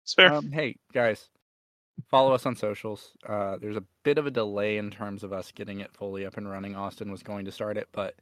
It's 0.04 0.14
fair. 0.14 0.32
Um, 0.32 0.50
hey 0.50 0.76
guys, 0.92 1.28
follow 2.10 2.32
us 2.32 2.46
on 2.46 2.56
socials. 2.56 3.12
Uh, 3.26 3.56
there's 3.58 3.76
a 3.76 3.84
bit 4.04 4.18
of 4.18 4.26
a 4.26 4.30
delay 4.30 4.76
in 4.76 4.90
terms 4.90 5.22
of 5.22 5.32
us 5.32 5.52
getting 5.52 5.80
it 5.80 5.92
fully 5.92 6.26
up 6.26 6.36
and 6.36 6.50
running. 6.50 6.74
Austin 6.74 7.10
was 7.10 7.22
going 7.22 7.44
to 7.44 7.52
start 7.52 7.76
it, 7.76 7.88
but 7.92 8.14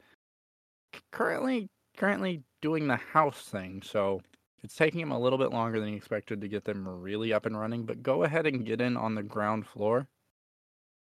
c- 0.93 1.01
currently 1.11 1.69
currently 1.97 2.43
doing 2.61 2.87
the 2.87 2.95
house 2.95 3.41
thing, 3.43 3.81
so 3.83 4.21
it's 4.63 4.75
taking 4.75 4.99
him 5.01 5.11
a 5.11 5.19
little 5.19 5.39
bit 5.39 5.51
longer 5.51 5.79
than 5.79 5.89
he 5.89 5.95
expected 5.95 6.41
to 6.41 6.47
get 6.47 6.63
them 6.65 6.87
really 6.87 7.33
up 7.33 7.45
and 7.45 7.59
running. 7.59 7.85
But 7.85 8.03
go 8.03 8.23
ahead 8.23 8.45
and 8.45 8.65
get 8.65 8.81
in 8.81 8.95
on 8.97 9.15
the 9.15 9.23
ground 9.23 9.65
floor. 9.67 10.07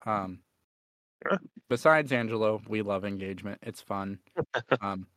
Um, 0.06 0.40
Sure. 1.26 1.40
besides 1.70 2.12
Angelo, 2.12 2.62
we 2.68 2.82
love 2.82 3.06
engagement. 3.06 3.60
It's 3.62 3.80
fun. 3.82 4.20
um, 4.82 5.08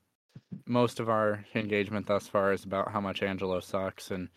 most 0.66 1.00
of 1.00 1.08
our 1.08 1.44
engagement 1.54 2.06
thus 2.06 2.28
far 2.28 2.52
is 2.52 2.64
about 2.64 2.92
how 2.92 3.00
much 3.00 3.22
Angelo 3.22 3.60
sucks 3.60 4.10
and 4.10 4.28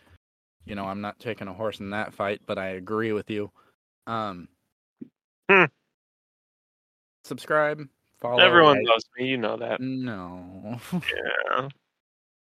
you 0.65 0.75
know, 0.75 0.85
I'm 0.85 1.01
not 1.01 1.19
taking 1.19 1.47
a 1.47 1.53
horse 1.53 1.79
in 1.79 1.89
that 1.91 2.13
fight, 2.13 2.41
but 2.45 2.57
I 2.59 2.69
agree 2.69 3.11
with 3.11 3.29
you. 3.29 3.51
Um 4.07 4.47
Hmm. 5.49 5.65
subscribe, 7.23 7.87
follow. 8.19 8.39
Everyone 8.39 8.83
loves 8.85 9.05
me. 9.17 9.27
You 9.27 9.37
know 9.37 9.57
that. 9.57 9.81
No. 9.81 10.79
Yeah. 10.93 11.69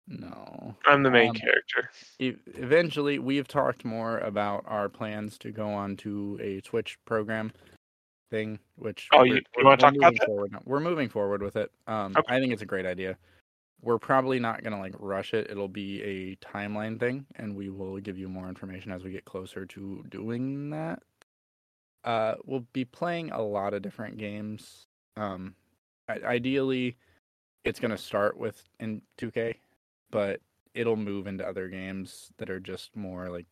No. 0.08 0.76
I'm 0.86 1.04
the 1.04 1.12
main 1.12 1.30
Um, 1.30 1.36
character. 1.36 1.90
E- 2.20 2.36
eventually 2.56 3.20
we've 3.20 3.48
talked 3.48 3.86
more 3.86 4.20
about 4.20 4.64
our 4.68 4.90
plans 4.90 5.38
to 5.40 5.52
go 5.52 5.70
on 5.70 5.96
to 5.98 6.38
a 6.42 6.62
Twitch 6.62 6.98
program 7.06 7.52
thing, 8.30 8.60
which 8.76 9.08
Oh, 9.14 9.20
we're- 9.20 9.30
you- 9.30 9.36
you 9.36 9.42
wanna 9.58 9.70
we're 9.70 9.76
talk 9.78 9.96
about 9.96 10.14
moving 10.14 10.18
that? 10.20 10.26
Forward. 10.26 10.52
We're 10.66 10.80
moving 10.80 11.10
forward 11.10 11.42
with 11.42 11.56
it. 11.56 11.72
Um, 11.88 12.14
Okay. 12.18 12.34
I 12.36 12.40
think 12.40 12.54
it's 12.54 12.62
a 12.62 12.66
great 12.66 12.86
idea. 12.86 13.18
We're 13.82 13.98
probably 14.00 14.40
not 14.40 14.64
gonna 14.64 14.80
like 14.80 14.94
rush 15.00 15.34
it. 15.34 15.50
It'll 15.50 15.68
be 15.68 16.02
a 16.04 16.36
timeline 16.38 17.00
thing, 17.00 17.26
and 17.36 17.56
we 17.56 17.70
will 17.70 18.00
give 18.00 18.18
you 18.18 18.30
more 18.30 18.48
information 18.48 18.92
as 18.92 19.04
we 19.04 19.12
get 19.12 19.26
closer 19.26 19.66
to 19.66 20.04
doing 20.10 20.70
that. 20.70 21.02
Uh, 22.04 22.36
we'll 22.46 22.66
be 22.74 22.86
playing 22.86 23.32
a 23.32 23.42
lot 23.42 23.74
of 23.74 23.82
different 23.82 24.18
games. 24.18 24.88
Um, 25.18 25.56
ideally, 26.10 26.98
it's 27.64 27.80
gonna 27.80 27.98
start 27.98 28.38
with 28.38 28.64
in 28.80 29.02
2K, 29.18 29.60
but 30.12 30.40
it'll 30.74 30.96
move 30.98 31.28
into 31.28 31.48
other 31.48 31.68
games 31.68 32.32
that 32.38 32.50
are 32.50 32.60
just 32.60 32.96
more 32.96 33.30
like 33.30 33.48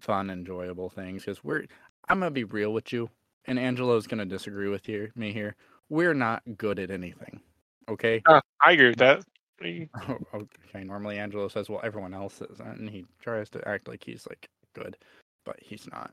fun, 0.00 0.30
enjoyable 0.30 0.90
things. 0.90 1.24
Because 1.24 1.44
we're, 1.44 1.64
I'm 2.08 2.20
gonna 2.20 2.30
be 2.30 2.44
real 2.44 2.72
with 2.72 2.92
you, 2.92 3.10
and 3.46 3.58
Angelo's 3.58 4.06
gonna 4.06 4.24
disagree 4.26 4.68
with 4.68 4.88
you, 4.88 5.10
me 5.14 5.32
here. 5.32 5.56
We're 5.88 6.14
not 6.14 6.42
good 6.56 6.78
at 6.78 6.90
anything. 6.90 7.40
Okay. 7.88 8.22
Uh, 8.26 8.40
I 8.62 8.72
agree 8.72 8.88
with 8.88 8.98
that. 8.98 9.22
You- 9.60 9.88
okay. 10.34 10.84
Normally, 10.84 11.18
Angelo 11.18 11.48
says, 11.48 11.68
"Well, 11.68 11.80
everyone 11.84 12.14
else 12.14 12.40
is," 12.40 12.60
and 12.60 12.88
he 12.90 13.04
tries 13.20 13.50
to 13.50 13.66
act 13.68 13.88
like 13.88 14.02
he's 14.04 14.26
like 14.28 14.48
good, 14.74 14.96
but 15.44 15.56
he's 15.60 15.86
not. 15.92 16.12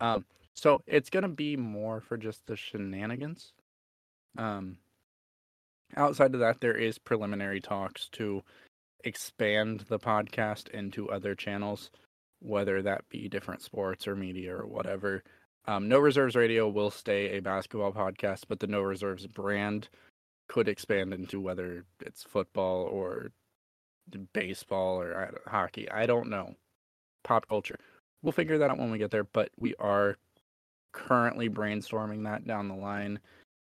Um, 0.00 0.24
so 0.54 0.82
it's 0.86 1.10
gonna 1.10 1.28
be 1.28 1.56
more 1.56 2.00
for 2.00 2.16
just 2.16 2.46
the 2.46 2.56
shenanigans. 2.56 3.52
Um, 4.38 4.78
outside 5.96 6.34
of 6.34 6.40
that, 6.40 6.60
there 6.60 6.76
is 6.76 6.98
preliminary 6.98 7.60
talks 7.60 8.08
to 8.12 8.42
expand 9.04 9.80
the 9.88 9.98
podcast 9.98 10.68
into 10.68 11.10
other 11.10 11.34
channels, 11.34 11.90
whether 12.40 12.82
that 12.82 13.08
be 13.08 13.28
different 13.28 13.62
sports 13.62 14.06
or 14.06 14.16
media 14.16 14.54
or 14.54 14.66
whatever. 14.66 15.22
Um, 15.66 15.88
no 15.88 15.98
Reserves 15.98 16.34
Radio 16.34 16.68
will 16.68 16.90
stay 16.90 17.36
a 17.36 17.40
basketball 17.40 17.92
podcast, 17.92 18.44
but 18.48 18.60
the 18.60 18.66
No 18.66 18.80
Reserves 18.80 19.26
brand 19.26 19.88
could 20.48 20.68
expand 20.68 21.12
into 21.12 21.40
whether 21.40 21.84
it's 22.00 22.22
football 22.22 22.84
or 22.84 23.32
baseball 24.32 25.00
or 25.00 25.40
hockey. 25.46 25.90
I 25.90 26.06
don't 26.06 26.30
know. 26.30 26.54
Pop 27.22 27.46
culture. 27.48 27.78
We'll 28.22 28.32
figure 28.32 28.58
that 28.58 28.70
out 28.70 28.78
when 28.78 28.90
we 28.90 28.98
get 28.98 29.10
there, 29.10 29.24
but 29.24 29.50
we 29.58 29.74
are 29.78 30.16
currently 30.92 31.48
brainstorming 31.48 32.24
that 32.24 32.46
down 32.46 32.68
the 32.68 32.74
line. 32.74 33.20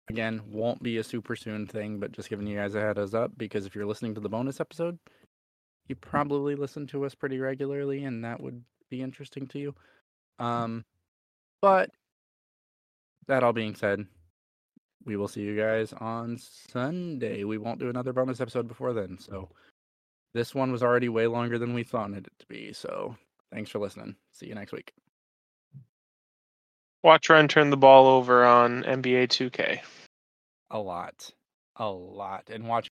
Again, 0.10 0.42
won't 0.52 0.84
be 0.84 0.98
a 0.98 1.04
super 1.04 1.36
soon 1.36 1.66
thing, 1.66 2.00
but 2.00 2.12
just 2.12 2.30
giving 2.30 2.46
you 2.46 2.58
guys 2.58 2.76
a 2.76 2.82
heads 2.82 3.14
up 3.14 3.32
because 3.38 3.66
if 3.66 3.74
you're 3.74 3.86
listening 3.86 4.14
to 4.16 4.22
the 4.22 4.30
bonus 4.30 4.60
episode, 4.60 5.00
you 5.88 5.96
probably 5.96 6.56
listen 6.56 6.88
to 6.88 7.06
us 7.06 7.16
pretty 7.16 7.40
regularly 7.40 8.04
and 8.06 8.24
that 8.24 8.42
would 8.42 8.64
be 8.90 9.02
interesting 9.02 9.48
to 9.48 9.60
you. 9.60 9.76
Um 10.40 10.86
but 11.62 11.90
that 13.28 13.44
all 13.44 13.54
being 13.54 13.76
said, 13.76 14.06
we 15.06 15.16
will 15.16 15.28
see 15.28 15.42
you 15.42 15.58
guys 15.58 15.94
on 15.94 16.38
Sunday. 16.70 17.44
We 17.44 17.58
won't 17.58 17.80
do 17.80 17.90
another 17.90 18.14
bonus 18.14 18.42
episode 18.42 18.68
before 18.68 18.94
then. 18.94 19.18
So 19.20 19.50
this 20.34 20.56
one 20.56 20.72
was 20.72 20.84
already 20.84 21.10
way 21.10 21.28
longer 21.28 21.58
than 21.60 21.74
we 21.74 21.84
thought 21.84 22.12
it 22.12 22.28
to 22.40 22.46
be. 22.48 22.74
So 22.74 23.16
thanks 23.52 23.70
for 23.70 23.80
listening. 23.80 24.16
See 24.32 24.48
you 24.48 24.56
next 24.56 24.72
week. 24.72 24.94
Watch 27.04 27.28
Rehn 27.28 27.50
turn 27.50 27.70
the 27.70 27.78
ball 27.78 28.08
over 28.08 28.46
on 28.46 28.84
NBA 28.84 29.28
2K. 29.28 29.80
A 30.72 30.80
lot. 30.80 31.30
A 31.76 31.90
lot. 31.90 32.50
And 32.50 32.66
watch 32.68 32.88